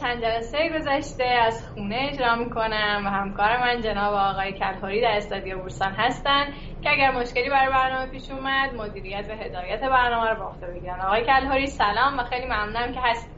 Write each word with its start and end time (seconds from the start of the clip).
چند 0.00 0.22
جلسه 0.22 0.58
گذشته 0.78 1.24
از 1.24 1.68
خونه 1.68 2.08
اجرا 2.10 2.36
می‌کنم 2.36 3.02
و 3.06 3.08
همکار 3.08 3.60
من 3.60 3.80
جناب 3.80 4.14
آقای 4.14 4.52
کلهوری 4.52 5.00
در 5.00 5.16
استادیو 5.16 5.58
بورسان 5.58 5.92
هستن 5.92 6.44
که 6.82 6.90
اگر 6.90 7.10
مشکلی 7.10 7.50
برای 7.50 7.72
برنامه 7.72 8.10
پیش 8.10 8.30
اومد 8.30 8.74
مدیریت 8.74 9.24
و 9.30 9.32
هدایت 9.32 9.80
برنامه 9.80 10.30
رو 10.30 10.42
عهده 10.42 10.66
بگیرن 10.66 11.00
آقای 11.00 11.24
کلهوری 11.24 11.66
سلام 11.66 12.18
و 12.18 12.22
خیلی 12.22 12.46
ممنونم 12.46 12.92
که 12.92 13.00
هست 13.02 13.30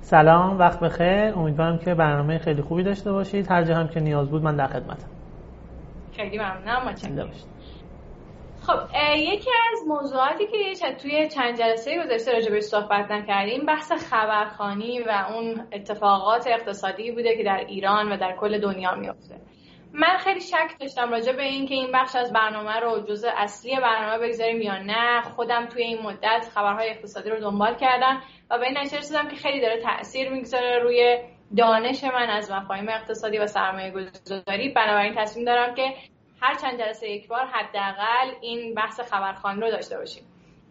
سلام 0.00 0.58
وقت 0.58 0.80
بخیر. 0.80 1.34
امیدوارم 1.34 1.78
که 1.78 1.94
برنامه 1.94 2.38
خیلی 2.38 2.62
خوبی 2.62 2.82
داشته 2.82 3.12
باشید. 3.12 3.50
هر 3.50 3.62
جا 3.62 3.74
هم 3.74 3.88
که 3.88 4.00
نیاز 4.00 4.30
بود 4.30 4.42
من 4.42 4.56
در 4.56 4.66
خدمتم. 4.66 5.08
خیلی 6.16 6.38
ممنونم. 6.38 6.88
متشکرم 6.88 7.30
خب 8.68 8.80
یکی 9.16 9.50
از 9.72 9.86
موضوعاتی 9.86 10.46
که 10.46 10.94
توی 11.02 11.28
چند 11.28 11.58
جلسه 11.58 12.04
گذشته 12.04 12.32
راجع 12.32 12.50
بهش 12.50 12.62
صحبت 12.62 13.10
نکردیم 13.10 13.66
بحث 13.66 13.92
خبرخانی 13.92 15.00
و 15.00 15.26
اون 15.34 15.66
اتفاقات 15.72 16.46
اقتصادی 16.46 17.10
بوده 17.10 17.36
که 17.36 17.44
در 17.44 17.64
ایران 17.68 18.12
و 18.12 18.16
در 18.16 18.36
کل 18.36 18.60
دنیا 18.60 18.94
میفته 18.94 19.40
من 19.92 20.16
خیلی 20.18 20.40
شک 20.40 20.78
داشتم 20.80 21.10
راجع 21.10 21.32
به 21.32 21.42
این 21.42 21.66
که 21.66 21.74
این 21.74 21.92
بخش 21.92 22.16
از 22.16 22.32
برنامه 22.32 22.80
رو 22.80 23.00
جزء 23.00 23.28
اصلی 23.36 23.76
برنامه 23.76 24.26
بگذاریم 24.26 24.60
یا 24.60 24.82
نه. 24.82 25.22
خودم 25.22 25.66
توی 25.66 25.82
این 25.82 26.02
مدت 26.02 26.48
خبرهای 26.54 26.90
اقتصادی 26.90 27.30
رو 27.30 27.40
دنبال 27.40 27.74
کردم 27.74 28.22
و 28.50 28.58
به 28.58 28.66
این 28.66 28.78
نتیجه 28.78 28.98
رسیدم 28.98 29.28
که 29.28 29.36
خیلی 29.36 29.60
داره 29.60 29.82
تاثیر 29.82 30.30
می‌گذاره 30.30 30.78
روی 30.78 31.18
دانش 31.56 32.04
من 32.04 32.30
از 32.30 32.50
مفاهیم 32.50 32.88
اقتصادی 32.88 33.38
و 33.38 33.46
سرمایه 33.46 33.90
گذاری. 33.90 34.68
بنابراین 34.68 35.14
تصمیم 35.16 35.44
دارم 35.44 35.74
که 35.74 35.94
هر 36.40 36.54
چند 36.54 36.78
جلسه 36.78 37.08
یک 37.08 37.28
بار 37.28 37.46
حداقل 37.46 38.30
این 38.40 38.74
بحث 38.74 39.00
خبرخوانی 39.00 39.60
رو 39.60 39.70
داشته 39.70 39.98
باشیم. 39.98 40.22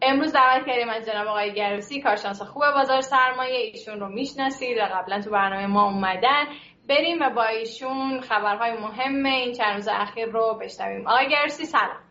امروز 0.01 0.33
دعوت 0.33 0.65
کردیم 0.67 0.89
از 0.89 1.05
جناب 1.05 1.27
آقای 1.27 1.53
گروسی 1.53 2.01
کارشناس 2.01 2.41
خوب 2.41 2.63
بازار 2.75 3.01
سرمایه 3.01 3.55
ایشون 3.55 3.99
رو 3.99 4.09
می‌شناسید 4.09 4.77
و 4.77 4.81
قبلا 4.81 5.21
تو 5.21 5.31
برنامه 5.31 5.67
ما 5.67 5.83
اومدن. 5.83 6.45
بریم 6.89 7.21
و 7.21 7.29
با 7.29 7.45
ایشون 7.45 8.21
خبرهای 8.21 8.71
مهم 8.71 9.25
این 9.25 9.53
چند 9.53 9.73
روز 9.73 9.87
اخیر 9.87 10.25
رو 10.25 10.59
بشنویم. 10.61 11.07
آقای 11.07 11.29
گروسی 11.29 11.65
سلام. 11.65 12.01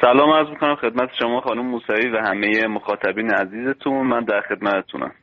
سلام 0.00 0.30
عرض 0.30 0.48
می‌کنم 0.48 0.76
خدمت 0.76 1.08
شما 1.18 1.40
خانم 1.40 1.66
موسوی 1.66 2.08
و 2.10 2.18
همه 2.18 2.66
مخاطبین 2.66 3.34
عزیزتون. 3.34 4.06
من 4.06 4.24
در 4.24 4.40
خدمتتونم. 4.40 5.14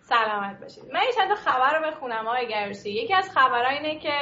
سلامت 0.00 0.60
باشید. 0.60 0.84
من 0.92 1.00
این 1.00 1.10
چند 1.16 1.34
خبر 1.34 1.78
رو 1.78 1.90
بخونم 1.90 2.26
آقای 2.26 2.48
گروسی. 2.48 2.90
یکی 2.90 3.14
از 3.14 3.30
خبرها 3.34 3.70
اینه 3.70 3.98
که 3.98 4.12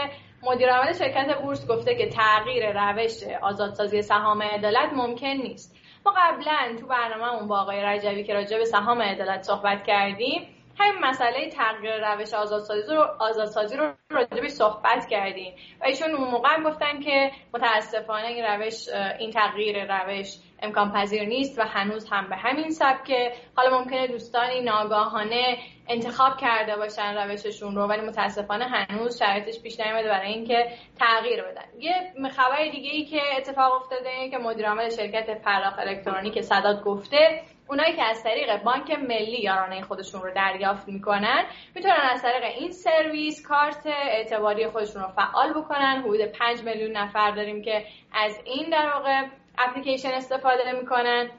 مدیر 0.42 0.70
عامل 0.72 0.92
شرکت 0.92 1.38
بورس 1.42 1.66
گفته 1.66 1.94
که 1.94 2.08
تغییر 2.08 2.72
روش 2.72 3.22
آزادسازی 3.42 4.02
سهام 4.02 4.42
عدالت 4.42 4.92
ممکن 4.92 5.26
نیست. 5.26 5.76
ما 6.06 6.14
قبلا 6.16 6.76
تو 6.80 6.86
برنامه 6.86 7.46
با 7.46 7.60
آقای 7.60 7.82
رجبی 7.82 8.24
که 8.24 8.34
راجع 8.34 8.58
به 8.58 8.64
سهام 8.64 9.02
عدالت 9.02 9.42
صحبت 9.42 9.84
کردیم 9.84 10.54
همین 10.78 11.00
مسئله 11.04 11.50
تغییر 11.50 12.14
روش 12.14 12.34
آزادسازی 12.34 12.94
رو 12.94 13.06
آزادسازی 13.18 13.76
رو 13.76 13.92
راجع 14.10 14.48
صحبت 14.48 15.08
کردیم. 15.08 15.54
و 15.80 15.84
ایشون 15.84 16.10
اون 16.10 16.30
موقع 16.30 16.62
گفتن 16.62 17.00
که 17.00 17.30
متاسفانه 17.54 18.26
این 18.26 18.44
روش 18.44 18.88
این 19.18 19.30
تغییر 19.30 20.02
روش 20.02 20.36
امکان 20.62 20.92
پذیر 20.92 21.24
نیست 21.24 21.58
و 21.58 21.62
هنوز 21.62 22.08
هم 22.10 22.28
به 22.28 22.36
همین 22.36 22.70
سبکه. 22.70 23.32
حالا 23.56 23.78
ممکنه 23.78 24.06
دوستانی 24.06 24.60
ناگاهانه 24.60 25.58
انتخاب 25.88 26.36
کرده 26.36 26.76
باشن 26.76 27.14
روششون 27.16 27.76
رو 27.76 27.86
ولی 27.86 28.00
متاسفانه 28.00 28.64
هنوز 28.64 29.18
شرایطش 29.18 29.62
پیش 29.62 29.80
نیامده 29.80 30.08
برای 30.08 30.32
اینکه 30.32 30.68
تغییر 30.98 31.42
بدن. 31.42 31.64
یه 31.78 32.28
خبر 32.28 32.68
دیگه 32.72 32.90
ای 32.90 33.04
که 33.04 33.20
اتفاق 33.36 33.72
افتاده 33.74 34.30
که 34.30 34.38
مدیر 34.38 34.68
عامل 34.68 34.90
شرکت 34.90 35.42
پرداخت 35.42 35.78
الکترونیک 35.78 36.40
صداد 36.40 36.84
گفته 36.84 37.42
اونایی 37.68 37.96
که 37.96 38.02
از 38.02 38.22
طریق 38.22 38.62
بانک 38.62 38.90
ملی 38.90 39.42
یارانه 39.42 39.82
خودشون 39.82 40.22
رو 40.22 40.34
دریافت 40.34 40.88
می‌کنن 40.88 41.44
می‌تونن 41.74 41.94
از 41.94 42.22
طریق 42.22 42.44
این 42.44 42.70
سرویس 42.70 43.46
کارت 43.46 43.86
اعتباری 43.86 44.68
خودشون 44.68 45.02
رو 45.02 45.08
فعال 45.08 45.52
بکنن. 45.52 46.02
حدود 46.02 46.20
5 46.20 46.62
میلیون 46.62 46.96
نفر 46.96 47.30
داریم 47.30 47.62
که 47.62 47.84
از 48.12 48.40
این 48.44 48.70
در 48.70 48.90
واقع 48.94 49.24
اپلیکیشن 49.58 50.10
استفاده 50.10 50.72
می‌کنن. 50.80 51.30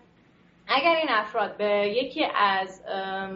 اگر 0.72 0.96
این 0.96 1.10
افراد 1.10 1.58
به 1.58 1.94
یکی 1.96 2.26
از 2.36 2.82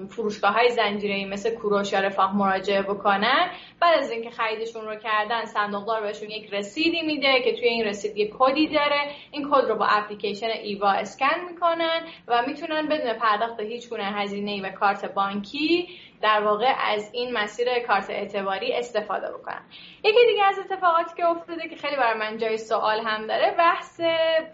فروشگاه 0.09 0.53
های 0.53 0.69
زنجیره 0.69 1.25
مثل 1.25 1.55
کوروش 1.55 1.93
یا 1.93 1.99
رفاه 1.99 2.37
مراجعه 2.37 2.81
بکنن 2.81 3.51
بعد 3.79 3.99
از 3.99 4.11
اینکه 4.11 4.29
خریدشون 4.29 4.85
رو 4.85 4.95
کردن 4.95 5.45
صندوقدار 5.45 6.01
بهشون 6.01 6.29
یک 6.29 6.53
رسیدی 6.53 7.01
میده 7.01 7.41
که 7.43 7.53
توی 7.53 7.67
این 7.67 7.85
رسید 7.85 8.17
یک 8.17 8.33
کدی 8.39 8.67
داره. 8.67 9.11
این 9.31 9.49
کد 9.51 9.69
رو 9.69 9.75
با 9.75 9.85
اپلیکیشن 9.85 10.49
ایوا 10.63 10.91
اسکن 10.91 11.39
می‌کنن 11.49 12.01
و 12.27 12.43
می‌تونن 12.47 12.87
بدون 12.87 13.13
پرداخت 13.13 13.59
هیچ 13.59 13.89
گونه 13.89 14.03
هزینه 14.03 14.51
ای 14.51 14.61
و 14.61 14.69
کارت 14.69 15.13
بانکی 15.13 15.89
در 16.23 16.43
واقع 16.43 16.73
از 16.79 17.09
این 17.13 17.33
مسیر 17.33 17.79
کارت 17.87 18.09
اعتباری 18.09 18.73
استفاده 18.73 19.31
بکنن 19.31 19.61
یکی 20.03 20.25
دیگه 20.25 20.43
از 20.43 20.59
اتفاقاتی 20.59 21.15
که 21.17 21.25
افتاده 21.25 21.69
که 21.69 21.75
خیلی 21.75 21.95
برای 21.95 22.19
من 22.19 22.37
جای 22.37 22.57
سوال 22.57 22.99
هم 22.99 23.27
داره 23.27 23.55
بحث 23.57 24.01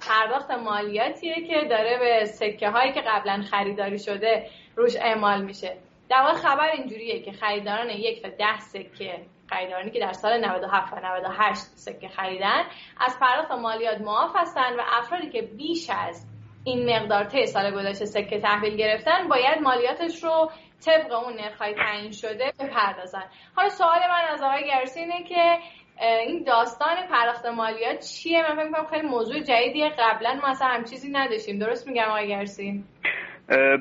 پرداخت 0.01 0.51
مالیاتیه 0.51 1.47
که 1.47 1.67
داره 1.69 1.99
به 1.99 2.25
سکه 2.25 2.69
هایی 2.69 2.91
که 2.91 3.01
قبلا 3.01 3.41
خریداری 3.51 3.99
شده 3.99 4.49
روش 4.75 4.95
اعمال 4.95 5.41
میشه. 5.41 5.77
در 6.09 6.21
واقع 6.21 6.33
خبر 6.33 6.71
اینجوریه 6.71 7.21
که 7.21 7.31
خریداران 7.31 7.89
یک 7.89 8.21
تا 8.21 8.29
ده 8.29 8.59
سکه 8.59 9.19
خریدارانی 9.49 9.91
که 9.91 9.99
در 9.99 10.13
سال 10.13 10.45
97 10.45 10.93
و 10.93 10.95
98 10.95 11.59
سکه 11.59 12.07
خریدن 12.07 12.63
از 12.99 13.17
پرداخت 13.21 13.51
مالیات 13.51 14.01
معاف 14.01 14.31
هستن 14.35 14.75
و 14.79 14.81
افرادی 14.99 15.29
که 15.29 15.41
بیش 15.41 15.89
از 15.89 16.25
این 16.63 16.95
مقدار 16.95 17.23
طی 17.23 17.45
سال 17.45 17.71
گذشته 17.71 18.05
سکه 18.05 18.39
تحویل 18.39 18.75
گرفتن 18.75 19.27
باید 19.27 19.61
مالیاتش 19.61 20.23
رو 20.23 20.51
طبق 20.85 21.13
اون 21.13 21.33
نرخهای 21.33 21.73
تعیین 21.73 22.11
شده 22.11 22.53
بپردازن. 22.59 23.23
حالا 23.55 23.69
سوال 23.69 23.99
من 23.99 24.33
از 24.33 24.43
آقای 24.43 24.67
گرسی 24.67 24.99
اینه 24.99 25.23
که 25.23 25.57
این 26.01 26.43
داستان 26.43 26.95
پرداخت 27.11 27.45
مالیات 27.45 27.99
چیه؟ 27.99 28.55
من 28.55 28.71
فکر 28.71 28.85
خیلی 28.89 29.07
موضوع 29.07 29.39
جدیدیه. 29.39 29.89
قبلا 29.89 30.39
ما 30.41 30.47
اصلا 30.47 30.67
هم 30.67 30.83
چیزی 30.83 31.11
نداشتیم. 31.11 31.59
درست 31.59 31.87
میگم 31.87 32.03
آقای 32.03 32.27
گرسی 32.27 32.83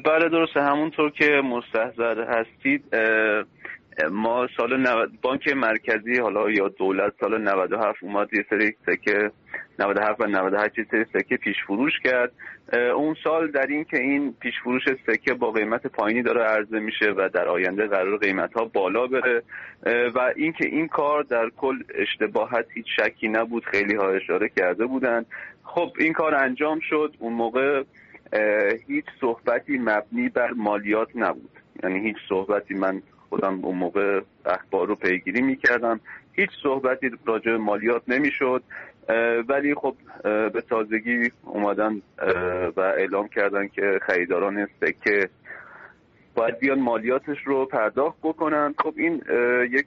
بله 0.04 0.28
درسته. 0.28 0.60
همونطور 0.60 1.10
که 1.10 1.40
مستحضر 1.44 2.20
هستید 2.20 2.84
ما 4.06 4.48
سال 4.56 4.80
90 4.80 5.10
بانک 5.22 5.48
مرکزی 5.48 6.18
حالا 6.18 6.50
یا 6.50 6.68
دولت 6.68 7.12
سال 7.20 7.40
97 7.42 8.02
اومد 8.02 8.34
یه 8.34 8.44
سری 8.50 8.74
سکه 8.86 9.30
97 9.78 10.20
و 10.20 10.26
98 10.26 10.78
یه 10.78 10.86
سری 10.90 11.04
سکه 11.04 11.36
پیش 11.36 11.56
فروش 11.66 11.92
کرد. 12.04 12.32
اون 12.94 13.16
سال 13.24 13.50
در 13.50 13.66
این 13.66 13.84
که 13.84 13.98
این 13.98 14.34
پیش 14.40 14.54
فروش 14.62 14.82
سکه 15.06 15.34
با 15.34 15.50
قیمت 15.50 15.86
پایینی 15.86 16.22
داره 16.22 16.42
عرضه 16.42 16.78
میشه 16.78 17.10
و 17.16 17.28
در 17.34 17.48
آینده 17.48 17.86
قرار 17.86 18.18
قیمت 18.18 18.52
ها 18.52 18.64
بالا 18.64 19.06
بره. 19.06 19.42
و 20.14 20.32
اینکه 20.36 20.66
این 20.66 20.88
کار 20.88 21.22
در 21.22 21.50
کل 21.56 21.82
اشتباهت 21.94 22.66
هیچ 22.74 22.86
شکی 23.00 23.28
نبود 23.28 23.64
خیلی 23.64 23.94
ها 23.94 24.08
اشاره 24.10 24.48
کرده 24.56 24.86
بودن 24.86 25.24
خب 25.62 25.92
این 25.98 26.12
کار 26.12 26.34
انجام 26.34 26.80
شد. 26.80 27.14
اون 27.18 27.32
موقع 27.32 27.82
هیچ 28.86 29.04
صحبتی 29.20 29.78
مبنی 29.78 30.28
بر 30.28 30.50
مالیات 30.50 31.08
نبود. 31.14 31.50
یعنی 31.82 32.00
هیچ 32.00 32.16
صحبتی 32.28 32.74
من 32.74 33.02
خودم 33.28 33.64
اون 33.64 33.76
موقع 33.76 34.20
اخبار 34.46 34.88
رو 34.88 34.94
پیگیری 34.94 35.42
می‌کردم. 35.42 36.00
هیچ 36.32 36.50
صحبتی 36.62 37.10
راجع 37.26 37.56
مالیات 37.56 38.02
نمی‌شد. 38.08 38.62
ولی 39.48 39.74
خب 39.74 39.94
به 40.22 40.62
تازگی 40.68 41.30
اومدن 41.42 42.02
و 42.76 42.80
اعلام 42.80 43.28
کردن 43.28 43.68
که 43.68 44.00
خریداران 44.06 44.68
سکه 44.80 45.28
باید 46.34 46.58
بیان 46.58 46.80
مالیاتش 46.80 47.38
رو 47.44 47.66
پرداخت 47.66 48.18
بکنن. 48.22 48.74
خب 48.78 48.94
این 48.96 49.22
یک 49.70 49.86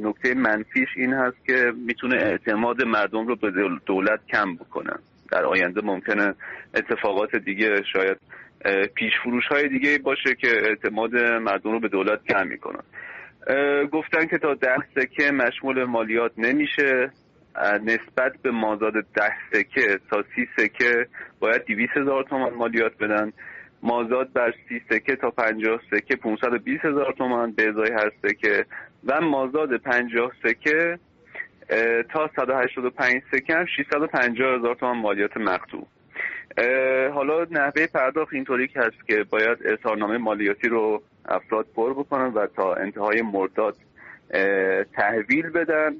نکته 0.00 0.34
منفیش 0.34 0.88
این 0.96 1.12
هست 1.12 1.44
که 1.46 1.72
می‌تونه 1.86 2.16
اعتماد 2.16 2.82
مردم 2.82 3.26
رو 3.26 3.36
به 3.36 3.50
دولت 3.86 4.26
کم 4.26 4.54
بکنن 4.54 4.98
در 5.30 5.44
آینده 5.44 5.80
ممکنه 5.80 6.34
اتفاقات 6.74 7.36
دیگه 7.36 7.82
شاید 7.92 8.16
پیش 8.94 9.12
فروش 9.24 9.46
های 9.46 9.68
دیگه 9.68 9.98
باشه 9.98 10.34
که 10.34 10.48
اعتماد 10.48 11.16
مردم 11.16 11.72
رو 11.72 11.80
به 11.80 11.88
دولت 11.88 12.24
کم 12.24 12.46
می‌کنن. 12.46 12.82
گفتن 13.92 14.26
که 14.26 14.38
تا 14.38 14.54
ده 14.54 14.76
سکه 14.94 15.30
مشمول 15.30 15.84
مالیات 15.84 16.32
نمیشه. 16.38 17.10
نسبت 17.84 18.32
به 18.42 18.50
مازاد 18.50 18.92
ده 18.92 19.32
سکه 19.52 19.98
تا 20.10 20.24
سی 20.34 20.48
سکه 20.56 21.06
باید 21.40 21.64
دیویس 21.64 21.90
هزار 21.94 22.24
تومان 22.24 22.54
مالیات 22.54 22.98
بدن. 22.98 23.32
مازاد 23.82 24.32
بر 24.32 24.54
سی 24.68 24.80
سکه 24.90 25.16
تا 25.16 25.30
پنجاه 25.30 25.80
سکه 25.90 26.16
520 26.16 26.84
هزار 26.84 27.14
تومان 27.18 27.52
به 27.52 27.68
ازای 27.68 27.90
هر 27.90 28.10
سکه. 28.22 28.64
و 29.04 29.20
مازاد 29.20 29.76
پنجاه 29.76 30.32
سکه 30.42 30.98
تا 32.12 32.30
185 32.36 33.22
سکه 33.32 33.54
هم 33.54 33.66
650 33.76 34.58
هزار 34.58 34.74
تومان 34.74 34.98
مالیات 34.98 35.36
مقطوع. 35.36 35.86
حالا 37.14 37.46
نحوه 37.50 37.86
پرداخت 37.86 38.32
اینطوری 38.32 38.68
که 38.68 38.80
هست 38.80 39.06
که 39.06 39.24
باید 39.30 39.58
اظهارنامه 39.64 40.18
مالیاتی 40.18 40.68
رو 40.68 41.02
افراد 41.28 41.66
پر 41.76 41.94
بکنن 41.94 42.26
و 42.26 42.46
تا 42.46 42.74
انتهای 42.74 43.22
مرداد 43.22 43.76
تحویل 44.94 45.50
بدن 45.50 45.96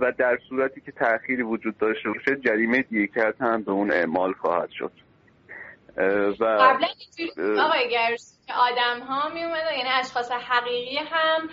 و 0.00 0.12
در 0.18 0.38
صورتی 0.48 0.80
که 0.80 0.92
تأخیری 0.92 1.42
وجود 1.42 1.78
داشته 1.78 2.10
باشه 2.10 2.36
جریمه 2.36 2.82
دیگه 2.82 3.34
هم 3.40 3.62
به 3.62 3.72
اون 3.72 3.90
اعمال 3.90 4.32
خواهد 4.32 4.70
شد. 4.70 4.92
و 6.40 6.44
قبلا 6.44 6.86
آقای 7.64 7.90
گرس 7.90 8.35
آدم 8.54 9.00
ها 9.00 9.28
می 9.28 9.40
یعنی 9.40 9.88
اشخاص 10.00 10.32
حقیقی 10.32 10.96
هم 10.96 11.48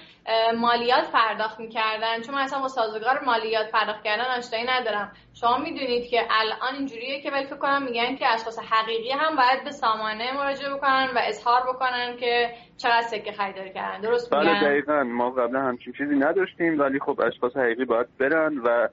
مالیات 0.57 1.11
پرداخت 1.11 1.59
می‌کردن. 1.59 2.21
چون 2.21 2.35
من 2.35 2.41
اصلا 2.41 2.59
با 2.59 2.67
سازگار 2.67 3.19
مالیات 3.25 3.71
پرداخت 3.71 4.03
کردن 4.03 4.25
آشنایی 4.37 4.65
ندارم. 4.65 5.11
شما 5.33 5.57
می‌دونید 5.57 6.09
که 6.09 6.21
الان 6.29 6.75
اینجوریه 6.75 7.21
که 7.21 7.31
ولی 7.31 7.45
فکر 7.45 7.57
کنم 7.57 7.83
میگن 7.83 8.15
که 8.15 8.33
اشخاص 8.33 8.59
حقیقی 8.59 9.11
هم 9.11 9.35
باید 9.35 9.63
به 9.63 9.71
سامانه 9.71 10.37
مراجعه 10.37 10.73
بکنن 10.73 11.09
و 11.15 11.19
اظهار 11.23 11.61
بکنن 11.73 12.17
که 12.19 12.49
چقدر 12.77 13.01
سکه 13.01 13.31
خریداری 13.31 13.73
کردن. 13.73 14.01
درست 14.01 14.33
بله 14.33 14.61
دقیقا. 14.61 15.03
ما 15.03 15.29
قبلا 15.29 15.61
همچین 15.61 15.93
چیزی 15.93 16.15
نداشتیم 16.15 16.79
ولی 16.79 16.99
خب 16.99 17.21
اشخاص 17.21 17.57
حقیقی 17.57 17.85
باید 17.85 18.07
برن 18.19 18.57
و 18.57 18.87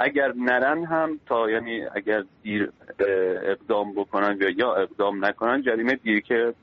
اگر 0.00 0.32
نرن 0.36 0.84
هم 0.84 1.20
تا 1.26 1.50
یعنی 1.50 1.82
اگر 1.94 2.22
دیر 2.42 2.72
اقدام 3.42 3.94
بکنن 3.94 4.38
یا 4.40 4.50
یا 4.50 4.74
اقدام 4.74 5.24
نکنن 5.24 5.62
جریمه 5.62 5.94
دیر 5.94 6.20
که 6.20 6.54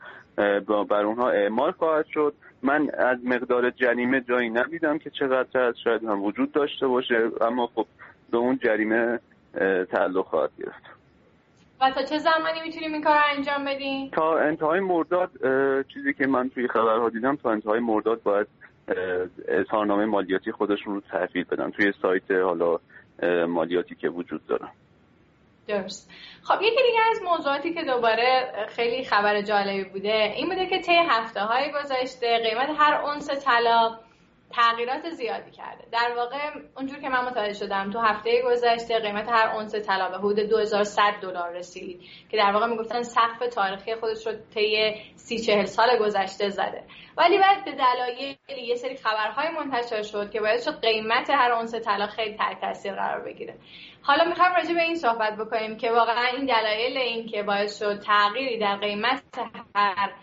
بر 0.89 1.05
اونها 1.05 1.29
اعمال 1.29 1.71
خواهد 1.71 2.05
شد. 2.13 2.33
من 2.61 2.89
از 2.97 3.17
مقدار 3.23 3.69
جریمه 3.69 4.21
جایی 4.21 4.49
ندیدم 4.49 4.97
که 4.97 5.09
چقدر 5.09 5.69
هست 5.69 5.77
شاید 5.83 6.03
هم 6.03 6.23
وجود 6.23 6.51
داشته 6.51 6.87
باشه 6.87 7.29
اما 7.41 7.67
خب 7.75 7.85
به 8.31 8.37
اون 8.37 8.59
جریمه 8.63 9.19
تعلق 9.91 10.25
خواهد 10.25 10.49
گرفت. 10.59 10.83
و 11.81 11.91
تا 11.91 12.03
چه 12.03 12.17
زمانی 12.17 12.61
می‌تونیم 12.65 12.93
این 12.93 13.03
کار 13.03 13.17
انجام 13.37 13.65
بدیم؟ 13.65 14.09
تا 14.09 14.37
انتهای 14.39 14.79
مرداد 14.79 15.31
چیزی 15.93 16.13
که 16.13 16.27
من 16.27 16.49
توی 16.49 16.67
خبرها 16.67 17.09
دیدم 17.09 17.35
تا 17.35 17.51
انتهای 17.51 17.79
مرداد 17.79 18.23
باید 18.23 18.47
اظهارنامه 19.47 20.05
مالیاتی 20.05 20.51
خودشون 20.51 20.95
رو 20.95 21.01
تحویل 21.01 21.43
بدن. 21.43 21.71
توی 21.71 21.93
سایت 22.01 22.31
حالا 22.31 22.79
مالیاتی 23.47 23.95
که 23.95 24.09
وجود 24.09 24.45
داره 24.47 24.67
درست. 25.67 26.11
خب 26.43 26.61
یکی 26.61 26.83
دیگه 26.87 26.99
از 27.11 27.21
موضوعاتی 27.21 27.73
که 27.73 27.83
دوباره 27.83 28.53
خیلی 28.69 29.05
خبر 29.05 29.41
جالبی 29.41 29.83
بوده 29.83 30.33
این 30.35 30.49
بوده 30.49 30.65
که 30.65 30.79
طی 30.79 30.95
هفته 31.09 31.41
های 31.41 31.71
گذشته 31.71 32.37
قیمت 32.37 32.69
هر 32.77 32.93
اونس 32.93 33.29
طلا 33.29 33.99
تغییرات 34.51 35.09
زیادی 35.09 35.51
کرده. 35.51 35.85
در 35.91 36.13
واقع 36.17 36.37
اونجور 36.77 36.99
که 36.99 37.09
من 37.09 37.25
متوجه 37.25 37.53
شدم 37.53 37.89
تو 37.89 37.99
هفته 37.99 38.41
گذشته 38.45 38.99
قیمت 38.99 39.29
هر 39.29 39.55
اونس 39.55 39.75
طلا 39.75 40.09
به 40.09 40.17
حدود 40.17 40.39
2100 40.39 41.13
دلار 41.21 41.53
رسید 41.53 42.01
که 42.29 42.37
در 42.37 42.51
واقع 42.53 42.65
می‌گفتن 42.65 43.01
سقف 43.01 43.39
تاریخی 43.51 43.95
خودش 43.95 44.27
رو 44.27 44.33
طی 44.53 44.95
سی 45.15 45.39
چهل 45.39 45.65
سال 45.65 45.97
گذشته 45.99 46.49
زده. 46.49 46.83
ولی 47.17 47.37
بعد 47.37 47.65
به 47.65 47.71
دلایل 47.71 48.37
یه 48.67 48.75
سری 48.75 48.97
خبرهای 48.97 49.49
منتشر 49.49 50.01
شد 50.01 50.31
که 50.31 50.39
باید 50.39 50.61
شد 50.61 50.81
قیمت 50.81 51.29
هر 51.29 51.51
اونس 51.51 51.75
طلا 51.75 52.07
خیلی 52.07 52.37
تحت 52.37 52.61
تاثیر 52.61 52.93
قرار 52.93 53.25
بگیره. 53.25 53.55
حالا 54.01 54.25
می‌خوام 54.25 54.53
راجع 54.55 54.73
به 54.73 54.81
این 54.81 54.95
صحبت 54.95 55.37
بکنیم 55.37 55.77
که 55.77 55.91
واقعا 55.91 56.25
این 56.25 56.45
دلایل 56.45 56.97
این 56.97 57.27
که 57.27 57.43
باعث 57.43 57.79
شد 57.79 57.99
تغییری 57.99 58.59
در 58.59 58.75
قیمت 58.75 59.23
هر 59.75 60.13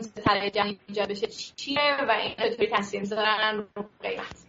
طلا 0.00 0.48
جهانی 0.48 0.78
ایجاد 0.88 1.10
بشه 1.10 1.26
چیه 1.26 1.80
و 2.08 2.10
این 2.10 2.50
چطوری 2.50 2.70
تاثیر 2.70 3.00
می‌ذارن 3.00 3.64
رو 3.76 3.84
قیمت 4.02 4.48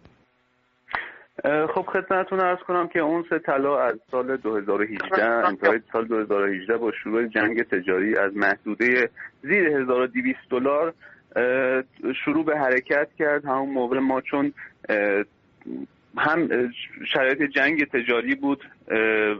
خب 1.74 1.86
خدمتتون 1.86 2.40
ارز 2.40 2.58
کنم 2.58 2.88
که 2.88 2.98
اون 2.98 3.24
سه 3.30 3.38
طلا 3.38 3.78
از 3.78 3.94
سال 4.10 4.36
2018 4.36 5.24
انتهای 5.24 5.80
سال 5.92 6.06
2018 6.06 6.76
با 6.76 6.92
شروع 6.92 7.26
جنگ 7.26 7.62
تجاری 7.62 8.16
از 8.16 8.36
محدوده 8.36 9.10
زیر 9.42 9.68
1200 9.68 10.38
دلار 10.50 10.94
شروع 12.24 12.44
به 12.44 12.58
حرکت 12.58 13.08
کرد. 13.18 13.44
همون 13.44 13.70
موقع 13.70 13.98
ما 13.98 14.20
چون 14.20 14.52
هم 16.16 16.48
شرایط 17.12 17.42
جنگ 17.42 17.84
تجاری 17.84 18.34
بود 18.34 18.64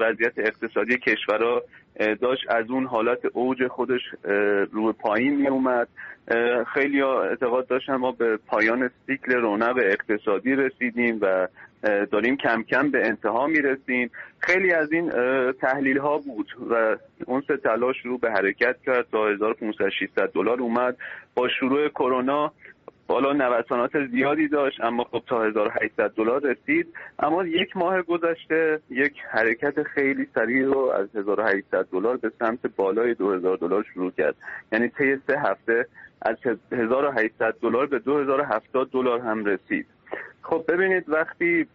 وضعیت 0.00 0.32
اقتصادی 0.36 0.98
کشورها 0.98 1.62
داشت 2.20 2.50
از 2.50 2.70
اون 2.70 2.86
حالت 2.86 3.18
اوج 3.32 3.66
خودش 3.66 4.00
رو 4.72 4.92
پایین 4.92 5.36
می 5.36 5.48
اومد. 5.48 5.88
خیلی 6.74 7.02
اعتقاد 7.02 7.66
داشتن 7.66 7.96
ما 7.96 8.12
به 8.12 8.36
پایان 8.36 8.90
سیکل 9.06 9.32
رونق 9.32 9.76
اقتصادی 9.76 10.54
رسیدیم 10.54 11.18
و 11.22 11.48
داریم 11.82 12.36
کم 12.36 12.62
کم 12.62 12.90
به 12.90 13.06
انتها 13.06 13.46
می‌رسیم 13.46 14.10
خیلی 14.38 14.72
از 14.72 14.92
این 14.92 15.10
تحلیل 15.52 15.98
ها 15.98 16.18
بود 16.18 16.56
و 16.70 16.96
اون 17.26 17.42
سه 17.48 17.56
طلا 17.56 17.92
شروع 17.92 18.20
به 18.20 18.30
حرکت 18.30 18.76
کرد 18.86 19.06
تا 19.12 19.28
1500 19.28 19.88
600 19.88 20.30
دلار 20.32 20.60
اومد. 20.60 20.96
با 21.34 21.48
شروع 21.48 21.88
کرونا 21.88 22.52
بالا 23.10 23.32
نوسانات 23.32 24.06
زیادی 24.06 24.48
داشت 24.48 24.80
اما 24.80 25.04
خب 25.04 25.22
تا 25.26 25.42
1800 25.42 26.10
دلار 26.10 26.40
رسید. 26.42 26.86
اما 27.18 27.44
یک 27.44 27.76
ماه 27.76 28.02
گذشته 28.02 28.80
یک 28.90 29.12
حرکت 29.30 29.82
خیلی 29.82 30.26
سریع 30.34 30.66
رو 30.66 30.78
از 30.78 31.16
1800 31.16 31.86
دلار 31.92 32.16
به 32.16 32.32
سمت 32.38 32.66
بالای 32.76 33.14
2000 33.14 33.56
دلار 33.56 33.86
شروع 33.94 34.10
کرد. 34.10 34.34
یعنی 34.72 34.88
طی 34.88 35.16
سه 35.26 35.38
هفته 35.38 35.86
از 36.22 36.36
1800 36.72 37.54
دلار 37.62 37.86
به 37.86 37.98
2070 37.98 38.90
دلار 38.90 39.20
هم 39.20 39.44
رسید. 39.44 39.86
خب 40.42 40.64
ببینید 40.68 41.04
وقتی 41.08 41.66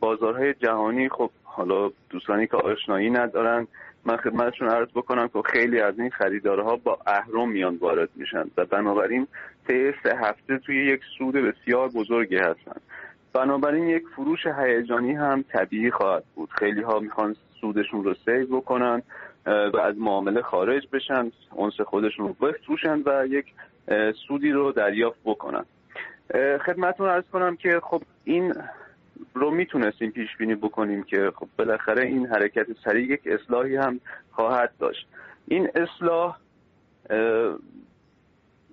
بازارهای 0.00 0.54
جهانی 0.54 1.08
خب 1.08 1.30
حالا 1.42 1.90
دوستانی 2.10 2.46
که 2.46 2.56
آشنایی 2.56 3.10
ندارن 3.10 3.66
من 4.04 4.16
خدمتشون 4.16 4.68
عرض 4.68 4.88
بکنم 4.88 5.28
که 5.28 5.42
خیلی 5.44 5.80
از 5.80 5.98
این 5.98 6.10
خریدارها 6.10 6.76
با 6.76 6.98
اهرم 7.06 7.48
میان 7.48 7.76
وارد 7.76 8.08
میشن 8.16 8.44
و 8.56 8.64
بنابراین 8.64 9.26
طی 9.68 9.92
سه 10.02 10.16
هفته 10.16 10.58
توی 10.58 10.86
یک 10.86 11.00
سود 11.18 11.34
بسیار 11.34 11.88
بزرگی 11.88 12.36
هستن. 12.36 12.80
بنابراین 13.32 13.88
یک 13.88 14.02
فروش 14.16 14.46
هیجانی 14.46 15.12
هم 15.12 15.44
طبیعی 15.52 15.90
خواهد 15.90 16.24
بود. 16.34 16.50
خیلی 16.50 16.82
ها 16.82 16.98
می‌خوان 16.98 17.36
سودشون 17.60 18.04
رو 18.04 18.14
سیو 18.24 18.46
بکنن 18.46 19.02
و 19.46 19.76
از 19.82 19.98
معامله 19.98 20.42
خارج 20.42 20.88
بشن 20.92 21.32
اونس 21.50 21.80
خودشون 21.80 22.28
رو 22.28 22.32
بفروشن 22.32 23.02
و 23.06 23.26
یک 23.26 23.46
سودی 24.28 24.50
رو 24.50 24.72
دریافت 24.72 25.18
بکنن. 25.24 25.64
خدمتتون 26.66 27.08
ارز 27.08 27.24
کنم 27.32 27.56
که 27.56 27.80
خب 27.82 28.02
این 28.24 28.54
رو 29.34 29.50
می‌تونستیم 29.50 30.10
پیش 30.10 30.36
بینی 30.36 30.54
بکنیم 30.54 31.02
که 31.02 31.32
خب 31.36 31.48
بالاخره 31.58 32.06
این 32.06 32.26
حرکت 32.26 32.66
سریع 32.84 33.12
یک 33.12 33.20
اصلاحی 33.26 33.76
هم 33.76 34.00
خواهد 34.32 34.72
داشت. 34.78 35.06
این 35.48 35.68
اصلاح 35.74 36.38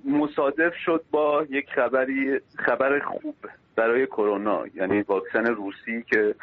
مصادف 0.06 0.75
شد 0.86 1.04
با 1.12 1.45
یک 1.50 1.69
خبری 1.69 2.39
خبر 2.56 3.00
خوب 3.00 3.36
برای 3.75 4.05
کرونا 4.05 4.63
یعنی 4.75 5.01
واکسن 5.01 5.46
روسی 5.46 6.03
که 6.03 6.36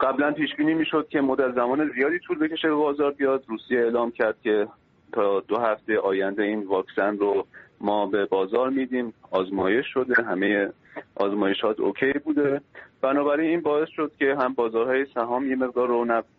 قبلا 0.00 0.32
پیش 0.32 0.54
بینی 0.54 0.74
می‌شد 0.74 1.08
که 1.08 1.20
مدت 1.20 1.54
زمان 1.54 1.90
زیادی 1.94 2.18
طول 2.18 2.38
بکشه 2.38 2.68
به 2.68 2.74
بازار 2.74 3.10
بیاد. 3.10 3.44
روسیه 3.48 3.78
اعلام 3.78 4.10
کرد 4.10 4.40
که 4.42 4.68
تا 5.12 5.40
دو 5.40 5.58
هفته 5.58 5.98
آینده 5.98 6.42
این 6.42 6.62
واکسن 6.62 7.18
رو 7.18 7.46
ما 7.82 8.06
به 8.06 8.24
بازار 8.24 8.70
میدیم 8.70 9.14
آزمایش 9.30 9.86
شده 9.86 10.22
همه 10.22 10.68
آزمایشات 11.14 11.80
اوکی 11.80 12.12
بوده. 12.12 12.60
بنابراین 13.00 13.50
این 13.50 13.60
باعث 13.60 13.88
شد 13.88 14.12
که 14.18 14.36
هم 14.40 14.54
بازارهای 14.54 15.06
سهام 15.14 15.50
یه 15.50 15.56
مقدار 15.56 15.88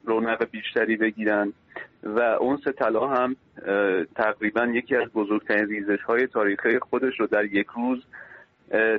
رونق, 0.05 0.45
بیشتری 0.51 0.97
بگیرن 0.97 1.53
و 2.03 2.19
اون 2.19 2.59
سه 2.63 2.71
طلا 2.71 3.07
هم 3.07 3.35
تقریبا 4.15 4.65
یکی 4.65 4.95
از 4.95 5.09
بزرگترین 5.09 5.67
ریزش 5.67 6.01
های 6.01 6.27
تاریخی 6.27 6.79
خودش 6.79 7.19
رو 7.19 7.27
در 7.27 7.45
یک 7.45 7.67
روز 7.75 8.03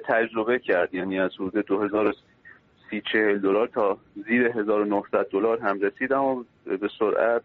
تجربه 0.05 0.59
کرد. 0.59 0.95
یعنی 0.95 1.21
از 1.21 1.31
حدود 1.35 1.67
2030 1.67 3.03
دلار 3.43 3.67
تا 3.67 3.99
زیر 4.27 4.47
1900 4.47 5.27
دلار 5.31 5.61
هم 5.61 5.81
رسید 5.81 6.13
اما 6.13 6.45
به 6.65 6.89
سرعت 6.99 7.43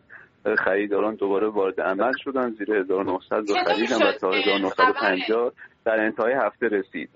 خریداران 0.58 1.16
دوباره 1.16 1.48
وارد 1.48 1.82
عمل 1.82 2.12
شدن 2.24 2.50
زیر 2.50 2.74
1900 2.74 3.36
رو 3.36 3.56
خریدن 3.66 4.08
و 4.08 4.12
تا 4.12 4.32
1950 4.32 5.52
در 5.86 6.00
انتهای 6.00 6.34
هفته 6.34 6.68
رسید. 6.68 7.10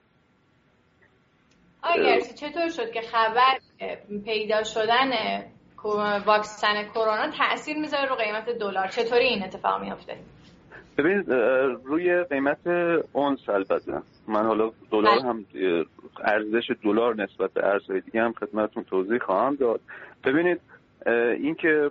آقای 1.83 2.21
چطور 2.21 2.69
شد 2.69 2.91
که 2.91 3.01
خبر 3.01 3.57
پیدا 4.25 4.63
شدن 4.63 5.11
واکسن 6.25 6.83
کرونا 6.83 7.31
تاثیر 7.37 7.77
می‌ذاره 7.77 8.09
رو 8.09 8.15
قیمت 8.15 8.49
دلار؟ 8.49 8.87
چطوری 8.87 9.25
این 9.25 9.43
اتفاق 9.43 9.81
میافته؟ 9.81 10.17
ببینید 10.97 11.31
روی 11.83 12.23
قیمت 12.23 12.67
اونس 13.13 13.49
البته. 13.49 14.01
من 14.27 14.45
حالا 14.45 14.71
دلار 14.91 15.19
بله. 15.19 15.29
هم 15.29 15.45
ارزش 16.23 16.71
دلار 16.83 17.15
نسبت 17.15 17.53
به 17.53 17.67
ارزهای 17.67 18.01
دیگه 18.01 18.21
هم 18.21 18.33
خدمتتون 18.33 18.83
توضیح 18.83 19.19
خواهم 19.19 19.55
داد. 19.55 19.81
ببینید 20.23 20.61
اینکه 21.37 21.89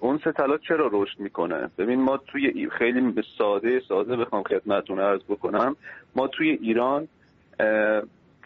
اون 0.00 0.20
سه 0.24 0.32
طلا 0.32 0.58
چرا 0.58 0.90
رشد 0.92 1.20
می‌کنه؟ 1.20 1.70
ببین 1.78 2.00
ما 2.00 2.16
توی 2.16 2.70
خیلی 2.70 3.22
ساده 3.38 3.80
ساده 3.88 4.16
بخوام 4.16 4.42
خدمتتون 4.42 5.00
عرض 5.00 5.20
بکنم. 5.28 5.76
ما 6.16 6.26
توی 6.26 6.50
ایران 6.50 7.08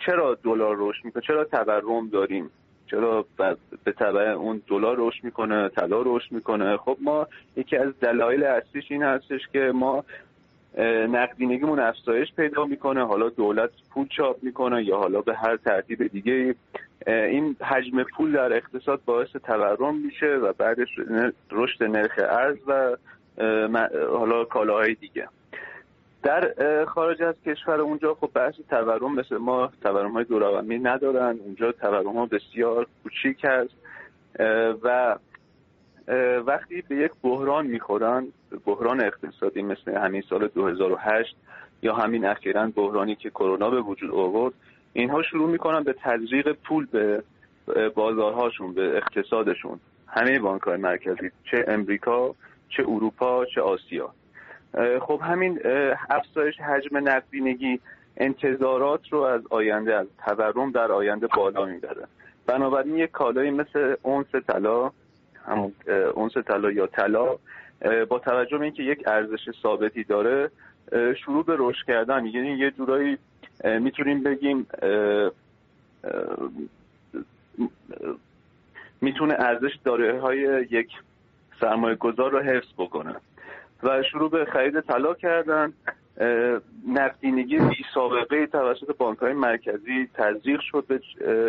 چرا 0.06 0.38
دلار 0.44 0.76
رشد 0.78 1.04
می‌کنه؟ 1.04 1.22
چرا 1.26 1.44
تورم 1.44 2.08
داریم؟ 2.08 2.50
چرا 2.87 3.26
به 3.84 3.92
تبع 3.92 4.22
اون 4.22 4.62
دلار 4.68 4.96
رشد 4.99 5.25
می‌کنه 5.25 5.68
طلا 5.68 6.02
رشد 6.02 6.32
می‌کنه؟ 6.32 6.76
خب 6.76 6.96
ما 7.00 7.26
یکی 7.56 7.76
از 7.76 8.00
دلایل 8.00 8.44
اصلیش 8.44 8.84
این 8.88 9.02
هستش 9.02 9.40
که 9.52 9.72
ما 9.75 10.04
نقدینگیمون 11.08 11.80
افزایش 11.80 12.32
پیدا 12.32 12.64
می‌کنه. 12.64 13.06
حالا 13.06 13.28
دولت 13.28 13.70
پول 13.90 14.06
چاپ 14.08 14.37
می‌کنه 14.42 14.84
یا 14.84 14.96
حالا 14.96 15.20
به 15.20 15.34
هر 15.34 15.56
ترتیب 15.56 16.06
دیگه 16.06 16.54
این 17.07 17.57
حجم 17.61 18.02
پول 18.02 18.33
در 18.33 18.52
اقتصاد 18.52 19.00
باعث 19.04 19.28
تورم 19.28 19.97
میشه 19.97 20.26
و 20.26 20.52
بعدش 20.52 20.88
رشد 21.50 21.83
نرخ 21.83 22.12
ارز 22.19 22.57
و 22.66 22.97
حالا 24.11 24.45
کالاهای 24.45 24.95
دیگه. 24.95 25.28
در 26.23 26.54
خارج 26.85 27.23
از 27.23 27.35
کشور 27.47 27.80
اونجا 27.80 28.14
خب 28.14 28.30
بحث 28.35 28.54
تورم 28.71 29.14
مثل 29.14 29.37
ما 29.37 29.73
تورم 29.83 30.12
های 30.12 30.78
ندارن. 30.78 31.38
اونجا 31.45 31.73
تورم 31.73 32.16
ها 32.16 32.26
بسیار 32.26 32.87
کوچیک 33.02 33.45
هست. 33.45 33.75
و 34.83 35.16
وقتی 36.47 36.83
به 36.88 36.97
یک 36.97 37.12
بحران 37.23 37.66
می‌خورن 37.66 38.26
بحران 38.66 39.04
اقتصادی 39.04 39.62
مثل 39.62 39.95
همین 39.95 40.23
سال 40.28 40.49
2008 40.49 41.37
یا 41.83 41.95
همین 41.95 42.25
اخیرا 42.26 42.66
بحرانی 42.66 43.16
که 43.16 43.30
کرونا 43.30 43.71
به 43.71 43.80
وجود 43.80 44.11
آورد 44.11 44.54
اینها 44.92 45.23
شروع 45.23 45.50
می‌کنن 45.50 45.82
به 45.82 45.94
تزریق 46.02 46.52
پول 46.52 46.87
به 46.87 47.23
بازارهاشون 47.94 48.75
به 48.75 48.97
اقتصادشون. 48.97 49.80
همه 50.09 50.38
بانک 50.38 50.62
های 50.62 50.76
مرکزی 50.76 51.30
چه 51.50 51.64
امریکا 51.68 52.35
چه 52.68 52.82
اروپا 52.88 53.44
چه 53.44 53.61
آسیا. 53.61 54.11
خب 55.00 55.20
همین 55.25 55.61
افزایش 56.11 56.61
حجم 56.61 57.09
نقدینگی 57.09 57.80
انتظارات 58.16 59.00
رو 59.11 59.20
از 59.20 59.40
آینده 59.50 59.94
از 59.94 60.06
تورم 60.26 60.70
در 60.70 60.92
آینده 60.92 61.26
بالا 61.26 61.64
می‌بره. 61.64 62.06
بنابراین 62.47 62.97
یک 62.97 63.11
کالایی 63.11 63.50
مثل 63.50 63.94
اونس 64.02 64.26
طلا 64.49 64.90
همون 65.47 65.73
اونس 66.14 66.32
طلا 66.32 66.70
یا 66.70 66.87
طلا 66.87 67.37
با 68.09 68.18
توجه 68.18 68.59
به 68.59 68.64
اینکه 68.64 68.82
یک 68.82 69.02
ارزش 69.06 69.50
ثابتی 69.62 70.04
داره 70.04 70.50
شروع 71.25 71.44
به 71.44 71.56
رشد 71.59 71.87
کردن. 71.87 72.26
یعنی 72.26 72.59
یه 72.59 72.70
جورایی 72.70 73.18
می‌تونیم 73.64 74.22
بگیم 74.22 74.66
می‌تونه 79.00 79.34
ارزش 79.34 79.78
داره 79.84 80.20
های 80.20 80.66
یک 80.70 80.88
سرمایه 81.60 81.96
گذار 81.96 82.30
رو 82.30 82.40
حفظ 82.40 82.68
بکنه. 82.78 83.14
و 83.82 84.02
شروع 84.02 84.30
به 84.30 84.44
خرید 84.44 84.80
طلا 84.80 85.14
کردن. 85.14 85.72
نقدینگی 86.88 87.58
بی 87.58 87.84
سابقه 87.94 88.46
توسط 88.46 88.96
بانک 88.96 89.18
های 89.18 89.32
مرکزی 89.32 90.08
تزریق 90.14 90.60
شد 90.60 90.84
به 90.88 91.00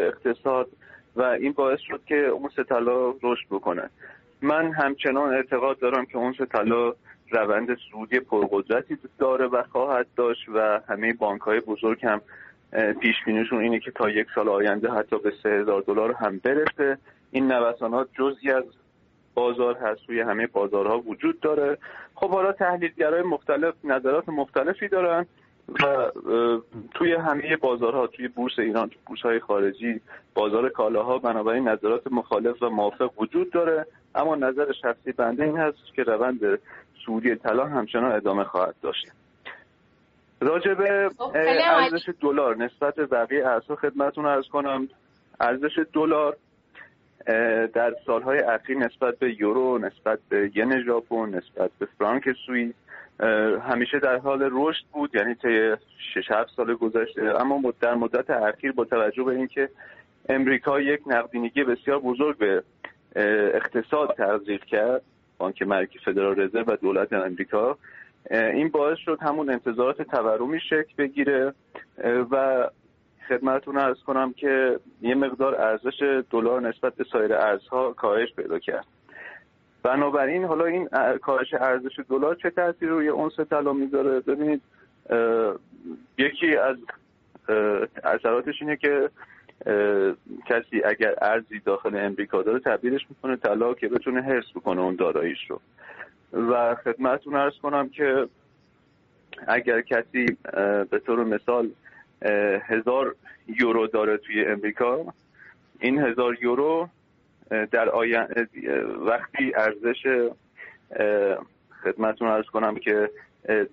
اقتصاد 0.07 0.69
و 1.15 1.21
این 1.21 1.51
باعث 1.51 1.79
شد 1.79 2.01
که 2.05 2.15
اون 2.15 2.49
طلا 2.69 3.09
رشد 3.09 3.45
بکنه. 3.51 3.89
من 4.41 4.71
همچنان 4.71 5.33
اعتقاد 5.33 5.79
دارم 5.79 6.05
که 6.05 6.17
اون 6.17 6.33
طلا 6.33 6.93
روند 7.31 7.77
سودی 7.91 8.19
پرقدرتی 8.19 8.97
داره 9.19 9.45
و 9.45 9.63
خواهد 9.71 10.07
داشت 10.15 10.49
و 10.53 10.81
همه 10.89 11.13
بانک 11.13 11.41
های 11.41 11.59
بزرگ 11.59 12.05
هم 12.05 12.21
پیش 13.01 13.15
بینیشون 13.25 13.61
اینه 13.61 13.79
که 13.79 13.91
تا 13.91 14.09
یک 14.09 14.27
سال 14.35 14.49
آینده 14.49 14.91
حتی 14.91 15.19
به 15.19 15.33
سه 15.43 15.49
هزار 15.49 15.81
دلار 15.81 16.13
هم 16.13 16.37
برسه. 16.37 16.97
این 17.31 17.51
نوسانات 17.51 18.09
جزی 18.13 18.51
از 18.51 18.63
بازار 19.33 19.77
هست 19.77 20.01
توی 20.07 20.21
همه 20.21 20.47
بازارها 20.47 20.99
وجود 20.99 21.39
داره. 21.39 21.77
خب 22.15 22.29
حالا 22.29 22.51
تحلیلگرای 22.51 23.21
مختلف 23.21 23.73
نظرات 23.83 24.29
مختلفی 24.29 24.87
دارن. 24.87 25.25
و 25.79 26.11
توی 26.93 27.13
همه 27.13 27.57
بازارها 27.57 28.07
توی 28.07 28.27
بورس 28.27 28.59
ایران 28.59 28.89
توی 28.89 28.97
بورس 29.05 29.21
های 29.21 29.39
خارجی 29.39 30.01
بازار 30.33 30.69
کالاها 30.69 31.17
بنابراین 31.17 31.67
نظرات 31.67 32.11
مخالف 32.11 32.63
و 32.63 32.69
موافق 32.69 33.11
وجود 33.17 33.51
داره. 33.51 33.85
اما 34.15 34.35
نظر 34.35 34.71
شخصی 34.81 35.11
بنده 35.11 35.43
این 35.43 35.57
هست 35.57 35.77
که 35.95 36.03
روند 36.03 36.59
سعودی 37.05 37.35
طلا 37.35 37.65
همچنان 37.65 38.11
ادامه 38.11 38.43
خواهد 38.43 38.75
داشت. 38.81 39.11
راجع 40.41 40.73
به 40.73 41.09
خب، 41.17 41.31
ارزش 41.35 42.09
دلار 42.21 42.57
نسبت 42.57 42.95
به 42.95 43.05
بقیه 43.05 43.47
ارزها 43.47 43.75
خدمتتون 43.75 44.25
ارز 44.25 44.47
کنم. 44.47 44.87
ارزش 45.39 45.79
دلار 45.93 46.37
در 47.73 47.95
سالهای 48.05 48.39
اخیر 48.39 48.77
نسبت 48.77 49.19
به 49.19 49.41
یورو 49.41 49.77
نسبت 49.77 50.19
به 50.29 50.51
ین 50.55 50.83
ژاپن 50.83 51.29
نسبت 51.29 51.71
به 51.79 51.87
فرانک 51.97 52.23
سوئیس 52.45 52.73
همیشه 53.61 53.99
در 53.99 54.17
حال 54.17 54.49
رشد 54.51 54.83
بود 54.93 55.15
یعنی 55.15 55.35
طی 55.35 55.75
6 56.13 56.31
7 56.31 56.49
سال 56.55 56.73
گذشته. 56.73 57.41
اما 57.41 57.73
در 57.81 57.93
مدت 57.95 58.29
اخیر 58.29 58.71
با 58.71 58.85
توجه 58.85 59.23
به 59.23 59.31
اینکه 59.31 59.69
امریکا 60.29 60.81
یک 60.81 61.01
نقدینگی 61.05 61.63
بسیار 61.63 61.99
بزرگ 61.99 62.37
به 62.37 62.63
اقتصاد 63.55 64.15
تزریق 64.17 64.63
کرد 64.63 65.01
بانک 65.37 65.61
مرکزی 65.61 65.99
فدرال 66.05 66.39
رزرو 66.39 66.63
و 66.67 66.75
دولت 66.75 67.13
امریکا 67.13 67.77
این 68.31 68.69
باعث 68.69 68.97
شد 68.97 69.17
همون 69.21 69.49
انتظارات 69.49 70.01
تورمی 70.01 70.59
شکل 70.59 70.93
بگیره. 70.97 71.53
و 72.31 72.67
خدمتتون 73.27 73.77
ارز 73.77 73.97
کنم 74.03 74.33
که 74.33 74.79
یه 75.01 75.15
مقدار 75.15 75.61
ارزش 75.61 76.23
دلار 76.29 76.61
نسبت 76.61 76.95
به 76.95 77.05
سایر 77.11 77.33
ارزها 77.33 77.93
کاهش 77.93 78.33
پیدا 78.33 78.59
کرد. 78.59 78.85
بنابراین 79.83 80.43
حالا 80.45 80.65
این 80.65 80.89
کاهش 81.21 81.53
ارزش 81.53 81.99
دلار 82.09 82.35
چه 82.35 82.49
تاثیر 82.49 82.89
روی 82.89 83.07
اونس 83.07 83.39
طلا 83.39 83.73
می‌ذاره؟ 83.73 84.19
ببینید 84.19 84.61
یکی 86.17 86.55
از 86.55 86.77
اثراتش 88.03 88.61
اینه 88.61 88.75
که 88.75 89.09
کسی 90.45 90.83
اگر 90.85 91.15
ارزی 91.21 91.59
داخل 91.59 91.95
امریکا 91.95 92.41
داره 92.41 92.59
تبدیلش 92.59 93.05
می‌کنه 93.09 93.35
طلا 93.35 93.73
که 93.73 93.87
بتونه 93.87 94.21
حرس 94.21 94.45
بکنه 94.55 94.81
اون 94.81 94.95
داراییش 94.95 95.39
رو. 95.49 95.61
و 96.33 96.75
خدمتتون 96.75 97.35
ارز 97.35 97.53
کنم 97.63 97.89
که 97.89 98.27
اگر 99.47 99.81
کسی 99.81 100.37
به 100.91 100.99
طور 101.05 101.23
مثال 101.23 101.69
هزار 102.67 103.15
یورو 103.47 103.87
داره 103.87 104.17
توی 104.17 104.45
امریکا 104.45 105.13
این 105.79 105.99
هزار 105.99 106.37
یورو 106.41 106.89
در 107.71 107.89
آینده 107.89 108.47
وقتی 109.05 109.53
ارزش 109.55 110.29
خدمتتون 111.83 112.27
ارز 112.27 112.45
کنم 112.45 112.75
که 112.75 113.09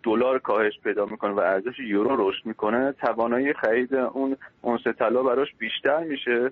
دلار 0.03 0.39
کاهش 0.39 0.81
پیدا 0.85 1.07
می‌کنه 1.07 1.33
و 1.33 1.39
ارزش 1.39 1.79
یورو 1.79 2.29
رشد 2.29 2.47
می‌کنه 2.47 2.93
توانایی 2.93 3.53
خرید 3.53 3.95
اون 3.95 4.37
اونس 4.61 4.87
طلا 4.99 5.23
براش 5.23 5.55
بیشتر 5.59 5.99
میشه 5.99 6.51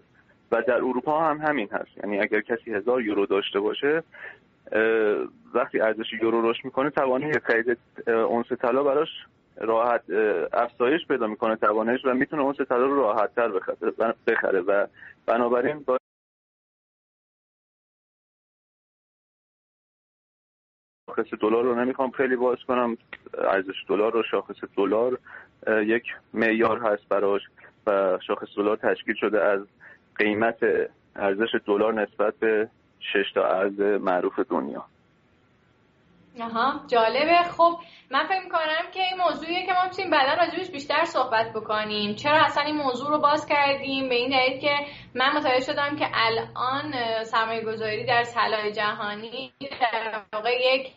و 0.53 0.63
در 0.63 0.75
اروپا 0.75 1.21
هم 1.21 1.39
همین 1.39 1.69
هست. 1.73 1.97
یعنی 2.05 2.21
اگر 2.21 2.41
کسی 2.41 2.75
هزار 2.75 3.03
یورو 3.03 3.27
داشته 3.27 3.61
باشه 3.61 4.03
وقتی 5.55 5.81
ارزش 5.81 6.13
یورو 6.23 6.51
رشد 6.51 6.65
می‌کنه 6.65 6.91
توانایی 6.91 7.33
خرید 7.45 7.79
اونس 8.07 8.47
طلا 8.53 8.83
براش 8.83 9.09
راحت 9.61 10.03
افزایش 10.53 11.07
پیدا 11.07 11.27
می‌کنه 11.27 11.57
توانش 11.57 12.05
و 12.05 12.15
می‌تونه 12.15 12.43
اون 12.43 12.55
طلا 12.55 12.87
رو 12.87 12.97
راحت 12.97 13.35
تر 13.35 13.49
بخره 14.27 14.61
و 14.61 14.87
بنابراین 15.27 15.79
با 15.79 15.99
شاخص 21.17 21.35
دلار 21.41 21.65
رو 21.65 21.85
نمی‌خوام 21.85 22.11
خیلی 22.11 22.37
باز 22.37 22.59
کنم. 22.69 22.97
ارزش 23.39 23.85
دلار 23.89 24.13
رو 24.13 24.23
شاخص 24.31 24.57
دلار 24.77 25.19
یک 25.87 26.03
معیار 26.35 26.79
هست 26.79 27.09
براش 27.09 27.43
و 27.87 28.19
شاخص 28.27 28.47
دلار 28.57 28.77
تشکیل 28.77 29.15
شده 29.15 29.45
از 29.45 29.61
قیمت 30.17 30.59
ارزش 31.17 31.49
دلار 31.67 32.03
نسبت 32.03 32.35
به 32.41 32.69
شش 33.01 33.33
تا 33.35 33.45
ارز 33.45 33.81
معروف 33.81 34.39
دنیا. 34.51 34.85
آها 36.41 36.81
جالبه. 36.87 37.43
خب 37.57 37.79
من 38.11 38.27
فکر 38.27 38.43
می‌کنم 38.45 38.91
که 38.95 39.01
این 39.01 39.21
موضوعیه 39.29 39.67
که 39.67 39.73
ما 39.73 39.85
می‌تونیم 39.85 40.11
بعدا 40.11 40.43
راجبش 40.43 40.71
بیشتر 40.71 41.05
صحبت 41.05 41.53
بکنیم. 41.53 42.15
چرا 42.15 42.37
اصلا 42.45 42.63
این 42.63 42.77
موضوع 42.77 43.11
رو 43.11 43.19
باز 43.19 43.47
کردیم؟ 43.47 44.09
به 44.09 44.15
این 44.15 44.31
دلیل 44.31 44.61
که 44.61 44.77
من 45.15 45.37
متوجه 45.37 45.61
شدم 45.61 45.97
که 45.97 46.07
الان 46.15 46.93
سرمایه 47.25 47.65
گذاری 47.65 48.05
در 48.05 48.25
طلای 48.25 48.73
جهانی 48.73 49.53
در 49.61 50.23
واقع 50.33 50.51
یک 50.51 50.93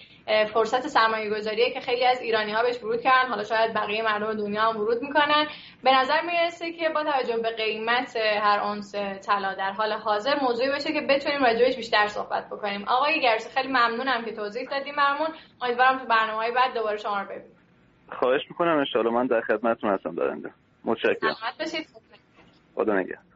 فرصت 0.53 0.87
سرمایه 0.87 1.29
گذاریه 1.29 1.73
که 1.73 1.79
خیلی 1.79 2.05
از 2.05 2.21
ایرانی 2.21 2.51
ها 2.51 2.63
بهش 2.63 2.83
ورود 2.83 3.01
کردن. 3.01 3.29
حالا 3.29 3.43
شاید 3.43 3.73
بقیه 3.73 4.03
مردم 4.03 4.33
دنیا 4.33 4.61
هم 4.61 4.77
ورود 4.77 5.01
می‌کنن. 5.01 5.47
به 5.83 5.97
نظر 5.97 6.21
می‌رسه 6.21 6.71
که 6.71 6.89
با 6.89 7.03
توجه 7.03 7.37
به 7.37 7.49
قیمت 7.49 8.15
هر 8.15 8.59
اونس 8.59 8.95
طلا 8.95 9.53
در 9.53 9.71
حال 9.71 9.91
حاضر 9.91 10.35
موضوعی 10.41 10.69
باشه 10.69 10.93
که 10.93 11.01
بتونیم 11.01 11.43
راجبش 11.43 11.75
بیشتر 11.75 12.07
صحبت 12.07 12.47
بکنیم. 12.47 12.83
آقای 12.87 13.21
گرسی 13.21 13.49
خیلی 13.49 13.67
ممنونم 13.67 14.25
که 14.25 14.31
توضیح 14.31 14.69
دادیم 14.69 14.95
برامون. 14.95 15.27
امیدوارم 15.61 15.99
تو 15.99 16.05
برنامه 16.05 16.37
های 16.37 16.51
بعد 16.51 16.73
دوباره 16.73 16.97
شما 16.97 17.21
رو 17.21 17.25
ببینیم. 17.25 17.57
خواهش 18.19 18.41
می‌کنم. 18.49 18.85
ان 18.95 19.07
من 19.07 19.27
در 19.27 19.41
خدمتتون 19.41 19.89
هستم 19.89 20.15
دارنده 20.15 20.51
متشکرم. 20.85 21.35
خدا 22.75 22.93
نگهدار. 22.93 23.28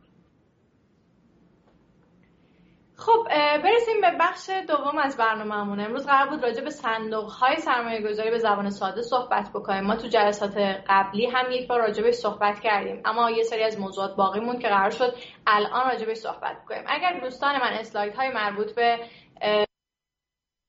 خب 3.06 3.28
برسیم 3.64 4.02
به 4.02 4.12
بخش 4.20 4.50
دوم 4.68 4.98
از 4.98 5.18
برنامه‌مون. 5.18 5.80
امروز 5.80 6.08
قرار 6.08 6.30
بود 6.30 6.44
راجع 6.44 6.64
به 6.64 6.70
صندوق 6.70 7.30
های 7.30 7.56
سرمایه 7.56 8.02
گذاری 8.02 8.30
به 8.30 8.38
زبان 8.38 8.70
ساده 8.70 9.02
صحبت 9.02 9.50
بکنیم. 9.50 9.84
ما 9.84 9.96
تو 9.96 10.08
جلسات 10.08 10.58
قبلی 10.88 11.26
هم 11.26 11.52
یک 11.52 11.68
بار 11.68 11.80
راجع 11.80 12.04
بهش 12.04 12.16
صحبت 12.16 12.60
کردیم. 12.60 13.02
اما 13.06 13.32
یه 13.32 13.44
سری 13.44 13.64
از 13.64 13.80
موضوعات 13.80 14.16
باقی 14.16 14.40
موند 14.40 14.62
که 14.62 14.68
قرار 14.68 14.90
شد 14.90 15.14
الان 15.48 15.90
راجع 15.90 16.06
بهش 16.06 16.18
صحبت 16.18 16.64
بکنیم. 16.64 16.84
اگر 16.88 17.20
دوستان 17.20 17.56
من 17.56 17.74
اسلاید 17.74 18.16
های 18.16 18.30
مربوط 18.30 18.76
به 18.76 19.00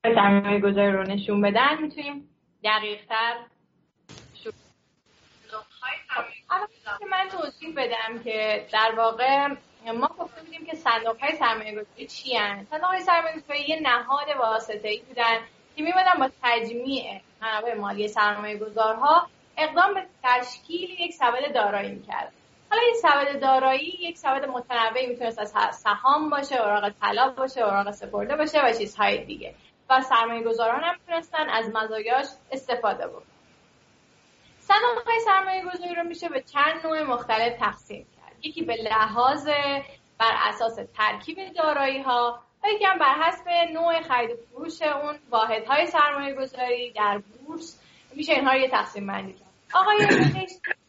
سرمایه 0.02 0.60
گذاری 0.60 0.92
رو 0.92 1.02
نشون 1.02 1.40
بدن 1.40 1.82
می‌تونیم 1.82 2.28
دقیق 2.64 3.06
تر 3.08 3.34
من 7.10 7.28
توضیح 7.28 7.74
بدم 7.76 8.22
که 8.24 8.66
در 8.72 8.94
واقع 8.96 9.48
ما 9.92 10.06
گفته 10.18 10.42
بودیم 10.42 10.66
که 10.66 10.76
صندوق 10.76 11.20
های 11.20 11.36
سرمایه 11.36 11.72
گذاری 11.72 12.06
چی 12.06 12.36
هن؟ 12.36 12.66
صندوق 12.70 12.86
های 12.86 13.00
سرمایه 13.00 13.36
گذاری 13.36 13.60
یه 13.68 13.80
نهاد 13.82 14.26
واسطه 14.38 14.88
ای 14.88 15.02
بودن 15.08 15.38
که 15.76 15.82
میمدن 15.82 16.18
با 16.18 16.30
تجمیع 16.42 17.20
منابع 17.42 17.74
مالی 17.74 18.08
سرمایه 18.08 18.58
گذارها 18.58 19.28
اقدام 19.58 19.94
به 19.94 20.06
تشکیل 20.22 20.90
یک 21.00 21.12
سبد 21.12 21.54
دارایی 21.54 21.90
می‌کرد. 21.90 22.32
حالا 22.70 22.82
این 22.82 22.94
سبد 23.02 23.40
دارایی 23.40 23.98
یک 24.00 24.18
سبد 24.18 24.44
متنوعی 24.44 25.06
می‌تونست 25.06 25.38
از 25.38 25.76
سهام 25.76 26.30
باشه 26.30 26.62
اوراق 26.62 26.92
طلا 27.00 27.28
باشه 27.28 27.60
اوراق 27.60 27.90
سپرده 27.90 28.36
باشه 28.36 28.60
و 28.64 28.72
چیزهای 28.72 29.24
دیگه. 29.24 29.54
و 29.90 30.02
سرمایه 30.02 30.42
گذاران 30.42 30.80
هم 30.80 30.94
می‌تونستن 31.00 31.48
از 31.48 31.70
مزایاش 31.74 32.26
استفاده 32.52 33.06
بکنن. 33.06 33.24
صندوق 34.60 35.06
های 35.06 35.20
سرمایه 35.20 35.62
گذاری 35.64 35.94
رو 35.94 36.02
میشه 36.02 36.28
به 36.28 36.42
چند 36.42 36.86
نوع 36.86 37.02
مختلف 37.02 37.58
تقسیم 37.58 38.06
یکی 38.44 38.62
به 38.62 38.74
لحاظ 38.74 39.48
بر 40.18 40.32
اساس 40.48 40.78
ترکیب 40.96 41.38
دارایی 41.56 42.02
ها 42.02 42.38
و 42.64 42.66
یکی 42.74 42.84
هم 42.84 42.98
بر 42.98 43.14
حسب 43.14 43.48
نوع 43.72 44.00
خرید 44.00 44.30
و 44.30 44.34
فروش 44.34 44.82
اون 44.82 45.14
واحد 45.30 45.64
های 45.64 45.86
سرمایه 45.86 46.34
گذاری 46.34 46.90
در 46.90 47.18
بورس. 47.46 47.80
میشه 48.16 48.32
اینها 48.32 48.52
رو 48.52 48.58
یه 48.58 48.68
تقسیم 48.68 49.06
بندی 49.06 49.32
کرد. 49.32 49.48
آقای 49.74 49.96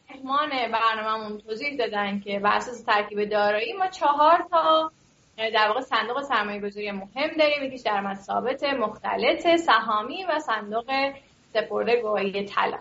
مهمان 0.09 0.49
برنامهمون 0.71 1.37
توضیح 1.37 1.77
دادن 1.77 2.19
که 2.19 2.39
بر 2.39 2.55
اساس 2.55 2.83
ترکیب 2.83 3.29
دارایی 3.29 3.73
ما 3.73 3.87
چهار 3.87 4.45
تا 4.51 4.91
در 5.37 5.67
واقع 5.67 5.81
صندوق 5.81 6.21
سرمایه 6.21 6.61
گذاری 6.61 6.91
مهم 6.91 7.29
داریم. 7.39 7.63
یکیش 7.63 7.81
درآمد 7.81 8.15
ثابت 8.15 8.63
مختلط 8.63 9.55
سهامی 9.55 10.25
و 10.25 10.39
صندوق 10.39 11.13
سپرده 11.53 12.01
گواهی 12.01 12.45
طلا 12.45 12.79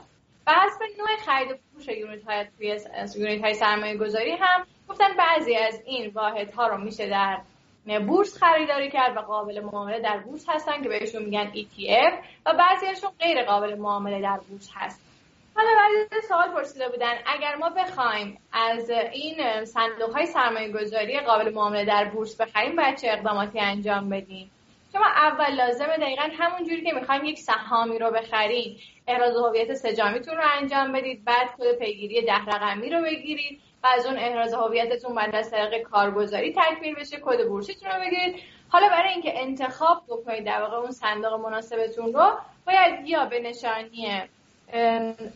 حسب 0.52 0.80
نوع 0.98 1.16
خرید 1.26 1.50
و 1.50 1.54
فروش 1.54 1.88
یونیت 1.88 2.24
های 2.24 2.46
یونیت 3.16 3.44
های 3.44 3.54
سرمایه 3.54 3.96
گذاری 3.96 4.30
هم 4.30 4.66
گفتن 4.88 5.16
بعضی 5.18 5.56
از 5.56 5.82
این 5.86 6.10
واحد 6.14 6.52
ها 6.52 6.66
رو 6.66 6.78
میشه 6.78 7.08
در 7.08 7.38
بورس 8.06 8.38
خریداری 8.42 8.90
کرد 8.90 9.16
و 9.16 9.20
قابل 9.20 9.60
معامله 9.60 10.00
در 10.00 10.18
بورس 10.18 10.46
هستن 10.48 10.82
که 10.82 10.88
بهشون 10.88 11.22
میگن 11.22 11.52
ETF 11.52 12.24
و 12.46 12.54
بعضیشون 12.54 13.10
غیر 13.20 13.44
قابل 13.44 13.78
معامله 13.78 14.22
در 14.22 14.40
بورس 14.48 14.70
هست. 14.74 15.04
حالا 15.56 15.68
برای 15.76 16.22
سوال 16.28 16.48
پرسیده 16.48 16.88
بودن 16.88 17.12
اگر 17.26 17.54
ما 17.54 17.70
بخوایم 17.70 18.38
از 18.52 18.90
این 18.90 19.64
صندوق 19.64 20.14
های 20.14 20.26
سرمایه 20.26 20.72
گذاری 20.72 21.20
قابل 21.20 21.54
معامله 21.54 21.84
در 21.84 22.04
بورس 22.04 22.40
بخریم 22.40 22.76
باید 22.76 22.96
چه 22.96 23.08
اقداماتی 23.10 23.60
انجام 23.60 24.08
بدیم؟ 24.08 24.50
شما 24.94 25.06
اول 25.06 25.54
لازمه 25.54 25.96
دقیقا 25.96 26.28
همون 26.38 26.64
جوری 26.68 26.82
که 26.82 26.92
می‌خوایم 26.92 27.24
یک 27.24 27.38
سهامی 27.38 27.98
رو 27.98 28.10
بخرید. 28.10 28.80
احراز 29.08 29.36
هویت 29.36 29.74
سجامیتون 29.74 30.36
رو 30.36 30.42
انجام 30.60 30.92
بدید. 30.92 31.24
بعد 31.24 31.48
کد 31.58 31.78
پیگیری 31.78 32.22
ده 32.22 32.44
رقمی 32.44 32.90
رو 32.90 33.02
بگیرید. 33.02 33.60
و 33.82 33.86
از 33.86 34.06
اون 34.06 34.18
احراز 34.18 34.54
هویتتون 34.54 35.14
بعد 35.14 35.36
از 35.36 35.50
طریق 35.50 35.82
کارگزاری 35.82 36.52
تکمیل 36.52 36.94
بشه. 36.94 37.16
کد 37.24 37.48
بورسیتون 37.48 37.90
رو 37.90 38.00
بگیرید. 38.00 38.42
حالا 38.68 38.88
برای 38.88 39.12
اینکه 39.12 39.40
انتخاب 39.40 40.02
بکنید 40.08 40.44
در 40.44 40.60
واقع 40.60 40.76
اون 40.76 40.90
صندوق 40.90 41.32
مناسبتون 41.32 42.12
رو 42.12 42.38
باید 42.66 43.08
یا 43.08 43.24
به 43.24 43.40
نشانی 43.40 44.22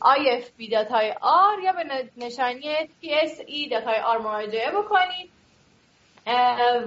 IFB 0.03 0.71
دات 0.73 1.12
آی 1.12 1.38
آر 1.38 1.64
یا 1.65 1.73
به 1.73 2.11
نشانی 2.17 2.77
TSE 3.03 3.71
دات 3.71 3.97
آی 4.19 4.20
آر 4.20 4.21
مراجعه 4.23 4.71
بکنید. 4.71 5.38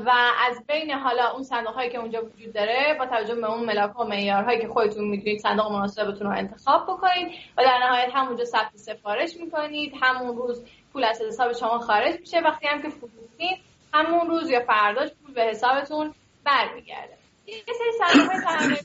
و 0.05 0.11
از 0.49 0.65
بین 0.67 0.91
حالا 0.91 1.31
اون 1.31 1.43
صندوق 1.43 1.73
هایی 1.73 1.89
که 1.89 1.97
اونجا 1.97 2.25
وجود 2.25 2.53
داره 2.53 2.95
با 2.99 3.05
توجه 3.05 3.35
به 3.35 3.51
اون 3.51 3.65
ملاک 3.65 3.99
و 3.99 4.03
معیارهایی 4.03 4.61
که 4.61 4.67
خودتون 4.67 5.07
می‌دونید 5.07 5.39
صندوق 5.39 5.71
مناسبتون 5.71 6.27
رو 6.27 6.37
انتخاب 6.37 6.83
بکنید 6.83 7.31
و 7.57 7.63
در 7.63 7.77
نهایت 7.77 8.09
همونجا 8.13 8.45
ثبت 8.45 8.75
سفارش 8.75 9.37
می‌کنید. 9.37 9.93
همون 10.01 10.37
روز 10.37 10.65
پول 10.93 11.03
از 11.03 11.21
حساب 11.21 11.53
شما 11.53 11.79
خارج 11.79 12.19
میشه. 12.19 12.39
وقتی 12.39 12.67
هم 12.67 12.81
که 12.81 12.89
فروختین 12.89 13.57
همون 13.93 14.27
روز 14.27 14.49
یا 14.49 14.59
فرداش 14.59 15.09
پول 15.23 15.33
به 15.33 15.41
حسابتون 15.41 16.13
برمیگرده. 16.45 17.17
یه 17.47 17.63
سری 17.65 17.91
صندوق 17.91 18.31
های 18.31 18.75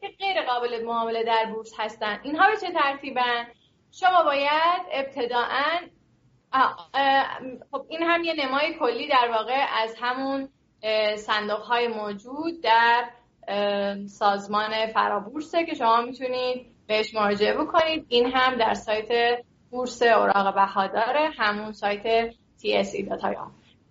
که 0.00 0.08
غیر 0.18 0.42
قابل 0.42 0.84
معامله 0.84 1.24
در 1.24 1.46
بورس 1.54 1.74
هستن. 1.78 2.20
اینها 2.22 2.50
به 2.50 2.56
چه 2.56 2.72
ترتیبن؟ 2.72 3.46
شما 3.92 4.24
باید 4.24 4.82
ابتداعا 4.92 5.78
خب 7.70 7.86
این 7.88 8.02
هم 8.02 8.24
یه 8.24 8.46
نمای 8.46 8.74
کلی 8.80 9.08
در 9.08 9.30
واقع 9.32 9.66
از 9.82 9.96
همون 10.00 10.48
صندوق 11.16 11.60
های 11.60 11.88
موجود 11.88 12.60
در 12.62 13.10
سازمان 14.06 14.86
فرابورسه 14.94 15.64
که 15.64 15.74
شما 15.74 16.00
می‌تونید 16.00 16.66
بهش 16.86 17.14
مراجعه 17.14 17.54
بکنید. 17.54 18.06
این 18.08 18.32
هم 18.32 18.54
در 18.54 18.74
سایت 18.74 19.38
بورس 19.70 20.02
اوراق 20.02 20.54
بهاداره 20.54 21.30
همون 21.38 21.72
سایت 21.72 22.30
TSE 22.30 23.08
داتای 23.08 23.36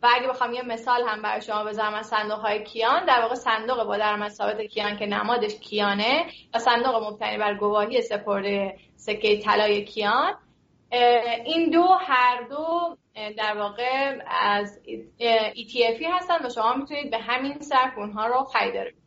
و 0.04 0.08
اگه 0.16 0.28
بخوام 0.28 0.54
یه 0.54 0.62
مثال 0.62 1.04
هم 1.08 1.22
برای 1.22 1.42
شما 1.42 1.64
بذارم 1.64 1.94
از 1.94 2.08
صندوق 2.08 2.40
های 2.40 2.64
کیان 2.64 3.06
در 3.06 3.22
واقع 3.22 3.36
صندوق 3.36 3.84
با 3.84 3.98
درآمد 3.98 4.32
ثابت 4.32 4.62
کیان 4.62 4.98
که 4.98 5.06
نمادش 5.06 5.56
کیانه 5.56 6.26
و 6.54 6.60
صندوق 6.60 7.04
مبتنی 7.04 7.38
بر 7.38 7.54
گواهی 7.54 8.02
سپرده 8.02 8.78
سکه 8.96 9.40
طلای 9.40 9.86
کیان. 9.86 10.34
این 11.46 11.70
دو 11.70 11.84
هر 11.84 12.42
دو 12.50 12.98
در 13.38 13.58
واقع 13.58 14.18
از 14.28 14.80
ETF 15.56 16.04
هستن 16.14 16.46
و 16.46 16.50
شما 16.50 16.74
می‌تونید 16.74 17.12
به 17.12 17.18
همین 17.18 17.60
صرف 17.60 17.98
اونها 17.98 18.28
رو 18.28 18.44
خریداری 18.44 18.92
کنید 18.92 19.04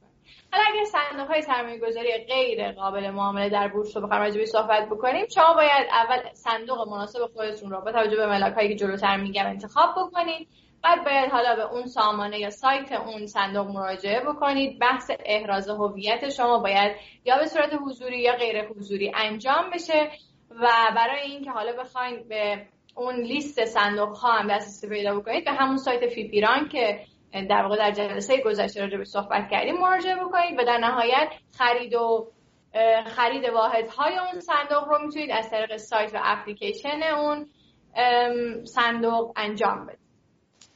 حالا 0.53 0.65
اگر 0.69 0.85
صندوق 0.85 1.29
های 1.29 1.43
سرمایه 1.43 1.79
گذاری 1.79 2.25
غیر 2.29 2.73
قابل 2.73 3.11
معامله 3.11 3.49
در 3.49 3.69
بورس 3.69 3.97
رو 3.97 4.03
بخوایم 4.03 4.23
راجع 4.23 4.45
صحبت 4.45 4.89
بکنیم 4.89 5.27
شما 5.35 5.55
باید 5.55 5.89
اول 5.91 6.33
صندوق 6.33 6.89
مناسب 6.89 7.27
خودتون 7.35 7.71
رو 7.71 7.81
با 7.81 7.93
توجه 7.93 8.17
به 8.17 8.27
ملاک 8.27 8.55
هایی 8.55 8.69
که 8.69 8.75
جلوتر 8.75 9.17
میگم 9.17 9.47
انتخاب 9.47 9.91
بکنید. 9.97 10.49
بعد 10.83 11.05
باید 11.05 11.31
حالا 11.31 11.57
به 11.57 11.73
اون 11.73 11.87
سامانه 11.87 12.39
یا 12.39 12.51
سایت 12.51 12.93
اون 12.93 13.27
صندوق 13.27 13.67
مراجعه 13.67 14.21
بکنید. 14.21 14.79
بحث 14.79 15.11
احراز 15.25 15.69
هویت 15.69 16.29
شما 16.29 16.59
باید 16.59 16.97
یا 17.25 17.39
به 17.39 17.47
صورت 17.47 17.71
حضوری 17.87 18.19
یا 18.19 18.33
غیر 18.33 18.65
حضوری 18.65 19.13
انجام 19.15 19.71
بشه. 19.75 20.11
و 20.61 20.69
برای 20.97 21.21
اینکه 21.21 21.51
حالا 21.51 21.73
بخواید 21.73 22.29
به 22.29 22.67
اون 22.95 23.15
لیست 23.15 23.65
صندوق 23.65 24.17
ها 24.17 24.33
هم 24.33 24.49
دسترسی 24.57 24.89
پیدا 24.89 25.21
بکنید 25.21 25.45
به 25.45 25.53
همون 25.53 25.77
سایت 25.77 26.09
فیپیران 26.09 26.69
که 26.69 27.01
در 27.33 27.63
واقع 27.63 27.77
در 27.77 27.91
جلسه 27.91 28.43
گذشته 28.45 28.81
راجع 28.81 28.99
به 28.99 29.05
صحبت 29.05 29.51
کردیم 29.51 29.75
مراجعه 29.75 30.17
بکنید 30.17 30.59
و 30.59 30.65
در 30.65 30.79
نهایت 30.79 31.29
خرید 31.59 31.95
و 31.95 32.33
خرید 33.07 33.45
واحد 33.45 33.89
های 33.89 34.19
اون 34.19 34.41
صندوق 34.41 34.89
رو 34.89 35.07
می‌تونید 35.07 35.31
از 35.31 35.51
طریق 35.51 35.77
سایت 35.77 36.15
و 36.15 36.21
اپلیکیشن 36.25 37.03
اون 37.03 37.47
صندوق 38.65 39.33
انجام 39.37 39.87
بدید. 39.87 40.07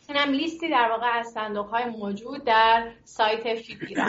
این 0.08 0.18
لیستی 0.18 0.68
در 0.68 0.88
واقع 0.90 1.18
از 1.18 1.26
صندوق 1.26 1.66
های 1.66 1.84
موجود 1.84 2.44
در 2.44 2.92
سایت 3.04 3.54
فیپیران 3.54 4.08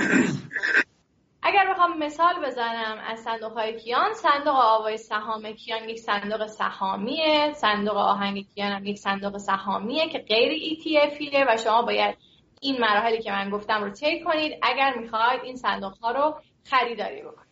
اگر 1.43 1.71
بخوام 1.71 1.97
مثال 1.97 2.45
بزنم 2.45 2.97
از 3.08 3.19
صندوق 3.19 3.54
های 3.54 3.80
کیان 3.80 4.13
صندوق 4.13 4.56
آوای 4.56 4.97
سهام 4.97 5.51
کیان 5.51 5.89
یک 5.89 5.99
صندوق 5.99 6.47
سهامیه. 6.47 7.54
صندوق 7.54 7.97
آهنگ 7.97 8.45
کیان 8.56 8.71
هم 8.71 8.86
یک 8.86 8.97
صندوق 8.97 9.38
سهامیه 9.38 10.10
که 10.10 10.19
غیر 10.19 10.51
ETFیه 10.51 11.45
و 11.47 11.58
شما 11.58 11.82
باید 11.82 12.17
این 12.62 12.82
مراحلی 12.82 13.21
که 13.21 13.32
من 13.32 13.49
گفتم 13.49 13.84
رو 13.84 13.89
طی 13.89 14.23
کنید 14.23 14.60
اگر 14.62 14.93
می‌خواید 14.97 15.41
این 15.43 15.56
صندوق 15.56 15.97
ها 15.97 16.12
رو 16.12 16.36
خریداری 16.63 17.21
بکنید. 17.21 17.51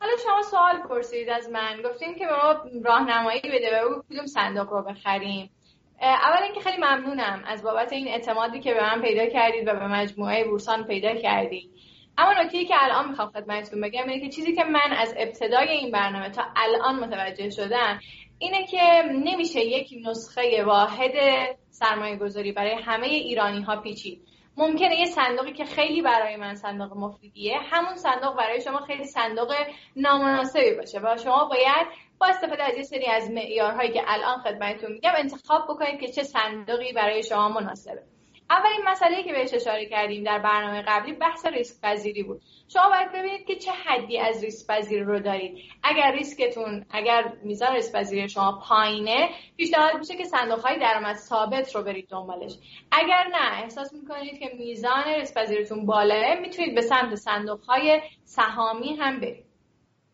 حالا 0.00 0.12
شما 0.24 0.42
سوال 0.42 0.88
پرسید 0.88 1.28
از 1.28 1.48
من. 1.50 1.82
گفتیم 1.84 2.14
که 2.14 2.26
به 2.26 2.32
ما 2.32 2.56
راهنمایی 2.84 3.40
بده 3.40 3.84
و 3.84 4.02
کدوم 4.10 4.26
صندوق 4.26 4.68
رو 4.68 4.82
بخریم. 4.82 5.50
اول 6.00 6.42
اینکه 6.42 6.60
خیلی 6.60 6.76
ممنونم 6.76 7.42
از 7.46 7.62
بابت 7.62 7.92
این 7.92 8.08
اعتمادی 8.08 8.60
که 8.60 8.74
به 8.74 8.82
من 8.82 9.02
پیدا 9.02 9.26
کردید 9.26 9.68
و 9.68 9.72
به 9.72 9.86
مجموعه 9.86 10.44
بورسان 10.44 10.84
پیدا 10.84 11.14
کردید. 11.14 11.70
اما 12.20 12.42
نکته 12.42 12.64
که 12.64 12.74
الان 12.84 13.08
می‌خوام 13.08 13.30
خدمتتون 13.30 13.80
بگم 13.80 14.08
اینه 14.08 14.20
که 14.20 14.28
چیزی 14.28 14.52
که 14.52 14.64
من 14.64 14.92
از 14.98 15.14
ابتدای 15.18 15.68
این 15.68 15.90
برنامه 15.90 16.30
تا 16.30 16.42
الان 16.56 17.00
متوجه 17.00 17.50
شدم 17.50 18.00
اینه 18.38 18.66
که 18.66 19.02
نمیشه 19.24 19.60
یک 19.60 19.94
نسخه 20.06 20.64
واحد 20.64 21.12
سرمایه 21.70 22.16
گذاری 22.16 22.52
برای 22.52 22.74
همه 22.74 23.06
ایرانی 23.06 23.62
ها 23.62 23.76
پیچید. 23.76 24.22
ممکنه 24.56 25.00
یه 25.00 25.06
صندوقی 25.06 25.52
که 25.52 25.64
خیلی 25.64 26.02
برای 26.02 26.36
من 26.36 26.54
صندوق 26.54 26.96
مفیدیه 26.96 27.58
همون 27.58 27.96
صندوق 27.96 28.36
برای 28.36 28.60
شما 28.60 28.80
خیلی 28.80 29.04
صندوق 29.04 29.54
نامناسبی 29.96 30.74
باشه 30.74 31.00
و 31.00 31.16
شما 31.24 31.44
باید 31.44 31.86
با 32.20 32.26
استفاده 32.26 32.62
از 32.62 32.76
یه 32.76 32.82
سری 32.82 33.06
از 33.06 33.30
معیارهایی 33.30 33.92
که 33.92 34.02
الان 34.06 34.38
خدمتتون 34.38 34.92
میگم 34.92 35.12
انتخاب 35.16 35.64
بکنید 35.68 36.00
که 36.00 36.08
چه 36.08 36.22
صندوقی 36.22 36.92
برای 36.92 37.22
شما 37.22 37.48
مناسبه. 37.48 38.02
اولین 38.50 38.80
مسئله 38.86 39.22
که 39.22 39.32
بهش 39.32 39.54
اشاره 39.54 39.86
کردیم 39.86 40.24
در 40.24 40.38
برنامه 40.38 40.82
قبلی 40.82 41.12
بحث 41.12 41.46
ریسک 41.46 41.80
پذیری 41.82 42.22
بود. 42.22 42.42
شما 42.68 42.88
باید 42.88 43.12
ببینید 43.12 43.46
که 43.46 43.56
چه 43.56 43.70
حدی 43.72 44.18
از 44.18 44.44
ریسک 44.44 44.66
پذیری 44.66 45.02
رو 45.02 45.20
دارید. 45.20 45.58
اگر 45.82 46.12
ریسکتون 46.12 46.86
اگر 46.90 47.32
میزان 47.42 47.74
ریسک 47.74 47.92
پذیری 47.92 48.28
شما 48.28 48.62
پایینه 48.68 49.28
پیشنهاد 49.56 49.96
میشه 49.98 50.16
که 50.16 50.24
صندوق 50.24 50.60
های 50.60 50.78
درآمد 50.78 51.16
ثابت 51.16 51.74
رو 51.74 51.82
برید 51.82 52.08
دنبالش. 52.08 52.52
اگر 52.92 53.26
نه 53.32 53.62
احساس 53.62 53.92
می‌کنید 53.92 54.38
که 54.38 54.50
میزان 54.58 55.04
ریسک 55.04 55.34
پذیریتون 55.34 55.86
بالاه 55.86 56.34
می‌تونید 56.34 56.74
به 56.74 56.80
سمت 56.80 57.14
صندوق 57.14 57.64
های 57.64 58.02
سهامی 58.24 58.96
هم 58.96 59.20
برید. 59.20 59.44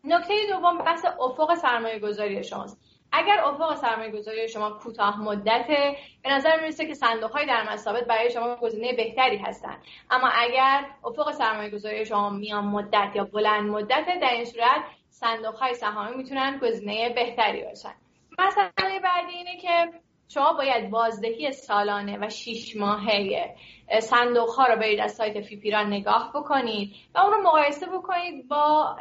نکته 0.03 0.33
دوم 0.49 0.77
بحث 0.77 1.05
افق 1.19 1.55
سرمایه 1.55 1.99
گذاری 1.99 2.43
شماست. 2.43 2.86
اگر 3.11 3.39
افق 3.39 3.75
سرمایه 3.75 4.11
گذاری 4.11 4.49
شما 4.49 4.69
کوتاه 4.69 5.21
مدته 5.21 5.97
به 6.23 6.29
نظر 6.29 6.61
می‌رسه 6.61 6.85
که 6.85 6.93
صندوق 6.93 7.31
های 7.31 7.45
درآمد 7.45 7.77
ثابت 7.77 8.03
برای 8.03 8.31
شما 8.31 8.55
گزینه 8.55 8.93
بهتری 8.93 9.37
هستند. 9.37 9.83
اما 10.11 10.27
اگر 10.27 10.85
افق 11.03 11.31
سرمایه 11.31 11.69
گذاری 11.69 12.05
شما 12.05 12.29
میان 12.29 12.65
مدت 12.65 13.11
یا 13.15 13.23
بلند 13.23 13.69
مدت 13.69 14.05
در 14.21 14.31
این 14.31 14.45
صورت 14.45 14.81
صندوق 15.09 15.55
های 15.55 15.73
سهامی 15.73 16.15
می‌تونن 16.15 16.59
گزینه 16.61 17.09
بهتری 17.09 17.63
باشن. 17.63 17.93
مسئله 18.39 18.99
بعدی 18.99 19.33
اینه 19.33 19.57
که 19.57 19.89
شما 20.29 20.53
باید 20.53 20.89
بازدهی 20.89 21.51
سالانه 21.51 22.17
و 22.21 22.29
شیش 22.29 22.75
ماهه 22.75 23.55
صندوق 23.99 24.49
ها 24.49 24.65
رو 24.65 24.79
برید 24.79 24.99
از 24.99 25.11
سایت 25.11 25.41
فیپیران 25.41 25.87
نگاه 25.87 26.31
بکنید 26.35 26.91
و 27.15 27.19
اون 27.19 27.33
رو 27.33 27.41
مقایسه 27.41 27.85
بکنید 27.85 28.47
با 28.47 28.95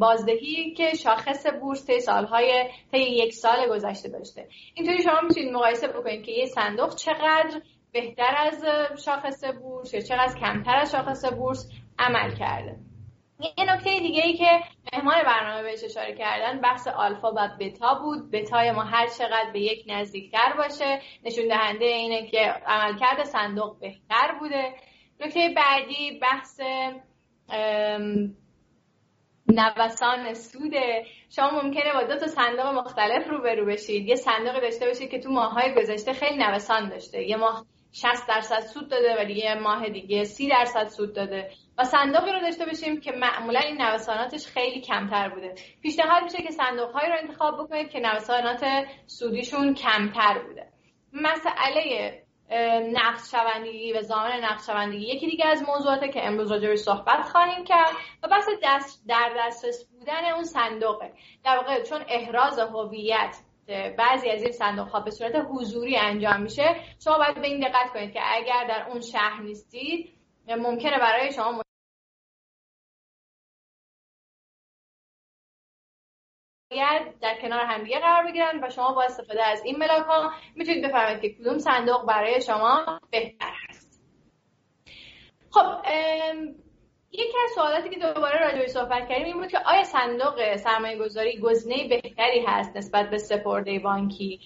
بازدهی 0.00 0.74
که 0.74 0.94
شاخص 0.94 1.46
بورس 1.60 1.86
طی 1.86 2.00
سالهای 2.00 2.64
طی 2.92 2.98
یک 2.98 3.34
سال 3.34 3.68
گذشته 3.68 4.08
داشته. 4.08 4.48
اینطوری 4.74 5.02
شما 5.02 5.20
می‌تونید 5.20 5.52
مقایسه 5.52 5.88
بکنید 5.88 6.24
که 6.24 6.32
یه 6.32 6.46
صندوق 6.46 6.94
چقدر 6.94 7.60
بهتر 7.92 8.34
از 8.38 8.64
شاخص 9.04 9.44
بورس 9.44 9.94
یا 9.94 10.00
چقدر 10.00 10.34
کمتر 10.40 10.76
از 10.76 10.92
شاخص 10.92 11.32
بورس 11.32 11.70
عمل 11.98 12.34
کرده. 12.34 12.76
یه 13.40 13.74
نکته 13.74 14.00
دیگه 14.00 14.26
ای 14.26 14.34
که 14.34 14.60
مهمان 14.92 15.22
برنامه 15.22 15.62
بهش 15.62 15.84
اشاره 15.84 16.14
کردن 16.14 16.60
بحث 16.60 16.88
آلفا 16.88 17.32
و 17.32 17.48
بتا 17.60 17.94
بود. 17.94 18.30
بتای 18.30 18.72
ما 18.72 18.82
هر 18.82 19.06
چقدر 19.06 19.50
به 19.52 19.60
یک 19.60 19.84
نزدیکتر 19.86 20.52
باشه 20.56 21.00
نشون 21.24 21.48
دهنده 21.48 21.84
اینه 21.84 22.26
که 22.26 22.40
عملکرد 22.66 23.24
صندوق 23.24 23.80
بهتر 23.80 24.34
بوده. 24.40 24.74
نکته 25.20 25.54
بعدی 25.56 26.18
بحث 26.22 26.60
نوسان 29.48 30.34
سوده. 30.34 31.06
شما 31.30 31.50
ممکنه 31.62 31.92
با 31.94 32.02
دو 32.02 32.16
تا 32.16 32.26
صندوق 32.26 32.66
مختلف 32.66 33.28
روبرو 33.28 33.66
بشید. 33.66 34.08
یه 34.08 34.16
صندوق 34.16 34.60
داشته 34.60 34.86
باشید 34.86 35.10
که 35.10 35.18
تو 35.18 35.30
ماهای 35.30 35.74
گذشته 35.74 36.12
خیلی 36.12 36.36
نوسان 36.36 36.88
داشته. 36.88 37.22
یه 37.22 37.36
ماه 37.36 37.66
60 37.92 38.28
درصد 38.28 38.60
سود 38.60 38.88
داده 38.88 39.22
و 39.22 39.24
دیگه 39.24 39.54
ماه 39.54 39.88
دیگه 39.88 40.24
30 40.24 40.48
درصد 40.48 40.88
سود 40.88 41.14
داده. 41.14 41.50
و 41.78 41.84
صندوقی 41.84 42.32
رو 42.32 42.40
داشته 42.40 42.66
باشیم 42.66 43.00
که 43.00 43.12
معمولا 43.12 43.60
این 43.60 43.82
نوساناتش 43.82 44.46
خیلی 44.46 44.80
کمتر 44.80 45.28
بوده. 45.28 45.54
پیشنهاد 45.82 46.22
میشه 46.22 46.42
که 46.42 46.50
صندوق 46.50 46.90
هایی 46.90 47.08
رو 47.08 47.16
انتخاب 47.18 47.54
بکنید 47.64 47.90
که 47.90 48.00
نوسانات 48.00 48.64
سودیشون 49.06 49.74
کمتر 49.74 50.38
بوده. 50.38 50.66
مسئله 51.12 52.22
نقد 52.92 53.20
شوندگی 53.30 53.92
و 53.92 54.02
زمان 54.02 54.32
نقد 54.32 54.62
شوندگی 54.66 55.06
یکی 55.06 55.26
دیگه 55.26 55.46
از 55.46 55.62
موضوعاته 55.62 56.08
که 56.08 56.26
امروز 56.26 56.52
راجع 56.52 56.74
صحبت 56.74 57.22
خواهیم 57.22 57.64
کرد 57.64 57.90
و 58.22 58.28
بحث 58.28 58.48
دست 58.62 59.04
در 59.08 59.32
دسترس 59.38 59.84
بودن 59.84 60.32
اون 60.34 60.44
صندوقه. 60.44 61.12
در 61.44 61.56
واقع 61.56 61.82
چون 61.82 62.04
احراز 62.08 62.58
هویت 62.58 63.36
بعضی 63.98 64.30
از 64.30 64.42
این 64.42 64.52
صندوق 64.52 64.88
ها 64.88 65.00
به 65.00 65.10
صورت 65.10 65.32
حضوری 65.50 65.96
انجام 65.96 66.42
میشه 66.42 66.76
شما 67.04 67.18
باید 67.18 67.40
به 67.40 67.46
این 67.46 67.68
دقت 67.68 67.92
کنید 67.92 68.12
که 68.12 68.20
اگر 68.22 68.66
در 68.68 68.88
اون 68.88 69.00
شهر 69.00 69.42
نیستید 69.42 70.16
ممکنه 70.48 70.98
برای 70.98 71.32
شما 71.32 71.62
در 77.20 77.40
کنار 77.42 77.64
همدیگه 77.64 77.98
قرار 78.00 78.26
بگیرن 78.26 78.64
و 78.64 78.70
شما 78.70 78.92
با 78.92 79.02
استفاده 79.02 79.44
از 79.44 79.64
این 79.64 79.76
ملاک 79.78 80.06
ها 80.06 80.32
می‌تونید 80.54 80.84
بفهمید 80.84 81.22
که 81.22 81.28
کدوم 81.28 81.58
صندوق 81.58 82.06
برای 82.06 82.40
شما 82.40 83.00
بهتر 83.10 83.52
هست. 83.68 84.02
خب 85.50 85.82
یکی 87.12 87.36
از 87.44 87.50
سوالاتی 87.54 87.88
که 87.88 87.98
دوباره 87.98 88.38
راجع 88.38 88.66
صحبت 88.66 89.08
کردیم 89.08 89.26
این 89.26 89.36
بود 89.36 89.48
که 89.48 89.58
آیا 89.58 89.84
صندوق 89.84 90.56
سرمایه 90.56 90.98
گذاری 90.98 91.38
گزینه 91.38 91.88
بهتری 91.88 92.44
هست 92.46 92.76
نسبت 92.76 93.10
به 93.10 93.18
سپرده 93.18 93.78
بانکی؟ 93.78 94.40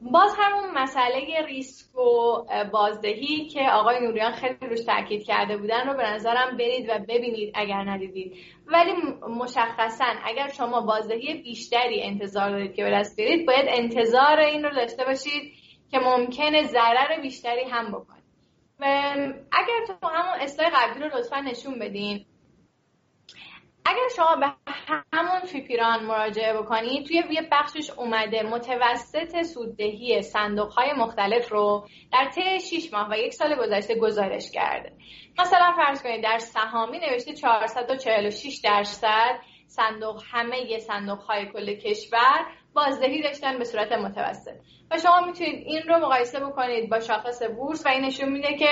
باز 0.00 0.34
همون 0.38 0.70
مسئله 0.74 1.46
ریسک 1.46 1.96
و 1.96 2.44
بازدهی 2.72 3.48
که 3.48 3.60
آقای 3.70 4.00
نوریان 4.00 4.32
خیلی 4.32 4.56
روش 4.60 4.80
تاکید 4.80 5.24
کرده 5.24 5.56
بودن 5.56 5.88
رو 5.88 5.96
به 5.96 6.02
نظرم 6.02 6.56
برید 6.56 6.88
و 6.88 6.98
ببینید 7.08 7.52
اگر 7.54 7.90
ندیدید. 7.90 8.36
ولی 8.66 8.92
مشخصا 9.28 10.14
اگر 10.24 10.48
شما 10.48 10.80
بازدهی 10.80 11.34
بیشتری 11.34 12.02
انتظار 12.02 12.50
دارید 12.50 12.74
که 12.74 12.84
به 12.84 12.90
دست 12.90 13.16
باید 13.46 13.66
انتظار 13.68 14.40
این 14.40 14.64
رو 14.64 14.70
داشته 14.70 15.04
باشید 15.04 15.52
که 15.90 15.98
ممکنه 15.98 16.62
ضرر 16.62 17.20
بیشتری 17.22 17.64
هم 17.64 17.88
بکنید. 17.88 18.22
اگر 19.62 19.86
تو 19.86 20.08
همون 20.08 20.40
اصلاح 20.40 20.70
قبلی 20.70 21.04
رو 21.04 21.18
لطفا 21.18 21.40
نشون 21.40 21.78
بدین 21.78 22.26
اگر 23.84 24.08
شما 24.16 24.36
به 24.36 24.52
همون 25.12 25.40
فیپیران 25.40 26.04
مراجعه 26.04 26.54
بکنید 26.54 27.06
توی 27.06 27.22
یه 27.30 27.48
بخشش 27.52 27.90
اومده 27.90 28.42
متوسط 28.42 29.42
سوددهی 29.42 30.22
صندوق 30.22 30.72
های 30.72 30.92
مختلف 30.92 31.52
رو 31.52 31.88
در 32.12 32.30
طی 32.34 32.60
6 32.60 32.92
ماه 32.92 33.08
و 33.10 33.18
یک 33.18 33.34
سال 33.34 33.54
گذشته 33.54 33.94
گزارش 33.94 34.50
کرده. 34.50 34.92
مثلا 35.38 35.72
فرض 35.76 36.02
کنید 36.02 36.22
در 36.22 36.38
سهامی 36.38 36.98
نوشته 36.98 37.34
446 37.34 38.60
درصد 38.64 39.38
صندوق 39.66 40.22
همه 40.30 40.58
یه 40.58 40.78
صندوق 40.78 41.18
های 41.18 41.46
کل 41.52 41.74
کشور 41.74 42.46
بازدهی 42.74 43.22
داشتن 43.22 43.58
به 43.58 43.64
صورت 43.64 43.92
متوسط. 43.92 44.56
و 44.90 44.98
شما 44.98 45.20
می‌تونید 45.26 45.66
این 45.66 45.82
رو 45.82 45.98
مقایسه 45.98 46.40
بکنید 46.40 46.90
با 46.90 47.00
شاخص 47.00 47.42
بورس 47.42 47.86
و 47.86 47.88
این 47.88 48.04
نشون 48.04 48.28
میده 48.28 48.56
که 48.56 48.70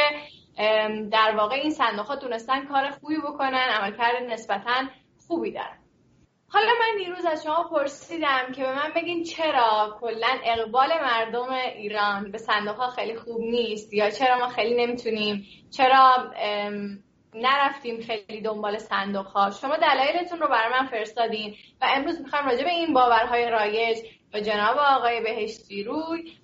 در 1.11 1.35
واقع 1.37 1.57
این 1.57 1.71
صندوق 1.71 2.17
تونستن 2.17 2.67
کار 2.67 2.91
خوبی 2.91 3.17
بکنن 3.17 3.55
عملکرد 3.55 4.23
نسبتا 4.23 4.85
خوبی 5.29 5.53
دارن. 5.53 5.79
حالا 6.53 6.73
من 6.81 7.05
دیروز 7.05 7.25
از 7.25 7.43
شما 7.43 7.63
پرسیدم 7.63 8.53
که 8.55 8.63
به 8.63 8.75
من 8.75 8.93
بگین 8.97 9.25
چرا 9.25 9.99
کلا 10.01 10.39
اقبال 10.45 10.89
مردم 11.03 11.53
ایران 11.77 12.31
به 12.31 12.39
صندوق 12.39 12.77
ها 12.77 12.89
خیلی 12.89 13.17
خوب 13.17 13.41
نیست 13.41 13.95
یا 13.95 14.11
چرا 14.11 14.39
ما 14.39 14.49
خیلی 14.49 14.87
نمی‌تونیم 14.87 15.47
چرا 15.71 16.33
نرفتیم 17.35 18.01
خیلی 18.01 18.41
دنبال 18.41 18.79
صندوق 18.79 19.27
ها؟ 19.27 19.51
شما 19.51 19.77
دلایلتون 19.77 20.41
رو 20.41 20.49
برای 20.49 20.73
من 20.73 20.87
فرستادین 20.87 21.55
و 21.81 21.87
امروز 21.97 22.21
می‌خوام 22.21 22.47
راجع 22.47 22.65
به 22.65 22.71
این 22.71 22.95
باورهای 22.95 23.51
رایج 23.51 23.99
با 24.33 24.41
جناب 24.41 24.79
آقای 24.79 25.21
بهشتی 25.21 25.85
روی 25.85 26.40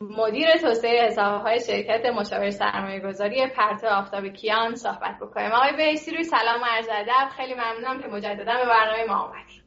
مدیر 0.00 0.56
توسعه 0.56 1.06
حسابهای 1.06 1.60
شرکت 1.60 2.06
مشاور 2.06 2.50
سرمایه 2.50 3.00
گذاری 3.00 3.46
پرت 3.46 3.84
آفتاب 3.84 4.26
کیان 4.26 4.74
صحبت 4.74 5.18
بکنیم. 5.20 5.52
آقای 5.52 5.76
بهشتی 5.76 6.10
روی 6.10 6.24
سلام 6.24 6.62
و 6.62 6.64
عرض 6.64 6.88
ادب. 6.90 7.30
خیلی 7.36 7.54
ممنونم 7.54 8.02
که 8.02 8.08
مجددا 8.08 8.52
به 8.52 8.66
برنامه 8.66 9.04
ما 9.08 9.14
آمدید 9.14 9.62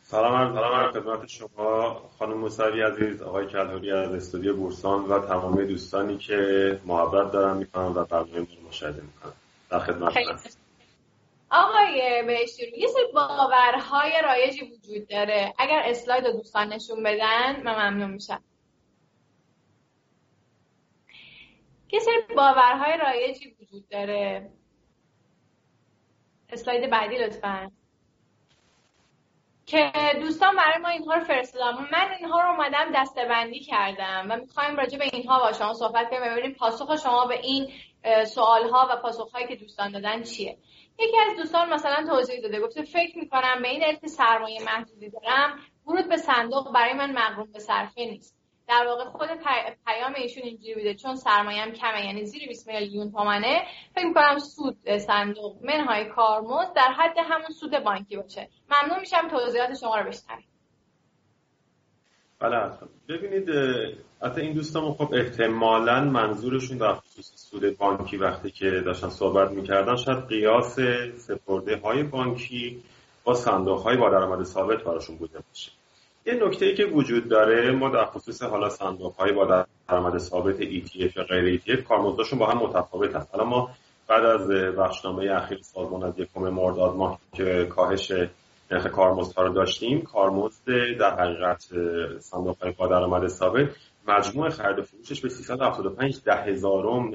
سلام 0.00 0.34
عرض 0.34 0.92
خدمت 0.96 1.26
شما. 1.26 2.02
خانم 2.18 2.38
موسوی 2.38 2.82
عزیز 2.82 3.22
آقای 3.22 3.46
کلهوری 3.46 3.92
از 3.92 4.14
استودیو 4.14 4.56
بورسان 4.56 5.04
و 5.04 5.18
تمامی 5.18 5.66
دوستانی 5.66 6.18
که 6.18 6.36
محبت 6.86 7.32
دارم 7.32 7.56
می‌کنم 7.56 7.96
و 7.96 8.04
برنامه 8.04 8.38
ما 8.38 8.68
مشاهده 8.68 9.02
می‌کنم. 9.02 9.32
در 9.70 9.78
خدمت 9.78 10.16
هستم 10.16 10.67
آقای 11.50 12.22
بهشتی 12.26 12.72
یه 12.76 12.86
سری 12.86 13.12
باورهای 13.14 14.12
رایجی 14.24 14.64
وجود 14.64 15.08
داره. 15.08 15.54
اگر 15.58 15.82
اسلاید 15.84 16.26
رو 16.26 16.32
دوستان 16.32 16.72
نشون 16.72 17.02
بدن 17.02 17.62
من 17.62 17.90
ممنون 17.90 18.10
میشم. 18.10 18.44
یه 21.92 22.00
سری 22.00 22.34
باورهای 22.36 22.96
رایجی 22.96 23.56
وجود 23.60 23.88
داره. 23.88 24.50
اسلاید 26.50 26.90
بعدی 26.90 27.18
لطفا. 27.18 27.70
که 29.66 29.92
دوستان 30.20 30.56
برای 30.56 30.78
ما 30.82 30.88
اینها 30.88 31.14
رو 31.14 31.24
فرستادم. 31.24 31.88
من 31.92 32.12
اینها 32.18 32.40
رو 32.40 32.50
اومدم 32.50 32.92
دستبندی 32.94 33.60
کردم 33.60 34.26
و 34.30 34.36
می‌خوایم 34.36 34.76
راجع 34.76 34.98
به 34.98 35.04
اینها 35.04 35.38
با 35.38 35.52
شما 35.52 35.74
صحبت 35.74 36.10
کنیم 36.10 36.22
ببینیم 36.22 36.54
پاسخ 36.54 36.96
شما 36.96 37.26
به 37.26 37.40
این 37.40 37.72
سوال 38.24 38.68
ها 38.68 38.88
و 38.90 38.96
پاسخ 38.96 39.32
هایی 39.32 39.46
که 39.46 39.56
دوستان 39.56 39.92
دادن 39.92 40.22
چیه. 40.22 40.58
یکی 40.98 41.16
از 41.30 41.36
دوستان 41.36 41.72
مثلا 41.72 42.06
توضیح 42.06 42.40
داده 42.40 42.60
گفته 42.60 42.82
فکر 42.82 43.18
می‌کنم 43.18 43.62
به 43.62 43.68
این 43.68 43.82
علت 43.82 44.06
سرمایه 44.06 44.62
محدودی 44.62 45.10
دارم 45.10 45.58
ورود 45.86 46.08
به 46.08 46.16
صندوق 46.16 46.72
برای 46.72 46.92
من 46.92 47.12
مقروم 47.12 47.52
به 47.52 47.58
صرفه 47.58 48.00
نیست. 48.04 48.38
در 48.68 48.86
واقع 48.86 49.04
خود 49.04 49.28
پیام 49.86 50.14
ایشون 50.16 50.42
اینجوری 50.42 50.74
بوده 50.74 50.94
چون 50.94 51.16
سرمایه‌ام 51.16 51.72
کمه 51.72 52.06
یعنی 52.06 52.24
زیر 52.24 52.48
20 52.48 52.68
میلیون 52.68 53.12
تومنه 53.12 53.66
فکر 53.94 54.06
می‌کنم 54.06 54.38
سود 54.38 54.96
صندوق 54.96 55.56
منهای 55.62 56.04
کارمزد 56.04 56.72
در 56.72 56.92
حد 56.92 57.18
همون 57.18 57.48
سود 57.48 57.78
بانکی 57.78 58.16
باشه. 58.16 58.48
ممنون 58.70 59.00
میشم 59.00 59.28
توضیحات 59.28 59.74
شما 59.74 59.96
رو 59.96 60.08
بشنوید 60.08 60.57
بله 62.40 62.70
ببینید 63.08 63.48
حتی 64.22 64.40
این 64.40 64.52
دوستان 64.52 64.92
خب 64.92 65.14
احتمالا 65.14 66.00
منظورشون 66.04 66.78
در 66.78 66.94
خصوص 66.94 67.32
سود 67.36 67.76
بانکی 67.78 68.16
وقتی 68.16 68.50
که 68.50 68.70
داشتن 68.70 69.08
صحبت 69.08 69.50
می‌کردن 69.50 69.96
شاید 69.96 70.26
قیاس 70.26 70.76
سپرده 71.16 71.76
های 71.76 72.02
بانکی 72.02 72.82
با 73.24 73.34
صندوق 73.34 73.80
های 73.80 73.96
با 73.96 74.10
درآمد 74.10 74.44
ثابت 74.44 74.84
براشون 74.84 75.16
بوده 75.16 75.38
باشه. 75.48 75.72
یه 76.26 76.34
نکته 76.46 76.66
ای 76.66 76.74
که 76.74 76.84
وجود 76.84 77.28
داره 77.28 77.70
ما 77.70 77.88
در 77.90 78.04
خصوص 78.04 78.42
حالا 78.42 78.68
صندوق 78.68 79.14
های 79.14 79.32
با 79.32 79.64
درآمد 79.88 80.18
ثابت 80.18 80.56
ETF 80.60 81.16
یا 81.16 81.24
غیر 81.24 81.60
ETF 81.60 81.82
کارمزدشون 81.82 82.38
با 82.38 82.46
هم 82.46 82.58
متفاوت 82.58 83.16
هست 83.16 83.28
حالا 83.32 83.44
ما 83.44 83.70
بعد 84.08 84.24
از 84.24 84.48
بخشنامه 84.76 85.30
اخیر 85.30 85.58
سازمان 85.62 86.02
از 86.02 86.18
یکم 86.18 86.40
مرداد 86.40 86.96
ماه 86.96 87.18
که 87.32 87.66
کاهش 87.70 88.12
نرخ 88.70 88.86
کارمزدها 88.86 89.42
رو 89.42 89.52
داشتیم. 89.52 90.02
کارمزد 90.02 90.64
در 91.00 91.20
حقیقت 91.20 91.66
صندوق 92.18 92.76
با 92.76 92.86
درآمد 92.86 93.26
ثابت. 93.26 93.68
مجموع 94.08 94.48
خرید 94.48 94.84
فروشش 94.84 95.20
به 95.20 95.28
375 95.28 96.22
ده 96.22 96.36
هزارم 96.36 97.10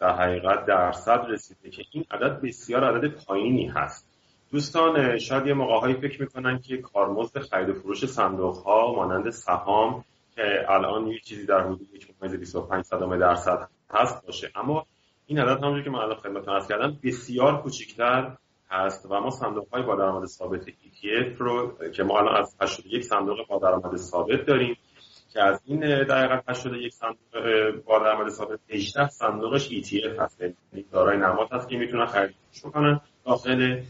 در 0.00 0.12
حقیقت 0.16 0.66
درصد 0.66 1.20
رسیده 1.28 1.70
که 1.70 1.82
این 1.90 2.04
عدد 2.10 2.40
بسیار 2.40 2.84
عدد 2.84 3.08
پایینی 3.08 3.66
هست. 3.66 4.06
دوستان 4.52 5.18
شاید 5.18 5.46
یه 5.46 5.54
موقعهایی 5.54 5.94
فکر 5.94 6.20
می‌کنن 6.20 6.58
که 6.58 6.76
کارمزد 6.76 7.38
خرید 7.38 7.68
و 7.68 7.74
فروش 7.74 8.06
صندوق 8.06 8.56
ها 8.56 8.92
مانند 8.92 9.30
سهام 9.30 10.04
که 10.36 10.64
الان 10.68 11.06
یه 11.06 11.18
چیزی 11.18 11.46
در 11.46 11.60
حدود 11.60 11.88
1.25 11.94 13.20
درصد 13.20 13.68
هست 13.90 14.26
باشه. 14.26 14.50
اما 14.54 14.86
این 15.26 15.38
عدد 15.38 15.62
همونجور 15.62 15.84
که 15.84 15.90
من 15.90 15.98
الان 15.98 16.16
خدمتتون 16.16 16.54
عرض 16.54 16.68
کردم 16.68 16.98
بسیار 17.02 17.62
کوچکتر 17.62 18.36
هست 18.70 19.06
و 19.10 19.20
ما 19.20 19.30
صندوق 19.30 19.68
های 19.72 19.82
با 19.82 19.96
درآمد 19.96 20.26
ثابت 20.26 20.60
ETF 20.66 21.38
رو 21.38 21.78
که 21.94 22.02
ما 22.02 22.18
الان 22.18 22.36
از 22.36 22.56
81 22.60 23.04
صندوق 23.04 23.46
با 23.48 23.58
درآمد 23.58 23.96
ثابت 23.96 24.46
داریم 24.46 24.76
که 25.32 25.42
از 25.42 25.60
این 25.64 25.80
دقیقا 25.80 26.40
81 26.48 26.92
صندوق 26.92 27.74
با 27.84 27.98
درآمد 27.98 28.28
ثابت 28.28 28.58
18 28.68 29.08
صندوقش 29.08 29.68
ETF 29.68 30.18
هست. 30.18 30.40
یعنی 30.40 30.84
دارای 30.92 31.16
نماد 31.18 31.52
هست 31.52 31.68
که 31.68 31.76
می‌تونن 31.76 32.06
خرید 32.06 32.34
بکنن. 32.64 33.00
داخل 33.26 33.82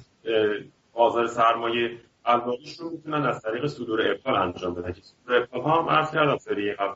بازار 0.92 1.26
سرمایه 1.26 1.98
الباقیش 2.24 2.76
رو 2.80 2.90
می‌تونن 2.90 3.26
از 3.26 3.42
طریق 3.42 3.66
صدور 3.66 4.10
ابطال 4.10 4.34
انجام 4.34 4.74
بدن. 4.74 4.92
که 4.92 5.00
صدور 5.02 5.36
ابطال 5.36 5.60
هم 5.60 5.88
عرض 5.88 6.10
کردم 6.10 6.36
سری 6.36 6.72
قبل 6.72 6.94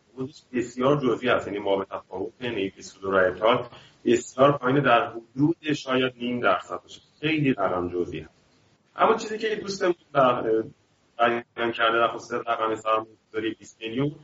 بسیار 0.52 0.96
جزئی 0.96 1.28
هست. 1.28 1.46
یعنی 1.46 1.58
ما 1.58 1.76
به 1.76 1.84
تفاوت 1.84 2.42
نیفی 2.42 2.82
صدور 2.82 3.24
ابطال 3.24 3.66
بسیار 4.04 4.58
پایین 4.58 4.80
در 4.80 5.10
حدود 5.10 5.72
شاید 5.72 6.12
نیم 6.16 6.40
درصد 6.40 6.82
باشه. 6.82 7.00
خیلی 7.24 7.52
رقم 7.52 7.88
جزئی 7.88 8.20
هست 8.20 8.34
اما 8.96 9.16
چیزی 9.16 9.38
که 9.38 9.56
دوستمون 9.56 9.94
در 10.14 10.42
بیان 11.56 11.72
کرده 11.72 11.98
در 11.98 12.08
خصوص 12.08 12.32
رقم 12.46 12.74
سرمایه‌گذاری 12.74 13.54
20 13.54 13.80
میلیون 13.80 14.14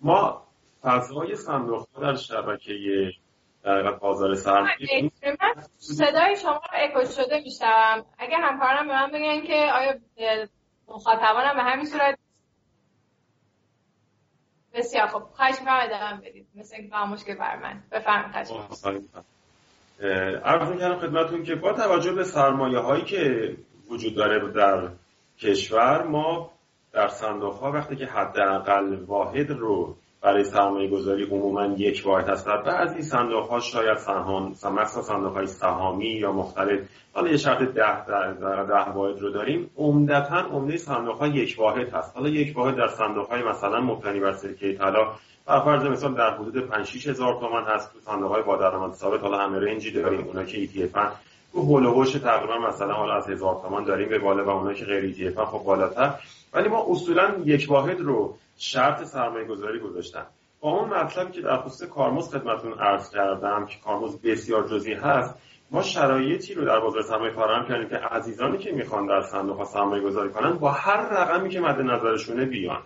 ما 0.00 0.46
فضای 0.82 1.36
صندوق 1.36 1.86
در 2.02 2.14
شبکه 2.14 2.72
در 3.62 3.92
بازار 3.92 4.34
سرمایه 4.34 5.10
صدای 5.76 6.36
شما 6.36 6.60
اکو 6.72 7.04
شده 7.04 7.40
میشنوم. 7.44 8.04
اگه 8.18 8.36
همکارم 8.36 8.86
به 8.86 8.92
من 8.92 9.10
بگن 9.10 9.46
که 9.46 9.70
آیا 9.74 9.94
مخاطبانم 10.88 11.54
به 11.54 11.62
همین 11.62 11.84
صورت 11.84 12.18
بسیار 14.74 15.06
خب 15.06 15.22
خواهش 15.22 15.60
می‌کنم 15.60 15.80
ادامه 15.82 16.28
بدید. 16.28 16.46
مثل 16.54 16.76
اینکه 16.76 16.96
مشکل 16.96 17.34
بر 17.34 17.56
من. 17.56 17.82
بفرمایید 17.92 19.10
عرض 20.44 20.68
می‌کنم 20.68 20.98
خدمتون 20.98 21.42
که 21.42 21.54
با 21.54 21.72
توجه 21.72 22.12
به 22.12 22.24
سرمایه 22.24 22.78
هایی 22.78 23.04
که 23.04 23.56
وجود 23.90 24.14
داره 24.14 24.52
در 24.52 24.88
کشور 25.38 26.02
ما 26.02 26.50
در 26.92 27.08
صندوق 27.08 27.54
ها 27.54 27.72
وقتی 27.72 27.96
که 27.96 28.06
حداقل 28.06 28.94
واحد 29.06 29.50
رو 29.50 29.96
برای 30.22 30.44
سرمایه 30.44 30.90
گذاری 30.90 31.24
عموما 31.24 31.66
یک 31.66 32.02
واحد 32.06 32.28
هست 32.28 32.46
در 32.46 32.62
بعضی 32.62 33.02
صندوق 33.02 33.48
ها 33.48 33.60
شاید 33.60 33.96
سهام 33.96 34.50
مثلا 34.50 35.02
صندوق 35.02 35.32
های 35.32 35.46
سهامی 35.46 36.08
یا 36.08 36.32
مختلف. 36.32 36.80
حالا 37.12 37.30
یه 37.30 37.36
شرط 37.36 37.58
ده, 37.58 38.04
ده, 38.04 38.64
ده 38.66 38.90
واحد 38.90 39.18
رو 39.18 39.30
داریم. 39.30 39.70
عمدتا 39.76 40.36
عمده 40.36 40.76
صندوق 40.76 41.18
ها 41.18 41.26
یک 41.26 41.56
واحد 41.58 41.88
هست. 41.88 42.16
حالا 42.16 42.28
یک 42.28 42.56
واحد 42.56 42.76
در 42.76 42.88
صندوق 42.88 43.28
های 43.28 43.42
مثلا 43.42 43.80
مبتنی 43.80 44.20
بر 44.20 44.32
سکه 44.32 44.74
طلا 44.74 45.12
بر 45.46 45.60
فرض 45.60 45.84
مثال 45.84 46.14
در 46.14 46.30
حدود 46.30 46.68
5 46.68 46.86
6 46.86 47.08
هزار 47.08 47.40
تومان 47.40 47.64
هست. 47.64 47.92
تو 47.92 48.00
صندوق 48.00 48.32
های 48.32 48.42
با 48.42 48.56
درآمد 48.56 48.92
ثابت 48.92 49.20
حالا 49.20 49.38
همه 49.38 49.58
رنجی 49.58 49.90
داریم. 49.90 50.26
اونا 50.26 50.44
که 50.44 50.66
ETF 50.66 51.27
تو 51.52 51.60
هول 51.60 51.86
و 51.86 52.04
تقریبا 52.04 52.58
مثلا 52.58 52.92
حالا 52.92 53.14
از 53.14 53.28
هزار 53.28 53.60
تومان 53.62 53.84
داریم 53.84 54.08
به 54.08 54.18
بالا 54.18 54.44
و 54.44 54.48
اونا 54.48 54.72
که 54.72 54.84
غیر 54.84 55.14
ETF 55.14 55.40
خب 55.44 55.64
بالاتر. 55.64 56.14
ولی 56.52 56.68
ما 56.68 56.86
اصولا 56.88 57.34
یک 57.44 57.66
واحد 57.70 58.00
رو 58.00 58.36
شرط 58.58 59.04
سرمایه 59.04 59.44
گذاری 59.44 59.80
گذاشتن. 59.80 60.26
با 60.60 60.70
اون 60.70 60.88
مطلبی 60.88 61.32
که 61.32 61.40
در 61.40 61.56
خصوص 61.56 61.88
کارمز 61.88 62.30
خدمتون 62.30 62.72
عرض 62.72 63.10
کردم 63.10 63.66
که 63.66 63.76
کارمز 63.84 64.16
بسیار 64.16 64.68
جزئی 64.68 64.94
هست 64.94 65.34
ما 65.70 65.82
شرایطی 65.82 66.54
رو 66.54 66.64
در 66.64 66.80
بازار 66.80 67.02
سرمایه 67.02 67.32
فراهم 67.32 67.68
کردیم 67.68 67.88
که 67.88 67.96
عزیزانی 67.96 68.58
که 68.58 68.72
می‌خوان 68.72 69.06
در 69.06 69.20
صندوق 69.20 69.64
سرمایه 69.64 70.02
گذاری 70.02 70.30
کنن 70.30 70.52
با 70.52 70.70
هر 70.70 71.08
رقمی 71.08 71.48
که 71.48 71.60
مد 71.60 71.80
نظرشونه 71.80 72.44
بیان. 72.44 72.82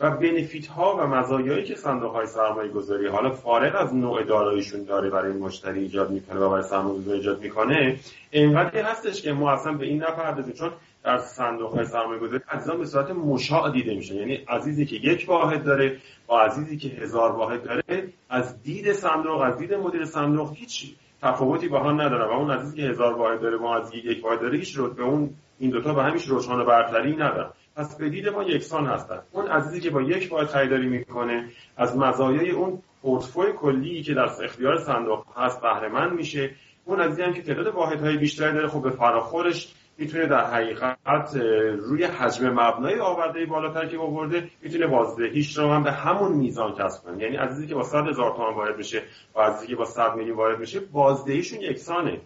و 0.00 0.10
بنفیت 0.10 0.66
ها 0.66 0.96
و 0.96 1.06
مزایایی 1.06 1.64
که 1.64 1.74
صندوق 1.74 2.12
های 2.12 2.26
سرمایه 2.26 2.70
گذاری 2.70 3.06
حالا 3.06 3.30
فارغ 3.30 3.82
از 3.82 3.94
نوع 3.94 4.22
داراییشون 4.22 4.84
داره 4.84 5.10
برای 5.10 5.32
مشتری 5.32 5.80
ایجاد 5.80 6.10
می‌کنه 6.10 6.40
و 6.40 6.50
برای 6.50 6.62
سرمایه 6.62 6.98
گذاری 6.98 7.18
ایجاد 7.18 7.40
می‌کنه 7.40 7.96
اینقدر 8.30 8.82
هستش 8.82 9.22
که 9.22 9.32
ما 9.32 9.52
اصلا 9.52 9.72
به 9.72 9.86
این 9.86 10.02
نپردازیم 10.02 10.54
چون 10.54 10.70
در 11.04 11.18
صندوق 11.18 11.74
های 11.74 11.84
سرمایه 11.84 12.20
گذاری 12.20 12.42
عزیزان 12.48 12.78
به 12.78 12.86
صورت 12.86 13.10
مشاع 13.10 13.72
دیده 13.72 13.94
میشه. 13.94 14.14
یعنی 14.14 14.34
عزیزی 14.34 14.86
که 14.86 14.96
یک 14.96 15.24
واحد 15.28 15.64
داره 15.64 15.96
با 16.26 16.40
عزیزی 16.40 16.76
که 16.76 16.88
هزار 16.88 17.32
واحد 17.32 17.62
داره 17.62 18.08
از 18.30 18.62
دید 18.62 18.92
صندوق 18.92 19.40
از 19.40 19.58
دید 19.58 19.74
مدیر 19.74 20.04
صندوق 20.04 20.52
هیچ 20.54 20.94
تفاوتی 21.22 21.68
با 21.68 21.82
هم 21.82 22.00
نداره 22.00 22.24
و 22.24 22.30
اون 22.30 22.50
عزیزی 22.50 22.76
که 22.76 22.82
هزار 22.82 23.14
واحد 23.14 23.40
داره 23.40 23.56
با 23.56 23.76
عزیزی 23.76 24.08
یک 24.08 24.24
واحد 24.24 24.40
داره 24.40 24.58
هیچ 24.58 24.78
به 24.78 25.02
اون 25.02 25.30
این 25.58 25.70
دوتا 25.70 25.94
به 25.94 26.02
همیش 26.02 26.24
روشان 26.24 26.60
و 26.60 26.64
برتری 26.64 27.16
نداره 27.16 27.50
پس 27.76 27.96
به 27.96 28.08
دید 28.08 28.28
ما 28.28 28.42
یکسان 28.42 28.86
هستن. 28.86 29.18
اون 29.32 29.46
عزیزی 29.46 29.80
که 29.80 29.90
با 29.90 30.02
یک 30.02 30.32
واحد 30.32 30.46
خریداری 30.46 30.88
می‌کنه 30.88 31.48
از 31.76 31.96
مزایای 31.96 32.50
اون 32.50 32.82
پورتفوی 33.02 33.52
کلی 33.52 34.02
که 34.02 34.14
در 34.14 34.28
اختیار 34.44 34.78
صندوق 34.78 35.24
هست 35.36 35.60
بهره 35.60 36.08
میشه. 36.08 36.50
اون 36.84 37.00
عزیزی 37.00 37.22
هم 37.22 37.32
که 37.32 37.42
تعداد 37.42 37.66
واحدهای 37.66 38.16
بیشتری 38.16 38.52
داره 38.52 38.68
خب 38.68 38.82
به 38.82 38.90
فراخورش 38.90 39.74
می‌تونه 39.98 40.26
در 40.26 40.44
حقیقت 40.44 41.36
روی 41.78 42.04
حجم 42.04 42.48
مبنای 42.50 43.00
آورده 43.00 43.46
بالاتر 43.46 43.86
که 43.86 43.98
آورده 43.98 44.50
می‌تونه 44.62 44.86
بازدهیش 44.86 45.58
رو 45.58 45.72
هم 45.72 45.82
به 45.82 45.92
همون 45.92 46.32
میزان 46.32 46.74
کسب 46.74 47.04
کنه. 47.04 47.22
یعنی 47.22 47.36
عزیزی 47.36 47.66
که 47.66 47.74
با 47.74 47.82
100 47.82 48.08
هزار 48.08 48.36
تومان 48.36 48.54
وارد 48.54 48.76
بشه 48.76 49.02
و 49.36 49.40
عزیزی 49.40 49.66
که 49.66 49.76
با 49.76 49.84
100 49.84 50.14
میلیون 50.14 50.36
وارد 50.36 50.58
بشه 50.58 50.80
بازدهیشون 50.80 51.60
یکسانه. 51.60 52.20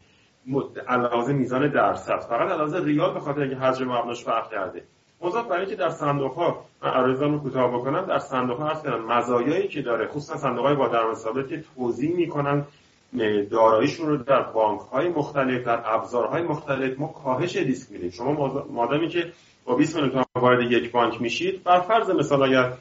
علاوه 0.89 1.33
میزان 1.33 1.69
درصد. 1.71 2.21
فقط 2.21 2.51
علاوه 2.51 2.85
ریال 2.85 3.15
به 3.15 3.21
خاطر 3.21 3.41
اینکه 3.41 3.57
حجم 3.57 3.85
مبناش 3.85 4.25
فرق 4.25 4.51
کرده. 4.51 4.83
مضاف 5.21 5.47
برای 5.47 5.67
که 5.67 5.77
در 5.77 5.91
صندوق 5.91 6.33
ها 6.33 6.65
من 6.83 7.33
رو 7.33 7.39
کوتاه 7.39 7.73
بکنم 7.73 8.07
در 8.07 8.19
صندوق 8.19 8.59
ها 8.59 8.69
هست 8.69 8.87
مزایایی 8.87 9.69
که 9.69 9.83
داره 9.83 10.09
خصوصا 10.09 10.37
صندوق 10.37 10.67
های 10.67 10.75
با 10.75 10.89
درآمد 10.89 11.17
ثابت 11.17 11.47
توضیح 11.77 12.17
می‌کنن 12.17 12.67
داراییشون 13.51 14.09
رو 14.09 14.17
در 14.17 14.43
بانک 14.43 14.81
های 14.81 15.09
مختلف 15.09 15.65
در 15.65 15.83
ابزارهای 15.85 16.43
مختلف 16.43 16.99
ما 16.99 17.09
کاهش 17.09 17.57
ریسک 17.57 17.93
میدیم. 17.93 18.11
شما 18.11 18.65
مادامی 18.71 19.09
که 19.09 19.33
با 19.65 19.75
20 19.75 19.97
میلیون 19.97 20.11
تومان 20.13 20.27
وارد 20.35 20.73
یک 20.73 20.93
بانک 20.93 21.21
میشید 21.23 21.63
بر 21.63 21.81
فرض 21.81 22.11
مثال 22.11 22.43
اگر 22.43 22.73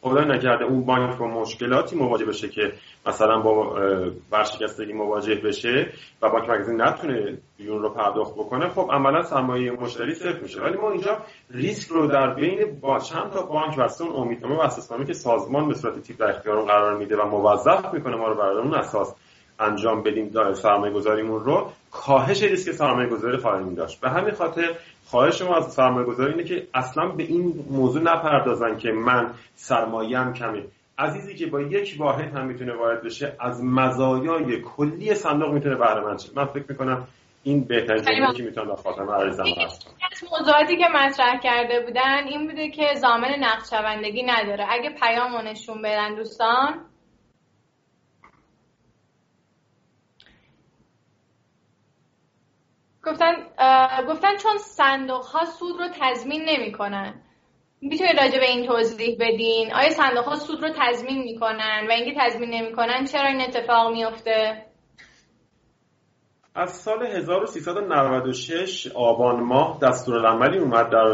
خدا 0.00 0.24
نکرده 0.24 0.64
اون 0.64 0.84
بانک 0.84 1.18
با 1.18 1.26
مشکلاتی 1.26 1.96
مواجه 1.96 2.24
بشه 2.24 2.48
که 2.48 2.72
مثلا 3.06 3.40
با 3.40 3.78
ورشکستگی 4.32 4.92
مواجه 4.92 5.34
بشه 5.34 5.92
و 6.22 6.30
بانک 6.30 6.48
مرکزی 6.48 6.74
نتونه 6.74 7.38
بیون 7.56 7.82
رو 7.82 7.90
پرداخت 7.90 8.34
بکنه 8.34 8.68
خب 8.68 8.88
عملا 8.92 9.22
سرمایه 9.22 9.70
مشتری 9.70 10.14
صفر 10.14 10.40
میشه. 10.40 10.62
ولی 10.62 10.76
ما 10.76 10.90
اینجا 10.90 11.18
ریسک 11.50 11.90
رو 11.90 12.06
در 12.06 12.34
بین 12.34 12.80
با 12.80 12.98
چند 12.98 13.30
تا 13.30 13.42
بانک 13.42 13.78
و 13.78 14.02
اون 14.02 14.16
امیدنامه 14.16 14.56
و 14.56 15.04
که 15.04 15.12
سازمان 15.12 15.68
به 15.68 15.74
صورت 15.74 16.02
تیپ 16.02 16.20
در 16.20 16.30
اختیار 16.30 16.64
قرار 16.64 16.96
میده 16.96 17.16
و 17.16 17.26
موظف 17.26 17.94
می‌کنه 17.94 18.16
ما 18.16 18.28
رو 18.28 18.34
بر 18.34 18.48
اون 18.48 18.74
اساس 18.74 19.14
انجام 19.60 20.02
بدیم 20.02 20.54
سرمایه 20.54 20.92
گذاریمون 20.92 21.44
رو 21.44 21.72
کاهش 21.90 22.42
ریسک 22.42 22.72
سرمایه 22.72 23.08
گذاری 23.08 23.36
خواهیم 23.36 23.74
داشت. 23.74 24.00
به 24.00 24.10
همین 24.10 24.34
خاطر 24.34 24.74
خواهش 25.06 25.42
ما 25.42 25.56
از 25.56 25.72
سرمایه 25.72 26.06
گذاری 26.06 26.32
اینه 26.32 26.44
که 26.44 26.66
اصلا 26.74 27.08
به 27.08 27.22
این 27.22 27.64
موضوع 27.70 28.02
نپردازن 28.02 28.76
که 28.76 28.90
من 28.90 29.30
سرمایه‌ام 29.54 30.32
کمه. 30.32 30.62
عزیزی 30.98 31.34
که 31.34 31.46
با 31.46 31.60
یک 31.60 31.96
واحد 31.98 32.36
هم 32.36 32.46
می‌تونه 32.46 32.74
وارد 32.76 33.02
بشه 33.02 33.36
از 33.40 33.64
مزایای 33.64 34.60
کلی 34.60 35.14
صندوق 35.14 35.52
می‌تونه 35.52 35.74
بهره 35.74 36.00
مند 36.00 36.18
شه. 36.18 36.28
من 36.36 36.44
فکر 36.44 36.64
می‌کنم 36.68 37.06
این 37.42 37.64
بهترین 37.64 38.02
جمله 38.02 38.32
که 38.34 38.42
می‌تونم 38.42 38.68
در 38.68 38.74
خاطر 38.74 39.02
عرضم 39.02 39.44
هست. 39.44 39.94
موضوعاتی 40.38 40.76
که 40.76 40.84
مطرح 40.94 41.40
کرده 41.40 41.80
بودن 41.86 42.26
این 42.28 42.46
بوده 42.46 42.70
که 42.70 42.94
زامن 42.94 43.34
نقدشوندگی 43.40 44.22
نداره. 44.22 44.66
اگه 44.70 44.90
پیامو 44.90 45.42
نشون 45.42 45.82
بدن 45.82 46.14
دوستان 46.14 46.74
گفتن 53.06 53.34
گفتن 54.08 54.36
چون 54.36 54.58
صندوق 54.58 55.24
ها 55.24 55.44
سود 55.44 55.80
رو 55.80 55.88
تضمین 56.00 56.44
نمی‌کنن. 56.44 57.22
می‌تونید 57.80 58.20
راجع 58.20 58.38
به 58.38 58.50
این 58.50 58.66
توضیح 58.66 59.16
بدین؟ 59.20 59.74
آیا 59.74 59.90
صندوق 59.90 60.24
ها 60.24 60.36
سود 60.36 60.62
رو 60.62 60.68
تضمین 60.76 61.22
می‌کنن؟ 61.22 61.86
و 61.88 61.92
اینکه 61.92 62.20
تضمین 62.20 62.50
نمی‌کنن 62.50 63.04
چرا 63.04 63.28
این 63.28 63.40
اتفاق 63.40 63.92
میفته 63.92 64.65
از 66.56 66.70
سال 66.70 67.02
1396 67.02 68.86
آبان 68.94 69.40
ماه 69.40 69.78
دستورالعملی 69.82 70.58
اومد 70.58 70.90
در 70.90 71.06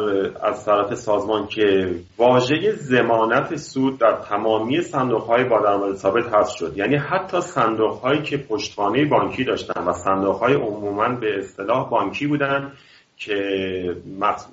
از 0.47 0.65
طرف 0.65 0.95
سازمان 0.95 1.47
که 1.47 1.95
واژه 2.19 2.73
زمانت 2.73 3.57
سود 3.57 3.99
در 3.99 4.13
تمامی 4.13 4.83
صندوق 4.83 5.23
های 5.23 5.45
با 5.45 5.61
درآمد 5.61 5.97
ثابت 5.97 6.35
حذف 6.35 6.57
شد. 6.57 6.73
یعنی 6.77 6.97
حتی 6.97 7.41
صندوق 7.41 7.99
هایی 7.99 8.23
که 8.23 8.37
پشتوانه 8.37 9.05
بانکی 9.05 9.45
داشتن 9.45 9.85
و 9.85 9.93
صندوق 9.93 10.37
های 10.37 10.55
عموما 10.55 11.09
به 11.09 11.39
اصطلاح 11.39 11.91
بانکی 11.91 12.27
بودن 12.27 12.73
که 13.17 13.37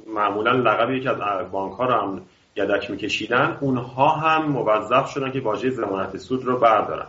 معمولا 0.08 0.52
لقب 0.52 0.92
یکی 0.92 1.08
از 1.08 1.18
بانک 1.52 1.74
ها 1.74 1.86
رو 1.86 1.94
هم 1.94 2.22
یدک 2.56 2.92
میکشیدن 2.92 3.58
اونها 3.62 4.10
هم 4.10 4.46
موظف 4.52 5.10
شدن 5.10 5.32
که 5.32 5.40
واژه 5.40 5.70
زمانت 5.70 6.18
سود 6.18 6.46
رو 6.46 6.60
بردارن. 6.60 7.08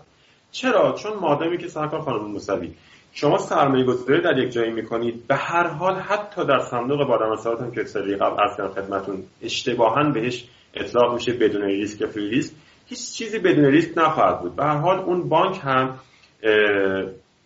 چرا؟ 0.50 0.92
چون 0.92 1.12
مادامی 1.20 1.58
که 1.58 1.68
سرکار 1.68 2.00
خانم 2.00 2.24
موسوی 2.24 2.70
شما 3.12 3.38
سرمایه 3.38 3.84
گذاری 3.84 4.22
در 4.22 4.38
یک 4.38 4.52
جایی 4.52 4.72
می‌کنید. 4.72 5.26
به 5.26 5.36
هر 5.36 5.66
حال 5.66 5.94
حتی 5.94 6.44
در 6.44 6.58
صندوق 6.58 7.06
بادام 7.08 7.60
هم 7.60 7.70
که 7.70 7.84
سری 7.84 8.16
قبل 8.16 8.42
از 8.42 8.74
خدمتون 8.74 9.22
اشتباها 9.42 10.10
بهش 10.10 10.48
اطلاق 10.74 11.14
میشه 11.14 11.32
بدون 11.32 11.62
ریسک 11.62 12.06
فری 12.06 12.30
ریسک. 12.30 12.54
هیچ 12.86 13.12
چیزی 13.12 13.38
بدون 13.38 13.64
ریسک 13.64 13.98
نخواهد 13.98 14.40
بود. 14.40 14.56
به 14.56 14.64
هر 14.64 14.76
حال 14.76 14.98
اون 14.98 15.28
بانک 15.28 15.60
هم 15.62 15.98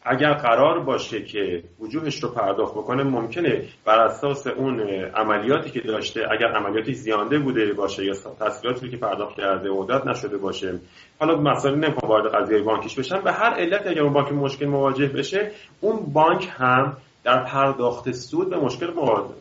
اگر 0.05 0.33
قرار 0.33 0.81
باشه 0.81 1.23
که 1.23 1.63
وجوهش 1.81 2.23
رو 2.23 2.29
پرداخت 2.29 2.75
بکنه 2.75 3.03
ممکنه 3.03 3.63
بر 3.85 3.99
اساس 3.99 4.47
اون 4.47 4.81
عملیاتی 5.15 5.71
که 5.71 5.81
داشته 5.81 6.21
اگر 6.31 6.47
عملیاتی 6.47 6.95
زیانده 6.95 7.39
بوده 7.39 7.73
باشه 7.73 8.05
یا 8.05 8.15
تسهیلاتی 8.41 8.91
که 8.91 8.97
پرداخت 8.97 9.37
کرده 9.37 9.71
عدت 9.71 10.07
نشده 10.07 10.37
باشه 10.37 10.79
حالا 11.19 11.37
مثلا 11.37 11.75
نمی‌خوام 11.75 12.11
وارد 12.11 12.35
قضیه 12.35 12.63
بانکیش 12.63 12.99
بشم 12.99 13.21
به 13.21 13.33
هر 13.33 13.55
علت 13.55 13.87
اگر 13.87 14.03
اون 14.03 14.13
بانک 14.13 14.33
مشکل 14.33 14.67
مواجه 14.67 15.07
بشه 15.07 15.51
اون 15.81 15.97
بانک 16.13 16.49
هم 16.59 16.97
در 17.25 17.45
پرداخت 17.45 18.13
سود 18.13 18.51
به 18.51 18.57
مشکل 18.57 18.91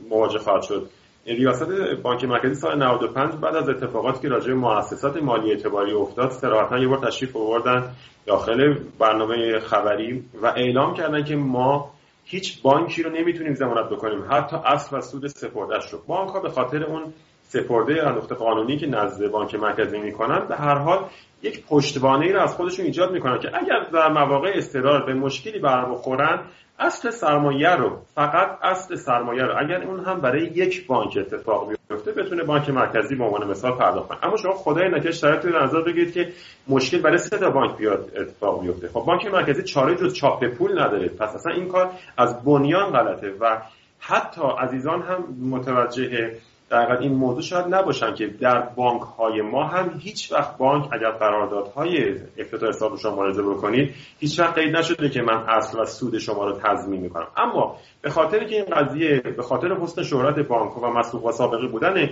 مواجه 0.10 0.40
خواهد 0.40 0.62
شد. 0.62 0.90
ریاست 1.26 1.70
بانک 2.04 2.24
مرکزی 2.24 2.56
سال 2.56 2.84
95 2.84 3.34
بعد 3.34 3.56
از 3.56 3.70
اتفاقاتی 3.70 4.20
که 4.20 4.28
راجع 4.28 4.48
به 4.48 4.54
مؤسسات 4.54 5.24
مالی 5.24 5.52
اعتباری 5.52 5.94
افتاد 5.94 6.32
صراحتا 6.32 6.80
یه 6.80 6.88
بار 6.88 7.08
تشریف 7.08 7.36
آوردن 7.36 7.92
داخل 8.26 8.76
برنامه 9.00 9.60
خبری 9.60 10.24
و 10.42 10.46
اعلام 10.48 10.94
کردن 10.94 11.24
که 11.24 11.36
ما 11.36 11.92
هیچ 12.26 12.62
بانکی 12.62 13.04
رو 13.04 13.10
نمی‌تونیم 13.10 13.54
ضمانت 13.54 13.90
بکنیم. 13.90 14.26
حتی 14.30 14.56
اصل 14.66 14.98
و 14.98 15.02
سود 15.02 15.28
سپردهش 15.28 15.90
رو. 15.90 16.00
بانک 16.08 16.30
ها 16.30 16.40
به 16.40 16.50
خاطر 16.50 16.84
اون 16.84 17.14
سپرده 17.42 18.08
اندوخت 18.08 18.32
قانونی 18.32 18.78
که 18.78 18.88
نزد 18.88 19.28
بانک 19.32 19.56
مرکزی 19.56 20.00
می‌کنن 20.00 20.48
به 20.48 20.56
هر 20.56 20.78
حال 20.78 21.06
یک 21.44 21.66
پشتوانه 21.66 22.26
ای 22.26 22.32
رو 22.32 22.42
از 22.42 22.56
خودشون 22.56 22.86
ایجاد 22.86 23.12
می‌کنن 23.12 23.40
که 23.40 23.48
اگر 23.54 23.80
در 23.94 24.12
مواقع 24.12 24.52
استرار 24.56 25.06
به 25.06 25.14
مشکلی 25.14 25.60
برمیخورن 25.60 26.40
اصل 26.80 27.10
سرمایه 27.10 27.76
رو 27.76 27.98
فقط 28.16 28.58
اصل 28.62 28.96
سرمایه 28.96 29.44
رو. 29.44 29.58
اگر 29.58 29.82
اون 29.82 30.00
هم 30.00 30.22
برای 30.22 30.44
یک 30.44 30.88
بانک 30.88 31.18
اتفاق 31.18 31.70
بیفته 31.90 32.12
بتونه 32.12 32.44
بانک 32.44 32.70
مرکزی 32.70 33.16
به 33.16 33.24
عنوان 33.24 33.48
مثال 33.48 33.72
پرداخت 33.72 34.08
کنه. 34.08 34.18
اما 34.26 34.38
شما 34.38 34.54
خدای 34.54 34.90
نکرد 34.90 35.12
شرایطی 35.12 35.48
رو 35.48 35.64
نظر 35.64 35.82
بگیرید 35.82 36.14
که 36.14 36.34
مشکل 36.68 37.02
برای 37.02 37.18
سه 37.18 37.38
تا 37.38 37.50
بانک 37.50 37.78
بیاد 37.78 38.12
اتفاق 38.16 38.62
بیفته. 38.62 38.88
خب 38.88 39.04
بانک 39.08 39.26
مرکزی 39.26 39.64
چاره 39.64 39.96
جز 39.96 40.14
چاپ 40.14 40.46
پول 40.48 40.72
نداره. 40.72 41.08
پس 41.08 41.36
اصلا 41.36 41.54
این 41.54 41.68
کار 41.68 41.92
از 42.18 42.44
بنیان 42.44 42.92
غلطه 42.92 43.34
و 43.40 43.62
حتی 44.00 44.42
عزیزان 44.60 45.02
هم 45.02 45.24
متوجه 45.50 46.36
در 46.74 46.98
این 46.98 47.14
موضوع 47.14 47.42
شاید 47.42 47.66
نباشن 47.76 48.14
که 48.14 48.28
در 48.28 48.60
بانک 48.60 49.02
های 49.02 49.42
ما 49.42 49.64
هم 49.64 50.00
هیچ 50.00 50.32
وقت 50.32 50.58
بانک 50.58 50.94
اگر 50.94 51.12
قراردادهای 51.12 52.16
افتتاح 52.38 52.70
حساب 52.70 52.98
شما 52.98 53.16
ملاحظه 53.16 53.44
بکنید 53.44 53.96
هیچ 54.20 54.40
وقت 54.40 54.58
قید 54.58 54.76
نشده 54.76 55.10
که 55.10 55.22
من 55.22 55.44
اصل 55.48 55.80
و 55.80 55.86
سود 55.86 56.18
شما 56.18 56.46
رو 56.46 56.60
تضمین 56.64 57.02
می‌کنم. 57.02 57.28
اما 57.38 57.78
به 58.02 58.10
خاطر 58.10 58.44
که 58.44 58.56
این 58.56 58.66
قضیه 58.66 59.20
به 59.20 59.44
خاطر 59.44 59.74
حسن 59.74 60.04
شهرت 60.04 60.40
بانک 60.40 60.84
و 60.84 60.88
مسبوق 60.88 61.32
سابقه 61.32 61.68
بودن 61.68 62.10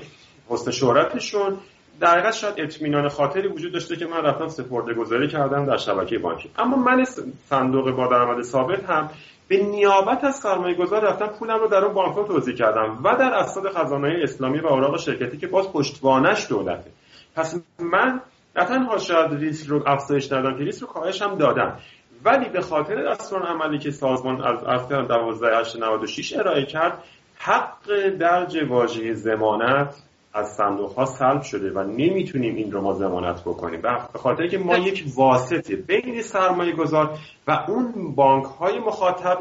حسن 0.49 0.71
شهرتشون 0.71 1.57
در 1.99 2.07
حقیقت 2.07 2.33
شاید 2.33 2.53
اطمینان 2.57 3.09
خاطری 3.09 3.47
وجود 3.47 3.73
داشته 3.73 3.95
که 3.95 4.05
من 4.05 4.21
رفتم 4.21 4.47
سپرده 4.47 4.93
گذاری 4.93 5.27
کردم 5.27 5.65
در 5.65 5.77
شبکه 5.77 6.17
بانکی. 6.17 6.49
اما 6.57 6.77
من 6.77 7.05
صندوق 7.49 7.91
با 7.91 8.07
درآمد 8.07 8.41
ثابت 8.41 8.89
هم 8.89 9.09
به 9.51 9.57
نیابت 9.57 10.23
از 10.23 10.35
سرمایه 10.35 10.75
گذار 10.75 11.01
رفتم 11.01 11.27
پولم 11.27 11.59
رو 11.59 11.67
در 11.67 11.85
اون 11.85 11.93
بانک 11.93 12.27
توضیح 12.27 12.55
کردم 12.55 12.99
و 13.03 13.15
در 13.15 13.33
اسناد 13.33 13.73
خزانه 13.73 14.19
اسلامی 14.23 14.59
و 14.59 14.67
اوراق 14.67 14.99
شرکتی 14.99 15.37
که 15.37 15.47
باز 15.47 15.71
پشتوانش 15.71 16.49
دولته. 16.49 16.91
پس 17.35 17.55
من 17.79 18.21
نه 18.55 18.65
تنها 18.65 18.97
شاید 18.97 19.33
ریسک 19.33 19.67
رو 19.67 19.83
افزایش 19.85 20.25
دادم 20.25 20.57
که 20.57 20.63
ریسک 20.63 20.81
رو 20.81 20.87
کاهش 20.87 21.21
هم 21.21 21.35
دادم. 21.35 21.79
ولی 22.25 22.49
به 22.49 22.61
خاطر 22.61 23.11
دستور 23.11 23.43
عملی 23.43 23.79
که 23.79 23.91
سازمان 23.91 24.41
از 24.43 24.63
افتر 24.63 25.01
12896 25.01 26.33
ارائه 26.33 26.65
کرد 26.65 27.03
حق 27.37 28.09
درج 28.19 28.57
واژه 28.69 29.13
زمانت 29.13 29.95
از 30.33 30.47
صندوق 30.55 30.91
ها 30.91 31.05
سلب 31.05 31.41
شده 31.41 31.71
و 31.71 31.83
نمی‌تونیم 31.83 32.55
این 32.55 32.71
رو 32.71 32.81
ما 32.81 32.93
زمانت 32.93 33.41
بکنیم. 33.41 33.81
به 33.81 33.89
خاطر 34.19 34.47
که 34.47 34.57
ما 34.57 34.77
یک 34.77 35.05
واسطه 35.15 35.75
بین 35.75 36.21
سرمایه 36.21 36.73
گذار 36.73 37.17
و 37.47 37.65
اون 37.67 38.15
بانک 38.15 38.45
های 38.45 38.79
مخاطب 38.79 39.37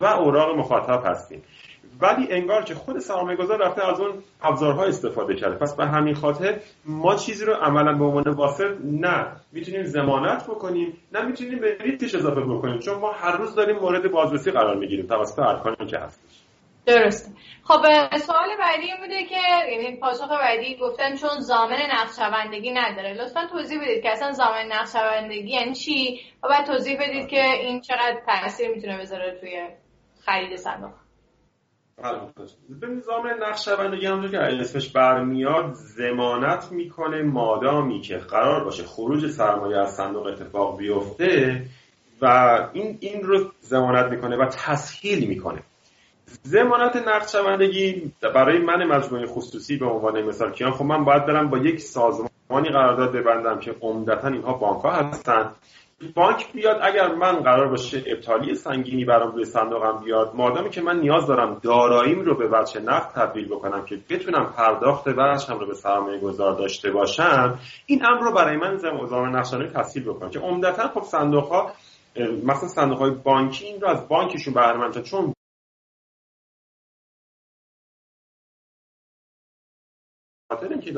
و 0.00 0.04
اوراق 0.04 0.58
مخاطب 0.58 1.02
هستیم. 1.06 1.42
ولی 2.00 2.26
انگار 2.30 2.62
که 2.62 2.74
خود 2.74 2.98
سرمایه 2.98 3.36
گذار 3.36 3.58
رفته 3.58 3.88
از 3.92 4.00
اون 4.00 4.10
ابزارها 4.42 4.84
استفاده 4.84 5.34
کرده. 5.34 5.56
پس 5.56 5.76
به 5.76 5.86
همین 5.86 6.14
خاطر 6.14 6.60
ما 6.84 7.14
چیزی 7.14 7.44
رو 7.44 7.54
عملا 7.54 7.98
به 7.98 8.04
عنوان 8.04 8.28
واسط 8.28 8.70
نه. 8.84 9.26
می‌تونیم 9.52 9.84
زمانت 9.84 10.46
بکنیم 10.46 10.92
نه 11.12 11.26
می‌تونیم 11.26 11.58
به 11.58 11.76
ریتش 11.80 12.14
اضافه 12.14 12.40
بکنیم. 12.40 12.78
چون 12.78 12.98
ما 12.98 13.12
هر 13.12 13.36
روز 13.36 13.54
داریم 13.54 13.76
مورد 13.76 14.10
بازرسی 14.10 14.50
قرار 14.50 14.76
می‌گیریم 14.76 15.06
توسط 15.06 15.38
ارکانی 15.38 15.86
که 15.90 15.98
هستش. 15.98 16.41
درسته. 16.86 17.32
خب 17.64 17.82
سوال 18.18 18.48
بعدی 18.58 18.86
بوده 19.00 19.24
که 19.24 19.70
یعنی 19.70 19.96
پاسخ 19.96 20.28
بعدی 20.28 20.76
گفتن 20.76 21.16
چون 21.16 21.40
زامن 21.40 21.78
نقشبندگی 21.92 22.70
نداره. 22.70 23.14
لطفا 23.14 23.46
توضیح 23.46 23.80
بدید 23.80 24.02
که 24.02 24.10
اصلا 24.10 24.32
زامن 24.32 24.66
نقشبندگی 24.72 25.50
یعنی 25.50 25.74
چی؟ 25.74 26.20
و 26.42 26.48
بعد 26.48 26.66
توضیح 26.66 26.98
بدید 27.00 27.28
که 27.28 27.44
این 27.44 27.80
چقدر 27.80 28.20
تاثیر 28.26 28.68
می‌تونه 28.70 28.98
بذاره 28.98 29.38
توی 29.40 29.68
خرید 30.24 30.56
صندوق. 30.56 30.90
به 32.80 32.86
نظام 32.86 33.26
نقشبندگی 33.40 34.06
همونجور 34.06 34.30
که 34.30 34.38
اسمش 34.38 34.88
برمیاد 34.88 35.72
زمانت 35.72 36.72
می‌کنه 36.72 37.22
مادامی 37.22 38.00
که 38.00 38.16
قرار 38.16 38.64
باشه 38.64 38.82
خروج 38.84 39.26
سرمایه 39.26 39.78
از 39.78 39.94
صندوق 39.94 40.26
اتفاق 40.26 40.78
بیفته 40.78 41.62
و 42.22 42.26
این 42.72 42.98
این 43.00 43.22
رو 43.22 43.50
زمانت 43.60 44.10
می‌کنه 44.10 44.36
و 44.36 44.46
تسهیل 44.46 45.28
می‌کنه. 45.28 45.62
زمانت 46.42 46.96
نقدشوندگی 46.96 48.12
برای 48.34 48.58
من 48.58 48.84
مجموعه 48.84 49.26
خصوصی 49.26 49.76
به 49.76 49.86
عنوان 49.86 50.22
مثال 50.22 50.52
کیان 50.52 50.72
خب 50.72 50.84
من 50.84 51.04
باید 51.04 51.26
برم 51.26 51.50
با 51.50 51.58
یک 51.58 51.80
سازمانی 51.80 52.68
قرارداد 52.72 53.12
ببندم 53.12 53.58
که 53.58 53.74
عمدتا 53.80 54.28
اینها 54.28 54.52
بانک 54.52 54.82
ها 54.82 54.90
هستن. 54.90 55.52
بانک 56.14 56.52
بیاد 56.52 56.78
اگر 56.82 57.14
من 57.14 57.32
قرار 57.32 57.68
باشه 57.68 58.02
ابطالی 58.06 58.54
سنگینی 58.54 59.04
برام 59.04 59.32
روی 59.32 59.44
صندوقم 59.44 60.04
بیاد 60.04 60.32
مادامی 60.34 60.70
که 60.70 60.82
من 60.82 61.00
نیاز 61.00 61.26
دارم 61.26 61.58
داراییم 61.62 62.20
رو 62.20 62.34
به 62.34 62.48
وجه 62.52 62.80
نقد 62.80 63.12
تبدیل 63.14 63.48
بکنم 63.48 63.84
که 63.84 63.98
بتونم 64.10 64.52
پرداخت 64.56 65.08
وجهم 65.08 65.58
رو 65.58 65.66
به 65.66 65.74
سرمایه 65.74 66.20
گذار 66.20 66.58
داشته 66.58 66.90
باشم 66.90 67.58
این 67.86 68.06
امر 68.06 68.20
رو 68.20 68.32
برای 68.32 68.56
من 68.56 68.76
زمان 68.76 69.36
نقشانه 69.36 69.68
تسهیل 69.68 70.04
بکنم 70.04 70.30
که 70.30 70.38
عمدتا 70.38 70.88
خب 70.88 71.02
صندوق 71.02 71.48
ها 71.48 71.72
مثلا 72.44 72.68
صندوق 72.68 72.98
های 72.98 73.10
بانکی 73.10 73.64
این 73.64 73.80
رو 73.80 73.88
از 73.88 74.08
بانکشون 74.08 74.54
بهره 74.54 75.02
چون 75.02 75.34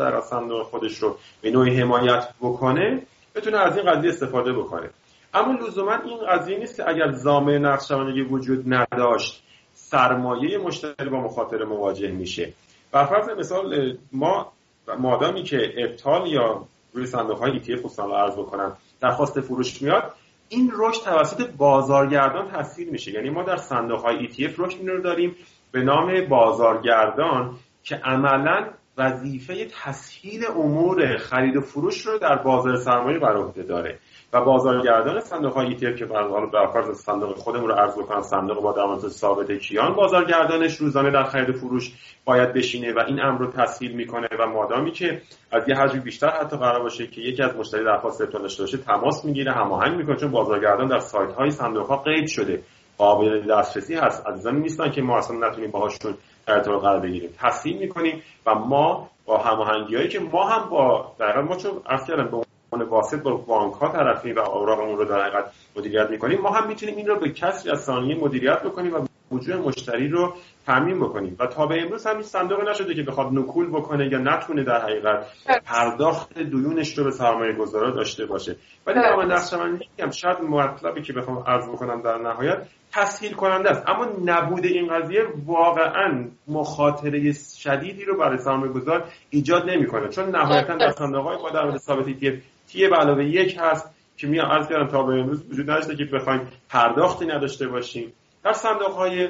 اینکه 0.01 0.17
در 0.17 0.21
صندوق 0.21 0.63
خودش 0.63 0.99
رو 0.99 1.17
به 1.41 1.51
نوعی 1.51 1.81
حمایت 1.81 2.29
بکنه 2.41 3.03
بتونه 3.35 3.59
از 3.59 3.77
این 3.77 3.87
قضیه 3.93 4.11
استفاده 4.11 4.53
بکنه. 4.53 4.91
اما 5.35 5.67
لزوما 5.67 5.95
این 6.05 6.19
قضیه 6.29 6.59
نیست 6.59 6.77
که 6.77 6.89
اگر 6.89 7.13
زامه 7.13 7.59
نقشبندگی 7.59 8.23
وجود 8.23 8.75
نداشت 8.75 9.43
سرمایه 9.75 10.59
مشتری 10.59 11.11
با 11.11 11.21
مخاطر 11.21 11.65
مواجه 11.65 12.11
میشه. 12.11 12.53
بر 12.93 13.05
فرض 13.05 13.29
مثال 13.29 13.97
ما 14.13 14.53
مادامی 14.99 15.43
که 15.43 15.73
ابطال 15.77 16.27
یا 16.27 16.65
روی 16.93 17.07
صندوق 17.07 17.39
های 17.39 17.61
ETF 17.61 17.79
خصوصا 17.79 18.17
عرض 18.17 18.35
بکنم 18.35 18.77
درخواست 19.01 19.41
فروش 19.41 19.83
میاد 19.83 20.13
این 20.49 20.73
رشد 20.75 21.03
توسط 21.03 21.51
بازارگردان 21.51 22.51
تاثیر 22.51 22.91
میشه. 22.91 23.13
یعنی 23.13 23.31
ما 23.31 23.43
در 23.43 23.57
صندوق 23.57 24.01
های 24.01 24.29
ETF 24.29 24.59
رشد 24.59 24.89
رو 24.89 25.03
داریم 25.03 25.37
به 25.73 25.83
نام 25.83 26.27
بازارگردان 26.29 27.57
که 27.85 27.97
عملا 27.97 28.67
وظیفه 28.99 29.67
تسهیل 29.85 30.47
امور 30.47 31.17
خرید 31.17 31.57
و 31.57 31.61
فروش 31.61 32.07
رو 32.07 32.19
در 32.19 32.37
بازار 32.37 32.77
سرمایه 32.77 33.19
بر 33.19 33.37
عهده 33.37 33.63
داره. 33.63 33.99
و 34.35 34.41
بازارگردان 34.41 35.21
صندوق 35.21 35.53
های 35.53 35.79
ETF 35.79 35.99
که 35.99 36.07
حالا 36.07 36.47
به 36.47 36.59
فرض 36.73 36.97
صندوق 36.97 37.37
خودمون 37.37 37.69
رو 37.69 37.75
عرض 37.75 37.99
بکنم 37.99 38.23
صندوق 38.23 38.63
با 38.63 38.73
درآمد 38.73 39.09
ثابت 39.09 39.53
کیان 39.53 39.95
بازارگردانش 39.95 40.77
روزانه 40.77 41.11
در 41.11 41.25
خرید 41.25 41.51
و 41.51 41.53
فروش 41.53 41.93
باید 42.25 42.53
بشینه 42.53 42.93
و 42.93 42.99
این 43.07 43.21
امر 43.21 43.39
رو 43.39 43.51
تسهیل 43.51 43.93
می‌کنه 43.93 44.29
و 44.39 44.47
مادامی 44.47 44.93
که 44.93 45.23
از 45.53 45.69
یه 45.69 45.75
حجم 45.75 46.01
بیشتر 46.01 46.29
حتی 46.29 46.57
قرار 46.57 46.83
باشه 46.83 47.07
که 47.07 47.21
یکی 47.21 47.43
از 47.43 47.57
مشتری 47.57 47.85
درخواست 47.85 48.21
ابطال 48.21 48.43
داشته 48.43 48.63
باشه 48.63 48.79
تماس 48.79 49.25
می‌گیره 49.25 49.53
هماهنگ 49.53 49.97
می‌کنه 49.97 50.17
چون 50.17 50.31
بازارگردان 50.31 50.89
در 50.89 50.99
سایت 50.99 51.33
های 51.33 51.51
صندوق 51.51 51.87
ها 51.87 51.97
قید 51.97 52.27
شده. 52.27 52.63
قابل 52.99 53.47
دسترسی 53.51 53.95
هست. 53.95 54.27
عزیزان 54.27 54.57
نیستن 54.57 54.91
که 54.91 55.03
ما 55.03 55.19
اصلا 55.19 55.49
نتونیم 55.49 55.71
باهاشون 55.71 56.15
ارتباط 56.49 56.83
قرار 56.83 57.01
بگیریم. 57.01 57.31
تسهیل 57.39 57.79
می‌کنیم 57.79 58.23
و 58.47 58.55
ما 58.55 59.11
با 59.27 59.39
هماهنگی 59.39 59.97
هایی 59.97 60.09
که 60.09 60.21
ما 60.21 60.45
هم 60.45 60.69
با 60.69 61.13
در 61.19 61.41
ما 61.41 61.57
چون 61.57 61.73
کردم 62.09 62.29
به 62.29 62.37
عنوان 62.73 62.89
واسط 62.89 63.23
با 63.23 63.35
بانک 63.35 63.75
ها 63.75 63.89
طرفی 63.89 64.33
و 64.33 64.39
اوراقمون 64.39 64.99
رو 64.99 65.05
در 65.05 65.21
حقیقت 65.21 65.45
مدیریت 65.77 66.11
می‌کنیم 66.11 66.41
ما 66.41 66.51
هم 66.51 66.69
می‌تونیم 66.69 66.97
این 66.97 67.07
رو 67.07 67.17
به 67.17 67.31
کسری 67.31 67.71
از 67.71 67.85
ثانیه 67.85 68.17
مدیریت 68.17 68.63
بکنیم 68.63 68.95
و 68.95 68.99
وجود 69.31 69.57
مشتری 69.57 70.09
رو 70.09 70.35
تامین 70.67 71.01
بکنیم. 71.01 71.37
و 71.39 71.47
تا 71.47 71.67
به 71.67 71.83
امروز 71.83 72.07
هم 72.07 72.23
صندوق 72.23 72.69
نشده 72.69 72.95
که 72.95 73.03
بخواد 73.03 73.33
نکول 73.33 73.69
بکنه 73.71 74.09
یا 74.13 74.19
نتونه 74.19 74.65
در 74.65 74.83
حقیقت 74.83 75.27
پرداخت 75.65 76.39
دیونش 76.39 76.99
رو 76.99 77.05
به 77.05 77.11
سرمایه 77.11 77.53
گذارا 77.53 77.91
داشته 77.91 78.27
باشه. 78.27 78.57
ولی 78.87 79.01
در 79.01 79.25
نقش 79.25 79.53
من 79.53 79.71
میگم 79.71 80.11
شاید 80.11 80.41
مطلبی 80.41 81.03
که 81.03 81.13
بخوام 81.13 81.39
عرض 81.47 81.69
بکنم 81.69 82.03
در 82.03 82.19
نهایت 82.19 82.67
تسهیل 82.93 83.33
کننده 83.33 83.71
است. 83.71 83.89
اما 83.89 84.07
نبود 84.25 84.65
این 84.65 84.89
قضیه 84.89 85.27
واقعا 85.47 86.29
مخاطره 86.49 87.33
شدیدی 87.59 88.05
رو 88.05 88.19
برای 88.19 88.39
سرمایه 88.39 88.73
گذار 88.73 89.05
ایجاد 89.31 89.71
نمی‌کنه. 89.71 90.09
چون 90.09 90.37
نهایتا 90.37 90.77
در 90.77 90.91
صندوق 90.91 91.25
های 91.25 91.37
با 91.37 91.51
درآمد 91.51 91.77
ثابتی 91.77 92.15
تی 92.15 92.43
تی 92.69 92.89
به 92.89 92.97
علاوه 92.97 93.25
یک 93.25 93.57
هست 93.61 93.95
که 94.17 94.27
میان 94.27 94.51
عرض 94.51 94.69
کردم 94.69 94.89
تا 94.89 95.03
به 95.03 95.21
امروز 95.21 95.45
وجود 95.51 95.71
نداشته 95.71 95.97
که 95.97 96.05
بخوایم 96.05 96.49
پرداختی 96.69 97.27
نداشته 97.27 97.69
باشیم. 97.69 98.13
در 98.45 98.53
صندوق 98.53 98.91
های 98.91 99.29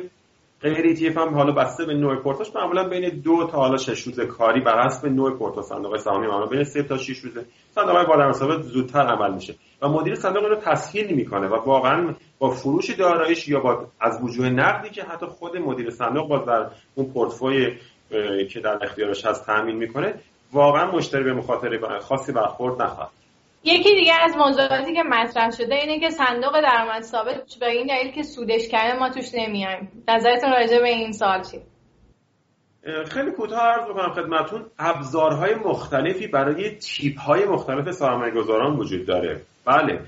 غیر 0.61 0.97
ETF 0.97 1.17
هم 1.17 1.35
حالا 1.35 1.53
بسته 1.53 1.85
به 1.85 1.95
نوع 1.95 2.17
پورتاش 2.17 2.55
معمولا 2.55 2.89
بین 2.89 3.09
دو 3.09 3.47
تا 3.47 3.59
حالا 3.59 3.77
شش 3.77 4.03
روز 4.03 4.21
کاری 4.21 4.61
بر 4.61 4.87
حسب 4.87 5.07
نوع 5.07 5.39
پورتا 5.39 5.63
صندوق 5.63 5.97
سهامی 5.97 6.27
معمولا 6.27 6.47
بین 6.47 6.65
سه 6.65 6.83
تا 6.83 6.97
6 6.97 7.19
روزه. 7.19 7.45
صندوق 7.75 7.97
های 7.97 8.07
با 8.07 8.63
زودتر 8.63 9.01
عمل 9.01 9.35
میشه 9.35 9.55
و 9.83 9.89
مدیر 9.89 10.15
صندوق 10.15 10.45
رو 10.45 10.57
تسهیل 10.57 11.15
می‌کنه 11.15 11.47
و 11.47 11.55
واقعا 11.55 12.15
با 12.39 12.51
فروش 12.51 12.91
داراییش 12.91 13.49
یا 13.49 13.61
با 13.61 13.87
از 14.01 14.23
وجوه 14.23 14.49
نقدی 14.49 14.91
که 14.91 15.03
حتی 15.03 15.27
خود 15.27 15.57
مدیر 15.57 15.91
صندوق 15.91 16.29
باز 16.29 16.45
در 16.45 16.67
اون 16.95 17.13
پورتفوی 17.13 17.79
که 18.51 18.61
در 18.61 18.79
اختیارش 18.85 19.27
هست 19.27 19.47
تامین 19.47 19.77
می‌کنه 19.77 20.15
واقعا 20.53 20.91
مشتری 20.91 21.25
به 21.25 21.33
مخاطره 21.33 22.01
خاصی 22.01 22.33
برخورد 22.33 22.83
نخواهد 22.83 23.24
یکی 23.65 23.95
دیگه 23.95 24.13
از 24.21 24.37
موضوعاتی 24.37 24.95
که 24.95 25.03
مطرح 25.03 25.51
شده 25.51 25.75
اینه 25.75 26.01
که 26.01 26.11
صندوق 26.11 26.61
درآمد 26.61 27.03
ثابت 27.03 27.55
به 27.61 27.71
این 27.71 27.87
دلیل 27.87 28.13
که 28.13 28.23
سودش 28.23 28.69
کرده 28.69 28.99
ما 28.99 29.09
توش 29.09 29.35
نمیایم. 29.35 30.05
نظرتون 30.09 30.51
راجع 30.53 30.79
به 30.79 30.89
این 30.89 31.13
سال 31.13 31.43
چی؟ 31.43 31.61
خیلی 33.11 33.31
کوتاه 33.31 33.61
عرض 33.61 33.89
بکنم 33.89 34.13
خدمتون. 34.13 34.67
ابزارهای 34.79 35.55
مختلفی 35.55 36.27
برای 36.27 36.71
تیپ 36.71 37.19
های 37.19 37.45
مختلف 37.45 37.91
سرمایه 37.91 38.35
گذاران 38.35 38.77
وجود 38.77 39.07
داره. 39.07 39.41
بله 39.65 40.01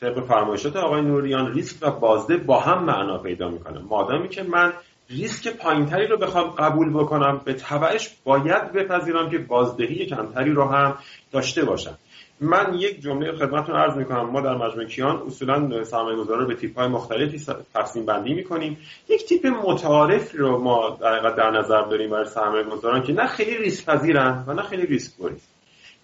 طبق 0.00 0.20
فرمایشات 0.20 0.76
آقای 0.76 1.02
نوریان 1.02 1.52
ریسک 1.52 1.76
و 1.82 1.90
بازده 1.90 2.36
با 2.36 2.60
هم 2.60 2.84
معنا 2.84 3.18
پیدا 3.18 3.48
می‌کنه. 3.48 3.78
مادامی 3.78 4.28
که 4.28 4.42
من 4.42 4.72
ریسک 5.10 5.56
پایینتری 5.56 6.06
رو 6.06 6.16
بخوام 6.16 6.50
قبول 6.50 6.90
بکنم 6.90 7.40
به 7.44 7.54
تبعش 7.54 8.16
باید 8.24 8.72
بپذیرم 8.72 9.30
که 9.30 9.38
بازدهی 9.38 10.06
کمتری 10.06 10.50
رو 10.50 10.64
هم 10.64 10.98
داشته 11.32 11.64
باشم. 11.64 11.98
من 12.40 12.74
یک 12.74 13.00
جمله 13.00 13.32
خدمتتون 13.32 13.76
عرض 13.76 13.96
می‌کنم. 13.96 14.30
ما 14.30 14.40
در 14.40 14.54
مجموعه 14.54 14.86
کیان 14.86 15.22
اصولا 15.26 15.84
سرمایه 15.84 16.16
رو 16.16 16.46
به 16.46 16.54
تیپ 16.54 16.78
های 16.78 16.88
مختلفی 16.88 17.46
تقسیم 17.74 18.06
بندی 18.06 18.34
می‌کنیم. 18.34 18.78
یک 19.08 19.26
تیپ 19.26 19.46
متعارف 19.46 20.34
رو 20.34 20.58
ما 20.58 20.98
در, 21.00 21.30
در 21.30 21.50
نظر 21.50 21.82
داریم 21.82 22.10
برای 22.10 22.28
سرمایه 22.28 22.64
گذاران 22.64 23.02
که 23.02 23.12
نه 23.12 23.26
خیلی 23.26 23.56
ریسک 23.56 23.86
پذیرن 23.86 24.44
و 24.46 24.54
نه 24.54 24.62
خیلی 24.62 24.86
ریسک 24.86 25.18
گریز 25.18 25.46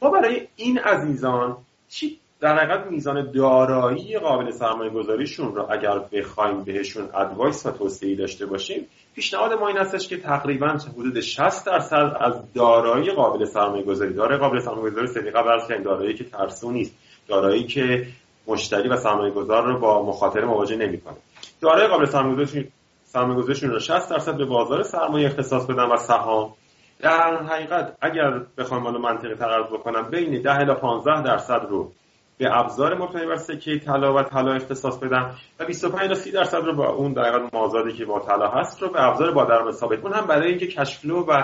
ما 0.02 0.10
برای 0.10 0.46
این 0.56 0.78
عزیزان 0.78 1.56
چی 1.88 2.18
در 2.40 2.58
حقیقت 2.58 2.86
میزان 2.86 3.32
دارایی 3.32 4.18
قابل 4.18 4.50
سرمایه 4.50 4.90
گذاریشون 4.90 5.54
رو 5.54 5.66
اگر 5.70 5.98
بخوایم 5.98 6.64
بهشون 6.64 7.08
advice 7.14 7.66
و 7.66 7.70
توصیه 7.70 8.16
داشته 8.16 8.46
باشیم 8.46 8.86
پیشنهاد 9.18 9.52
ما 9.52 9.68
این 9.68 9.76
هستش 9.76 10.08
که 10.08 10.16
تقریبا 10.16 10.66
حدود 10.68 11.20
60 11.20 11.66
درصد 11.66 12.16
از 12.20 12.52
دارایی 12.54 13.10
قابل 13.10 13.44
سرمایه 13.44 13.82
گذاری 13.82 14.14
دارایی 14.14 14.40
قابل 14.40 14.60
سرمایه 14.60 14.90
گذاری 14.90 15.06
سلیقه 15.06 15.42
برز 15.42 15.68
دارایی 15.84 16.14
که 16.14 16.24
ترسو 16.24 16.70
نیست. 16.70 16.94
دارایی 17.28 17.64
که 17.64 18.06
مشتری 18.46 18.88
و 18.88 18.96
سرمایه 18.96 19.32
گذار 19.32 19.66
رو 19.66 19.78
با 19.78 20.02
مخاطره 20.06 20.44
مواجه 20.44 20.76
نمی‌کنه. 20.76 21.16
دارایی 21.60 21.88
قابل 21.88 22.04
سرمایه 22.04 23.36
گذاریشون 23.36 23.70
رو 23.70 23.78
60 23.78 24.10
درصد 24.10 24.36
به 24.36 24.44
بازار 24.44 24.82
سرمایه 24.82 25.26
اختصاص 25.26 25.66
بدن 25.66 25.86
و 25.92 25.96
سهام. 25.96 26.54
در 27.00 27.42
حقیقت 27.42 27.96
اگر 28.00 28.42
بخوام 28.58 28.82
منو 28.82 28.98
منطقی 28.98 29.34
تر 29.34 29.62
بکنم 29.62 30.10
بین 30.10 30.42
10 30.42 30.50
الی 30.50 30.74
15 30.74 31.22
درصد 31.22 31.66
رو 31.68 31.92
به 32.38 32.58
ابزار 32.58 32.98
مبتنی 32.98 33.26
بر 33.26 33.36
سکه 33.36 33.78
طلا 33.78 34.14
و 34.14 34.22
طلا 34.22 34.52
اختصاص 34.52 34.98
بدم 34.98 35.34
و 35.60 35.64
25 35.64 36.08
تا 36.08 36.14
30 36.14 36.30
درصد 36.30 36.56
رو 36.56 36.74
با 36.74 36.88
اون 36.88 37.12
در 37.12 37.40
مازادی 37.52 37.92
که 37.92 38.04
با 38.04 38.20
طلا 38.20 38.50
هست 38.50 38.82
رو 38.82 38.88
به 38.88 39.02
ابزار 39.02 39.32
با 39.32 39.44
درآمد 39.44 39.74
ثابت 39.74 40.04
اون 40.04 40.12
هم 40.12 40.26
برای 40.26 40.48
اینکه 40.48 40.66
کشفلو 40.66 41.24
و 41.24 41.42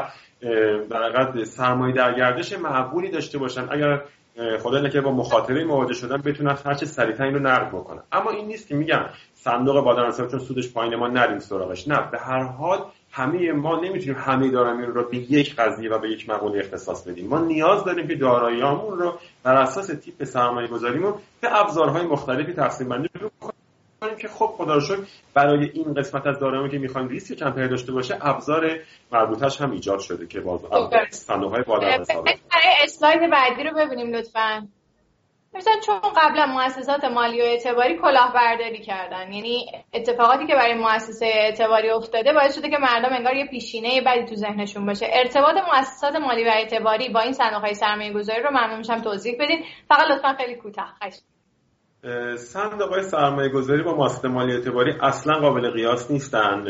در 0.90 1.44
سرمایه 1.44 1.94
در 1.94 2.14
گردش 2.14 2.52
معقولی 2.52 3.10
داشته 3.10 3.38
باشن 3.38 3.66
اگر 3.70 4.02
خدا 4.62 4.80
نکنه 4.80 5.00
با 5.00 5.12
مخاطره 5.12 5.64
مواجه 5.64 5.94
شدن 5.94 6.16
بتونن 6.16 6.56
هر 6.66 6.74
چه 6.74 6.86
سریعتر 6.86 7.24
اینو 7.24 7.38
نقد 7.38 7.68
بکنن. 7.68 8.02
اما 8.12 8.30
این 8.30 8.46
نیست 8.46 8.68
که 8.68 8.74
میگم 8.74 9.06
صندوق 9.34 9.96
درآمد 9.96 10.30
چون 10.30 10.40
سودش 10.40 10.72
پایین 10.72 10.94
ما 10.94 11.08
نریم 11.08 11.38
سراغش. 11.38 11.88
نه 11.88 12.10
به 12.10 12.18
هر 12.18 12.42
حال 12.42 12.78
همه 13.14 13.52
ما 13.52 13.80
نمی‌تونیم 13.80 14.18
همه 14.18 14.50
دارایی 14.50 14.86
رو 14.86 15.08
به 15.08 15.16
یک 15.16 15.56
قضیه 15.56 15.90
و 15.90 15.98
به 15.98 16.10
یک 16.10 16.30
مقوله 16.30 16.58
اختصاص 16.58 17.08
بدیم. 17.08 17.28
ما 17.28 17.38
نیاز 17.38 17.84
داریم 17.84 18.08
که 18.08 18.14
داراییامون 18.14 18.98
رو 18.98 19.18
بر 19.42 19.54
اساس 19.56 19.86
تیپ 19.86 20.24
سرمایه 20.24 20.68
گذاریمون 20.68 21.14
به 21.40 21.60
ابزارهای 21.60 22.06
مختلفی 22.06 22.52
تقسیم 22.52 22.88
بندی 22.88 23.08
کنیم 24.00 24.16
که 24.18 24.28
خب 24.28 24.46
خدا 24.46 24.74
رو 24.74 24.96
برای 25.34 25.70
این 25.74 25.94
قسمت 25.94 26.26
از 26.26 26.38
دارایی 26.38 26.70
که 26.70 26.78
می‌خوایم 26.78 27.08
ریسک 27.08 27.34
کمتری 27.34 27.68
داشته 27.68 27.92
باشه 27.92 28.18
ابزار 28.20 28.78
مربوطش 29.12 29.60
هم 29.60 29.70
ایجاد 29.70 29.98
شده 29.98 30.26
که 30.26 30.40
باز 30.40 30.60
صندوق 31.10 31.52
های 31.52 31.62
بالا 31.62 32.04
اسلاید 32.84 33.30
بعدی 33.30 33.64
رو 33.64 33.70
ببینیم 33.76 34.14
لطفاً. 34.14 34.66
مثلا 35.54 35.74
چون 35.86 36.00
قبلا 36.16 36.46
مؤسسات 36.46 37.04
مالی 37.04 37.40
و 37.40 37.44
اعتباری 37.44 37.98
کلاهبرداری 37.98 38.78
کردن 38.78 39.32
یعنی 39.32 39.66
اتفاقاتی 39.92 40.46
که 40.46 40.54
برای 40.54 40.74
مؤسسه 40.74 41.26
اعتباری 41.26 41.90
افتاده 41.90 42.32
باعث 42.32 42.54
شده 42.54 42.70
که 42.70 42.78
مردم 42.78 43.12
انگار 43.12 43.36
یه 43.36 43.46
پیشینه 43.46 44.00
بدی 44.00 44.24
تو 44.24 44.34
ذهنشون 44.34 44.86
باشه. 44.86 45.06
ارتباط 45.12 45.54
مؤسسات 45.72 46.16
مالی 46.16 46.44
و 46.44 46.48
اعتباری 46.48 47.08
با 47.08 47.20
این 47.20 47.32
صندوق 47.32 47.60
های 47.60 47.74
سرمایه 47.74 48.12
گذاری 48.12 48.42
رو 48.42 48.50
ممنون 48.50 48.78
میشم 48.78 49.00
توضیح 49.00 49.36
بدین. 49.40 49.64
فقط 49.88 50.10
لطفا 50.10 50.34
خیلی 50.34 50.54
کوتاه. 50.54 50.94
صندوق 52.36 52.88
های 52.88 53.02
سرمایه 53.02 53.48
گذاری 53.48 53.82
با 53.82 53.96
مؤسسات 53.96 54.24
مالی 54.24 54.52
اعتباری 54.52 54.92
اصلا 55.02 55.34
قابل 55.40 55.70
قیاس 55.70 56.10
نیستن. 56.10 56.64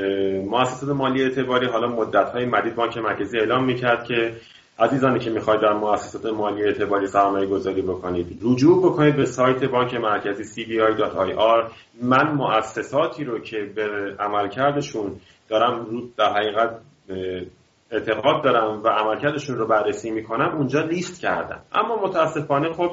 مؤسسات 0.49 0.89
مالی 0.89 1.23
اعتباری 1.23 1.67
حالا 1.67 1.89
مدت 1.89 2.31
های 2.31 2.45
مدید 2.45 2.75
بانک 2.75 2.99
مرکزی 2.99 3.39
اعلام 3.39 3.65
می‌کرد 3.65 4.05
که 4.05 4.35
عزیزانی 4.79 5.19
که 5.19 5.31
می‌خواید 5.31 5.61
در 5.61 5.73
مؤسسات 5.73 6.27
مالی 6.27 6.63
اعتباری 6.63 7.07
سرمایه 7.07 7.47
گذاری 7.47 7.83
بکنید 7.83 8.39
رجوع 8.43 8.83
بکنید 8.83 9.17
به 9.17 9.27
سایت 9.27 9.65
بانک 9.65 9.95
مرکزی 9.95 10.65
cbi.ir 10.65 11.73
من 12.03 12.33
مؤسساتی 12.33 13.25
رو 13.25 13.39
که 13.39 13.73
به 13.75 14.15
عملکردشون 14.19 15.21
دارم 15.49 15.87
در 16.17 16.33
حقیقت 16.33 16.71
اعتقاد 17.95 18.45
دارم 18.45 18.83
و 18.83 18.89
عملکردشون 18.89 19.57
رو 19.57 19.67
بررسی 19.67 20.11
می‌کنم 20.11 20.57
اونجا 20.57 20.81
لیست 20.81 21.21
کردم. 21.21 21.61
اما 21.73 21.97
متاسفانه 22.03 22.73
خب 22.73 22.91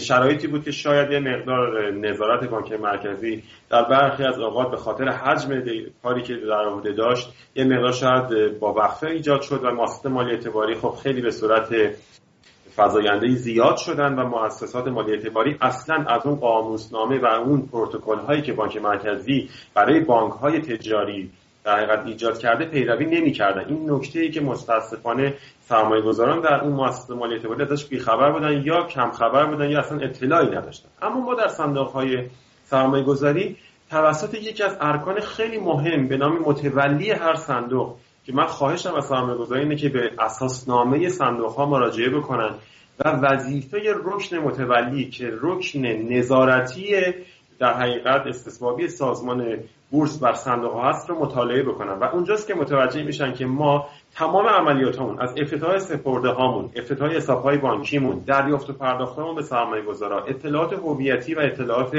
شرایطی 0.00 0.46
بود 0.46 0.64
که 0.64 0.70
شاید 0.70 1.10
یه 1.10 1.18
مقدار 1.18 1.90
نظارت 1.90 2.50
بانک 2.50 2.72
مرکزی 2.72 3.42
در 3.70 3.82
برخی 3.82 4.24
از 4.24 4.38
اوقات 4.38 4.70
به 4.70 4.76
خاطر 4.76 5.08
حجم 5.08 5.62
کاری 6.02 6.22
که 6.22 6.36
در 6.36 6.64
عهده 6.64 6.92
داشت 6.92 7.32
یه 7.54 7.64
مقدار 7.64 7.92
شاید 7.92 8.58
با 8.58 8.72
وقفه 8.72 9.06
ایجاد 9.06 9.42
شد 9.42 9.64
و 9.64 9.70
مؤسسات 9.70 10.12
مالی 10.12 10.30
اعتباری 10.30 10.74
خب 10.74 10.94
خیلی 11.02 11.22
به 11.22 11.30
صورت 11.30 11.74
فضاینده 12.76 13.28
زیاد 13.28 13.76
شدن 13.76 14.14
و 14.14 14.28
مؤسسات 14.28 14.88
مالی 14.88 15.12
اعتباری 15.12 15.56
اصلا 15.60 16.04
از 16.08 16.26
اون 16.26 16.36
قاموسنامه 16.36 17.18
و 17.18 17.26
اون 17.26 17.62
پروتکل 17.72 18.18
هایی 18.18 18.42
که 18.42 18.52
بانک 18.52 18.76
مرکزی 18.76 19.48
برای 19.74 20.00
بانک 20.00 20.32
های 20.32 20.60
تجاری 20.60 21.30
در 21.66 21.76
حقیقت 21.76 22.06
ایجاد 22.06 22.38
کرده 22.38 22.64
پیروی 22.64 23.06
نمی‌کردن. 23.06 23.64
این 23.68 23.90
نکته 23.90 24.20
ای 24.20 24.30
که 24.30 24.40
متاسفانه 24.40 25.34
سرمایه 25.60 26.02
گذاران 26.02 26.40
در 26.40 26.60
اون 26.60 26.72
مؤسسه 26.72 27.14
مالی 27.14 27.34
اعتباری 27.34 27.62
ازش 27.62 27.84
بیخبر 27.84 28.32
بودن 28.32 28.62
یا 28.64 28.86
کم 28.86 29.10
خبر 29.10 29.46
بودن 29.46 29.70
یا 29.70 29.78
اصلا 29.78 29.98
اطلاعی 30.00 30.46
نداشتن. 30.46 30.88
اما 31.02 31.20
ما 31.20 31.34
در 31.34 31.48
صندوق 31.48 31.88
های 31.88 32.24
سرمایه 32.64 33.04
گذاری 33.04 33.56
توسط 33.90 34.34
یکی 34.34 34.62
از 34.62 34.76
ارکان 34.80 35.20
خیلی 35.20 35.58
مهم 35.58 36.08
به 36.08 36.16
نام 36.16 36.38
متولی 36.38 37.10
هر 37.10 37.34
صندوق 37.34 37.96
که 38.26 38.32
من 38.32 38.46
خواهشم 38.46 38.94
از 38.94 39.06
سرمایه 39.06 39.38
گذاری 39.38 39.60
اینه 39.60 39.76
که 39.76 39.88
به 39.88 40.10
اساسنامه 40.18 41.08
صندوق 41.08 41.52
ها 41.52 41.66
مراجعه 41.66 42.08
بکنن 42.08 42.50
و 43.04 43.08
وظیفه 43.08 43.78
رکن 44.04 44.36
متولی 44.36 45.10
که 45.10 45.32
رکن 45.42 45.86
نظارتی 45.86 46.94
در 47.58 47.74
حقیقت 47.74 48.26
استثبابی 48.26 48.88
سازمان 48.88 49.58
بورس 49.90 50.18
بر 50.18 50.32
صندوق 50.32 50.72
ها 50.72 50.88
هست 50.88 51.10
رو 51.10 51.18
مطالعه 51.24 51.62
بکنن. 51.62 51.92
و 51.92 52.04
اونجاست 52.04 52.46
که 52.46 52.54
متوجه 52.54 53.02
میشن 53.02 53.32
که 53.32 53.46
ما 53.46 53.86
تمام 54.14 54.46
عملیاتمون 54.46 55.20
از 55.20 55.34
افتتاح 55.38 55.78
سپرده 55.78 56.28
هامون 56.28 56.70
افتتاح 56.76 57.10
حساب 57.10 57.42
های 57.42 57.58
بانکیمون 57.58 58.18
دریافت 58.26 58.70
و 58.70 58.72
پرداختمون 58.72 59.34
به 59.34 59.42
سرمایه 59.42 59.82
گذارا 59.82 60.24
اطلاعات 60.24 60.72
هویتی 60.72 61.34
و 61.34 61.40
اطلاعات 61.40 61.90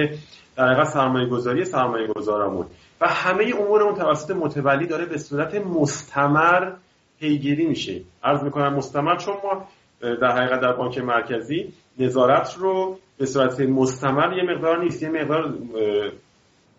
در 0.57 0.83
سرمایه 0.83 1.29
گذاری 1.29 1.65
سرمایه 1.65 2.07
گذارمون 2.07 2.65
و 3.01 3.07
همه 3.07 3.53
امورمون 3.59 3.95
توسط 3.95 4.31
متولی 4.31 4.87
داره 4.87 5.05
به 5.05 5.17
صورت 5.17 5.55
مستمر 5.55 6.71
پیگیری 7.19 7.67
میشه. 7.67 8.01
عرض 8.23 8.43
می‌کنم 8.43 8.73
مستمر 8.73 9.15
چون 9.15 9.35
ما 9.43 9.67
در 10.01 10.31
حقیقت 10.31 10.61
در 10.61 10.73
بانک 10.73 10.97
مرکزی 10.97 11.73
نظارت 11.99 12.55
رو 12.57 12.97
به 13.17 13.25
صورت 13.25 13.59
مستمر 13.59 14.37
یه 14.37 14.43
مقدار 14.43 14.83
نیست. 14.83 15.03
یه 15.03 15.09
مقدار 15.09 15.53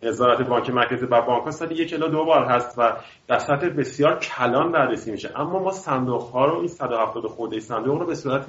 نظارت 0.03 0.43
بانک 0.43 0.71
مرکزی 0.71 1.07
بر 1.07 1.21
بانک 1.21 1.45
ها 1.45 1.51
سالی 1.51 1.75
یک 1.75 1.95
الا 1.95 2.09
دو 2.09 2.25
بار 2.25 2.45
هست 2.45 2.79
و 2.79 2.93
در 3.29 3.39
سطح 3.39 3.69
بسیار 3.69 4.19
کلان 4.19 4.73
بررسی 4.73 5.11
میشه. 5.11 5.31
اما 5.37 5.59
ما 5.59 5.71
صندوق 5.71 6.23
ها 6.23 6.47
رو 6.47 6.59
این 6.59 6.69
170 6.69 7.27
خورده 7.27 7.61
صندوق 7.61 7.99
رو 7.99 8.07
به 8.07 8.15
صورت 8.15 8.47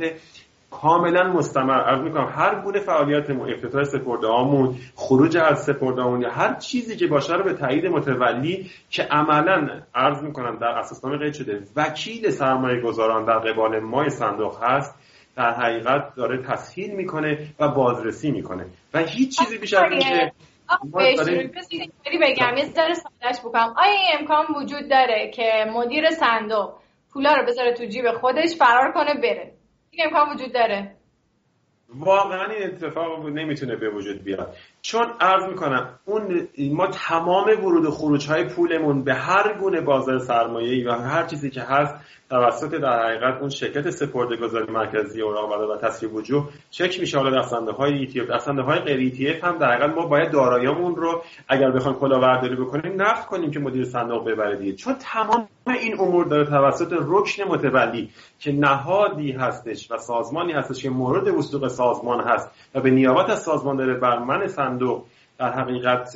کاملا 0.72 1.24
مستمر 1.24 1.82
عرض 1.82 2.02
می‌کنم 2.02 2.34
هر 2.36 2.56
گونه 2.56 2.80
فعالیتمون 2.80 3.54
افتتاح 3.54 3.84
سپرده 3.84 4.28
هامون 4.28 4.76
خروج 4.96 5.38
از 5.38 5.64
سپرده 5.64 6.02
یا 6.22 6.32
هر 6.32 6.54
چیزی 6.54 6.96
که 6.96 7.08
باشه 7.08 7.34
رو 7.34 7.44
به 7.44 7.54
تایید 7.54 7.86
متولی 7.86 8.72
که 8.90 9.04
عملا 9.04 9.70
عرض 9.96 10.24
می‌کنم 10.24 10.58
در 10.58 10.68
اساسنامه 10.68 11.18
قید 11.18 11.34
شده 11.34 11.64
وکیل 11.76 12.30
سرمایه 12.30 12.82
گذاران 12.82 13.26
در 13.26 13.40
قبال 13.40 13.80
مای 13.80 14.10
صندوق 14.10 14.64
هست 14.64 14.96
در 15.36 15.54
حقیقت 15.54 16.16
داره 16.16 16.38
تسهیل 16.38 16.96
می‌کنه 16.96 17.48
و 17.60 17.68
بازرسی 17.68 18.32
می‌کنه. 18.32 18.66
و 18.94 19.00
هیچ 19.00 19.40
چیزی 19.40 19.58
بیش 19.58 19.74
از 19.74 19.92
اینکه 19.92 20.32
بگم 22.22 22.58
یه 22.58 22.66
ذره 22.66 22.94
سادهش 22.94 23.40
بکنم. 23.40 23.76
آیا 23.78 23.92
این 23.92 24.20
امکان 24.20 24.46
وجود 24.56 24.90
داره 24.90 25.32
که 25.34 25.66
مدیر 25.74 26.12
صندوق 26.12 26.74
پولا 27.14 27.34
رو 27.34 27.46
بذاره 27.46 27.74
تو 27.74 27.86
جیب 27.86 28.12
خودش 28.12 28.56
فرار 28.60 28.92
کنه 28.92 29.14
بره. 29.14 29.54
این 29.92 30.06
امکان 30.06 30.30
وجود 30.36 30.54
داره. 30.54 30.96
واقعا 31.90 32.46
این 32.46 32.64
اتفاق 32.64 33.26
نمی‌تونه 33.26 33.76
به 33.76 33.90
وجود 33.90 34.24
بیاد. 34.24 34.56
چون 34.92 35.08
عرض 35.20 35.50
می‌کنم 35.50 36.00
اون 36.06 36.48
ما 36.72 36.88
تمام 36.88 37.46
ورود 37.64 37.86
و 37.86 37.92
خروج 37.92 38.28
های 38.28 38.44
پولمون 38.44 39.04
به 39.04 39.14
هر 39.14 39.54
گونه 39.60 39.82
بازار 39.82 40.20
سرمایه 40.20 40.90
و 40.90 40.92
هر 40.92 41.26
چیزی 41.26 41.50
که 41.50 41.62
هست 41.62 41.96
توسط 42.30 42.76
در 42.76 43.06
حقیقت 43.06 43.40
اون 43.40 43.50
شرکت 43.50 43.90
سپرده 43.90 44.36
گذاری 44.36 44.72
مرکزی 44.72 45.22
اوراق 45.22 45.70
و 45.70 45.78
تصفیه 45.78 46.10
وجوه 46.10 46.50
چک 46.70 47.00
میشه 47.00 47.18
حالا 47.18 47.42
دستنده 47.42 47.72
های 47.72 48.08
ETF 48.08 48.32
دستنده 48.36 48.62
های 48.62 48.80
غیر 48.80 49.14
ETF 49.14 49.44
هم 49.44 49.58
در 49.58 49.72
حقیقت 49.72 49.96
ما 49.96 50.06
باید 50.06 50.32
داراییمون 50.32 50.96
رو 50.96 51.24
اگر 51.48 51.72
بخوایم 51.72 51.98
کلاهبرداری 51.98 52.56
بکنیم 52.56 53.02
نقد 53.02 53.26
کنیم 53.26 53.52
که 53.52 53.60
مدیر 53.60 53.84
صندوق 53.84 54.30
ببره 54.30 54.58
دیگه. 54.58 54.74
چون 54.74 54.96
تمام 55.00 55.48
این 55.68 56.00
امور 56.00 56.26
داره 56.26 56.46
توسط 56.46 56.94
رکن 57.02 57.44
متولی 57.44 58.10
که 58.40 58.52
نهادی 58.52 59.32
هستش 59.32 59.92
و 59.92 59.98
سازمانی 59.98 60.54
هستش 60.54 60.84
که 60.84 60.90
مورد 60.90 61.28
وثوق 61.28 61.68
سازمان 61.68 62.22
هست 62.22 62.50
و 62.76 62.82
به 62.82 62.90
نیابت 62.90 63.30
از 63.30 63.42
سازمان 63.42 63.78
داره 63.78 63.94
بر 63.94 64.20
من 64.20 64.48
در 65.38 65.52
حقیقت 65.52 66.14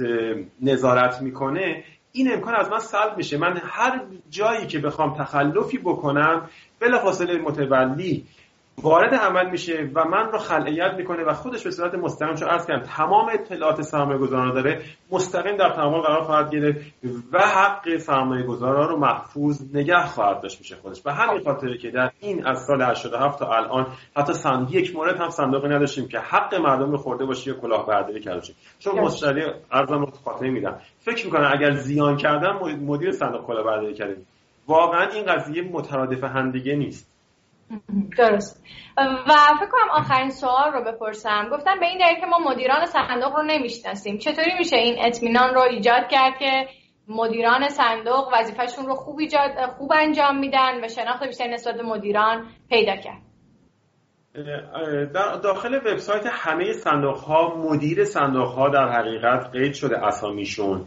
نظارت 0.62 1.22
می‌کنه 1.22 1.84
این 2.12 2.34
امکان 2.34 2.56
از 2.56 2.70
من 2.70 2.80
سلب 2.80 3.18
میشه. 3.18 3.38
من 3.38 3.62
هر 3.64 4.02
جایی 4.30 4.68
که 4.68 4.80
بخوام 4.80 5.18
تخلفی 5.18 5.78
بکنم 5.78 6.50
بلافاصله 6.80 7.38
متولی 7.38 8.26
وارد 8.82 9.16
عمل 9.16 9.50
میشه 9.50 9.90
و 9.96 10.06
من 10.06 10.32
رو 10.32 10.38
خلعیت 10.38 10.94
می‌کنه 10.98 11.24
و 11.24 11.34
خودش 11.34 11.64
به 11.64 11.72
صورت 11.72 11.96
مستقیم 11.96 12.36
چون 12.36 12.50
از 12.50 12.68
کردم 12.68 12.84
تمام 12.84 13.30
اطلاعات 13.34 13.82
سرمایه 13.82 14.20
گذاران 14.20 14.54
داره 14.54 14.82
مستقیم 15.12 15.58
در 15.58 15.70
تعامل 15.70 16.02
قرار 16.02 16.24
خواهد 16.24 16.52
گرفت 16.52 16.94
و 17.32 17.40
حق 17.40 17.98
سرمایه 17.98 18.44
گذاران 18.44 18.90
رو 18.90 18.98
محفوظ 18.98 19.76
نگه 19.76 20.06
خواهد 20.06 20.42
داشت 20.42 20.60
میشه 20.60 20.76
خودش. 20.76 21.02
به 21.02 21.14
همین 21.14 21.44
خاطره 21.44 21.78
که 21.78 21.92
در 21.92 22.12
این 22.20 22.48
از 22.48 22.66
سال 22.66 22.82
87 22.82 23.40
تا 23.40 23.54
الان 23.54 23.88
حتی 24.18 24.34
صندوق 24.34 24.74
یک 24.76 24.96
مورد 24.96 25.18
هم 25.22 25.30
صندوقی 25.30 25.68
نداشتیم 25.68 26.08
که 26.08 26.20
حق 26.20 26.56
مردم 26.56 26.92
رو 26.92 26.98
خورده 26.98 27.26
باشه 27.26 27.52
یا 27.52 27.60
کلاهبرداری 27.60 28.20
کرده 28.20 28.38
باشه. 28.38 28.54
چون 28.80 29.00
مشتری 29.00 29.42
ارزم 29.72 30.00
رو 30.00 30.12
خاطر 30.26 30.50
میدم. 30.50 30.78
فکر 31.00 31.26
می‌کنم 31.26 31.52
اگر 31.54 31.72
زیان 31.72 32.18
کردن 32.18 32.52
مدیر 32.86 33.12
صندوق 33.12 33.46
کلاهبرداری 33.46 33.94
کرده. 33.94 34.18
واقعا 34.68 35.08
این 35.08 35.26
قضیه 35.26 35.62
مترادف 35.72 36.24
هم 36.24 36.52
دیگه 36.52 36.76
نیست. 36.76 37.13
درست. 38.18 38.64
و 38.98 39.34
فکر 39.60 39.70
کنم 39.72 39.90
آخرین 39.92 40.30
سوال 40.30 40.72
رو 40.72 40.84
بپرسم. 40.84 41.50
گفتم 41.52 41.80
به 41.80 41.86
این 41.86 41.98
دلیل 41.98 42.20
که 42.20 42.26
ما 42.26 42.40
مدیران 42.40 42.86
صندوق 42.86 43.36
رو 43.36 43.44
نمی‌شناسیم. 43.44 44.18
چطوری 44.18 44.52
میشه 44.58 44.78
این 44.78 44.96
اطمینان 45.00 45.54
رو 45.54 45.62
ایجاد 45.62 46.08
کرد 46.08 46.38
که 46.40 46.68
مدیران 47.08 47.70
صندوق 47.70 48.30
وظیفهشون 48.34 48.86
رو 48.86 48.96
خوب 48.96 49.20
خوب 49.78 49.94
انجام 49.96 50.40
میدن 50.40 50.84
و 50.84 50.88
شناخت 50.88 51.24
بیشتری 51.24 51.50
نسبت 51.50 51.76
به 51.76 51.84
مدیران 51.84 52.48
پیدا 52.70 52.96
کرد؟ 52.96 53.22
داخل 55.44 55.76
وبسایت 55.76 56.26
همه 56.26 56.74
صندوق 56.74 57.18
ها 57.18 57.56
مدیر 57.56 58.06
صندوق 58.06 58.48
ها 58.48 58.70
در 58.70 58.90
حقیقت 58.90 59.52
قید 59.52 59.74
شده 59.74 60.06
اسامیشون 60.06 60.86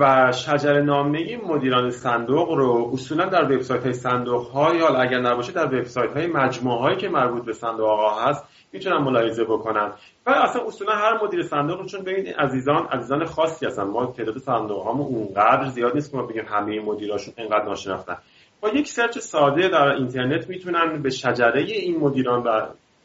و 0.00 0.32
شجر 0.32 0.80
نامه 0.80 1.36
مدیران 1.46 1.90
صندوق 1.90 2.50
رو 2.50 2.90
اصولا 2.92 3.24
در 3.24 3.44
وبسایت 3.44 3.82
های 3.82 3.92
صندوق 3.92 4.46
ها 4.46 4.74
یا 4.74 4.88
اگر 4.88 5.20
نباشه 5.20 5.52
در 5.52 5.66
وبسایت 5.66 6.16
های 6.16 6.26
مجموعه 6.26 6.80
هایی 6.80 6.96
که 6.96 7.08
مربوط 7.08 7.44
به 7.44 7.52
صندوق 7.52 7.88
ها 7.88 8.28
هست 8.28 8.44
می‌تونن 8.72 8.96
ملاحظه 8.96 9.44
بکنن. 9.44 9.92
و 10.26 10.30
اصلا 10.30 10.66
اصولا 10.66 10.92
هر 10.92 11.24
مدیر 11.24 11.42
صندوق 11.42 11.86
چون 11.86 12.00
ببینید 12.00 12.34
عزیزان 12.34 12.86
عزیزان 12.86 13.24
خاصی 13.24 13.66
هستن. 13.66 13.82
ما 13.82 14.06
تعداد 14.06 14.38
صندوق 14.38 14.82
هامون 14.82 15.06
اونقدر 15.06 15.68
زیاد 15.68 15.94
نیست 15.94 16.10
که 16.10 16.16
ما 16.16 16.22
بگیم 16.22 16.44
همه 16.48 16.80
مدیراشون 16.80 17.34
اینقدر 17.36 17.64
ناشناختن. 17.64 18.16
با 18.60 18.68
یک 18.68 18.88
سرچ 18.88 19.18
ساده 19.18 19.68
در 19.68 19.88
اینترنت 19.88 20.48
می‌تونن 20.48 21.02
به 21.02 21.10
شجره 21.10 21.62
این 21.62 22.00
مدیران 22.00 22.42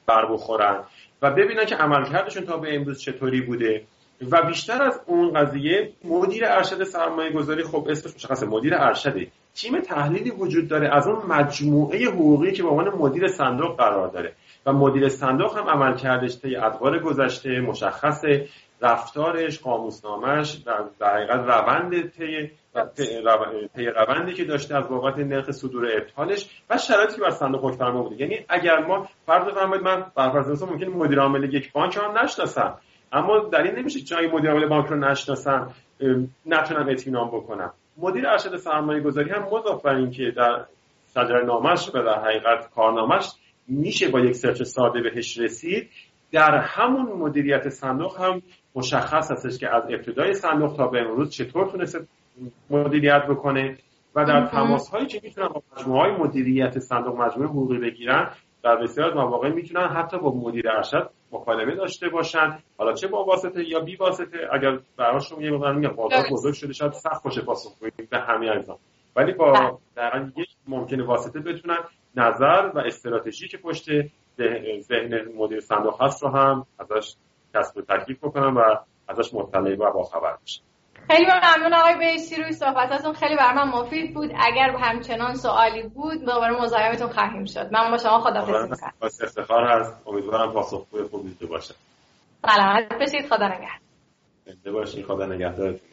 بر 0.08 0.26
بخورن 0.32 0.84
و 1.22 1.32
ببینن 1.32 1.66
که 1.66 1.76
عملکردشون 1.76 2.46
تا 2.46 2.58
به 2.58 2.76
امروز 2.76 3.02
چطوری 3.02 3.42
بوده 3.42 3.84
و 4.32 4.42
بیشتر 4.42 4.84
از 4.84 5.02
اون 5.06 5.34
قضیه 5.34 5.92
مدیر 6.04 6.46
ارشد 6.46 6.84
سرمایه 6.84 7.32
گذاری 7.32 7.64
خب 7.64 7.88
اسمش 7.90 8.16
مشخصه 8.16 8.46
مدیر 8.46 8.76
ارشده. 8.76 9.28
تیم 9.56 9.80
تحلیلی 9.80 10.32
وجود 10.32 10.68
داره 10.68 10.96
از 10.96 11.08
اون 11.08 11.26
مجموعه 11.26 12.06
حقوقی 12.06 12.52
که 12.52 12.64
به 12.64 12.70
عنوان 12.70 12.90
مدیر 12.90 13.28
صندوق 13.28 13.78
قرار 13.78 14.08
داره 14.08 14.34
و 14.66 14.74
مدیر 14.74 15.10
صندوق 15.10 15.58
هم 15.58 15.70
عمل 15.70 15.98
کردش 15.98 16.38
طی 16.38 16.56
ادوار 16.56 17.00
گذشته 17.00 17.62
مشخص 17.62 18.22
رفتارش 18.82 19.60
قاموسنامهش 19.60 20.52
در 21.00 21.08
حقیقت 21.08 21.40
روند 21.40 22.10
طی 22.10 22.52
طی 22.96 23.88
روندی 23.88 24.34
که 24.34 24.44
داشته 24.44 24.76
از 24.76 24.90
بابت 24.90 25.18
نرخ 25.18 25.52
صدور 25.52 25.88
ابطالش 25.98 26.50
و 26.70 26.78
شرایطی 26.78 27.16
که 27.16 27.22
بر 27.22 27.30
صندوق 27.30 27.66
حکم 27.66 27.78
فرما 27.78 28.04
بوده. 28.04 28.22
یعنی 28.22 28.46
اگر 28.50 28.80
ما 28.80 29.08
فرض 29.26 29.46
بفرمایید 29.46 29.84
من 29.84 30.06
بر 30.16 30.32
ممکن 30.70 30.86
مدیر 30.86 31.20
عامل 31.20 31.54
یک 31.54 31.72
بانک 31.72 31.98
هم 31.98 32.18
نشناسم. 32.18 32.78
اما 33.12 33.40
در 33.40 33.64
این 33.64 33.76
نمیشه 33.76 34.00
چون 34.00 34.26
مدیر 34.26 34.52
عامل 34.52 34.68
بانک 34.68 34.88
رو 34.88 34.96
نشناسم 34.96 35.74
نتونم 36.46 36.90
اطمینان 36.90 37.28
بکنم. 37.28 37.74
مدیر 37.98 38.28
ارشد 38.28 38.58
سرمایه 38.58 39.02
گذاری 39.02 39.30
هم 39.30 39.44
مضاف 39.52 39.82
بر 39.82 39.96
اینکه 39.96 40.32
در 40.36 40.66
شجر 41.14 41.42
نامش 41.42 41.90
و 41.90 41.92
در 41.92 42.20
حقیقت 42.20 42.70
کارنامش 42.76 43.30
میشه 43.68 44.10
با 44.10 44.20
یک 44.20 44.36
سرچ 44.36 44.64
ساده 44.64 45.02
بهش 45.02 45.38
رسید. 45.38 45.90
در 46.32 46.58
همون 46.58 47.12
مدیریت 47.12 47.70
صندوق 47.70 48.22
هم 48.22 48.42
مشخص 48.76 49.32
هستش 49.32 49.58
که 49.58 49.76
از 49.76 49.84
ابتدای 49.90 50.34
صندوق 50.34 50.78
تا 50.78 50.88
به 50.88 51.00
امروز 51.00 51.30
چطور 51.30 51.72
تونسته 51.72 52.08
مدیریت 52.70 53.26
بکنه 53.30 53.78
و 54.16 54.26
در 54.26 54.46
تماس 54.46 54.90
هایی 54.90 55.06
که 55.06 55.22
می‌تونن 55.24 55.48
با 55.48 55.62
مجموعه 55.78 56.02
های 56.02 56.12
مدیریت 56.12 56.80
صندوق 56.80 57.16
مجموعه 57.16 57.50
حقوقی 57.50 57.78
بگیرن 57.78 58.32
در 58.64 58.76
بسیار 58.76 59.10
از 59.10 59.16
مواقع 59.16 59.50
می‌تونن 59.50 59.88
حتی 59.88 60.18
با 60.18 60.36
مدیر 60.36 60.70
ارشد 60.70 61.10
مکالمه 61.32 61.76
داشته 61.76 62.10
باشن. 62.10 62.60
حالا 62.78 62.94
چه 62.94 63.08
با 63.08 63.24
واسطه 63.24 63.70
یا 63.70 63.80
بی 63.80 63.96
واسطه؟ 63.96 64.38
اگر 64.52 64.80
براشون 64.98 65.42
یه 65.42 65.52
مقدار 65.52 65.74
میگم 65.74 65.96
بازار 65.96 66.24
بزرگ 66.32 66.54
شده 66.54 66.74
شاید 66.74 66.92
سخت 66.92 67.24
باشه 67.24 67.42
پاسخ 67.42 67.80
بدیم 67.80 68.08
به 68.12 68.18
همه 68.20 68.50
عزیزان. 68.50 68.78
ولی 69.16 69.34
با 69.34 69.52
بله. 69.52 69.72
در 69.96 70.26
یک 70.38 70.50
ممکنه 70.68 71.04
واسطه 71.04 71.40
بتونن 71.40 71.78
نظر 72.16 72.72
و 72.76 72.80
استراتژی 72.80 73.48
که 73.48 73.58
پشت 73.58 73.90
ذهن 74.80 75.26
مدیر 75.38 75.60
صندوق 75.60 76.02
هست 76.02 76.24
رو 76.24 76.30
هم 76.30 76.66
ازش 76.80 77.16
کسب 77.56 77.82
تکلیف 77.82 78.18
بکنن 78.18 78.54
و 78.54 78.76
ازش 79.08 79.34
مطلع 79.34 79.76
و 79.76 79.92
باخبر 79.94 80.38
بشن. 80.44 80.62
خیلی 81.12 81.26
ممنون 81.26 81.74
آقای 81.74 81.96
بیشتی 81.96 82.36
روی 82.36 82.52
صحبتاتون. 82.52 83.14
خیلی 83.14 83.36
بر 83.36 83.54
من 83.54 83.68
مفید 83.68 84.14
بود. 84.14 84.32
اگر 84.40 84.76
همچنان 84.80 85.36
سوالی 85.36 85.84
بود 85.84 86.26
دوباره 86.26 86.62
مزاحمتون 86.62 87.10
خواهیم 87.10 87.46
شد. 87.46 87.70
من 87.72 87.92
با 87.92 87.98
شما 87.98 88.20
خداحافظی 88.20 88.70
می‌کنم. 88.70 88.94
افتخار 89.02 89.64
هست. 89.64 90.08
امیدوارم 90.08 90.54
پاسخگوی 90.54 91.04
خوبی 91.04 91.46
باشه 91.46 91.76
سلامت 92.46 92.94
بشید 92.94 93.28
خدا 93.28 93.48
نگهدار. 93.48 94.74
باشید 94.74 95.06
خدا 95.06 95.26
نگهدارتون 95.26 95.90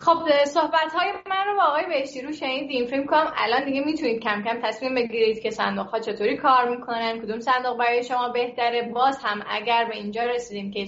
خب 0.00 0.44
صحبت 0.44 0.92
های 0.94 1.12
من 1.12 1.44
رو 1.46 1.56
با 1.56 1.62
آقای 1.62 1.86
بهشتی 1.86 2.34
شنیدیم. 2.34 2.86
فکر 2.86 3.06
کنم 3.06 3.32
الان 3.36 3.64
دیگه 3.64 3.80
می‌تونید 3.80 4.22
کم 4.22 4.42
کم 4.42 4.60
تصمیم 4.62 4.94
بگیرید 4.94 5.42
که 5.42 5.50
صندوق 5.50 5.86
ها 5.86 5.98
چطوری 5.98 6.36
کار 6.36 6.68
می‌کنن 6.68 7.18
کدوم 7.18 7.40
صندوق 7.40 7.78
برای 7.78 8.02
شما 8.02 8.28
بهتره. 8.28 8.90
باز 8.94 9.18
هم 9.24 9.42
اگر 9.48 9.84
به 9.84 9.96
اینجا 9.96 10.22
رسیدیم 10.22 10.70
که 10.70 10.86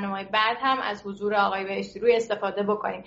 برنامه 0.00 0.24
بعد 0.24 0.56
هم 0.60 0.78
از 0.80 1.06
حضور 1.06 1.34
آقای 1.34 1.64
بهشتی 1.64 2.00
روی 2.00 2.16
استفاده 2.16 2.62
بکنیم. 2.62 3.04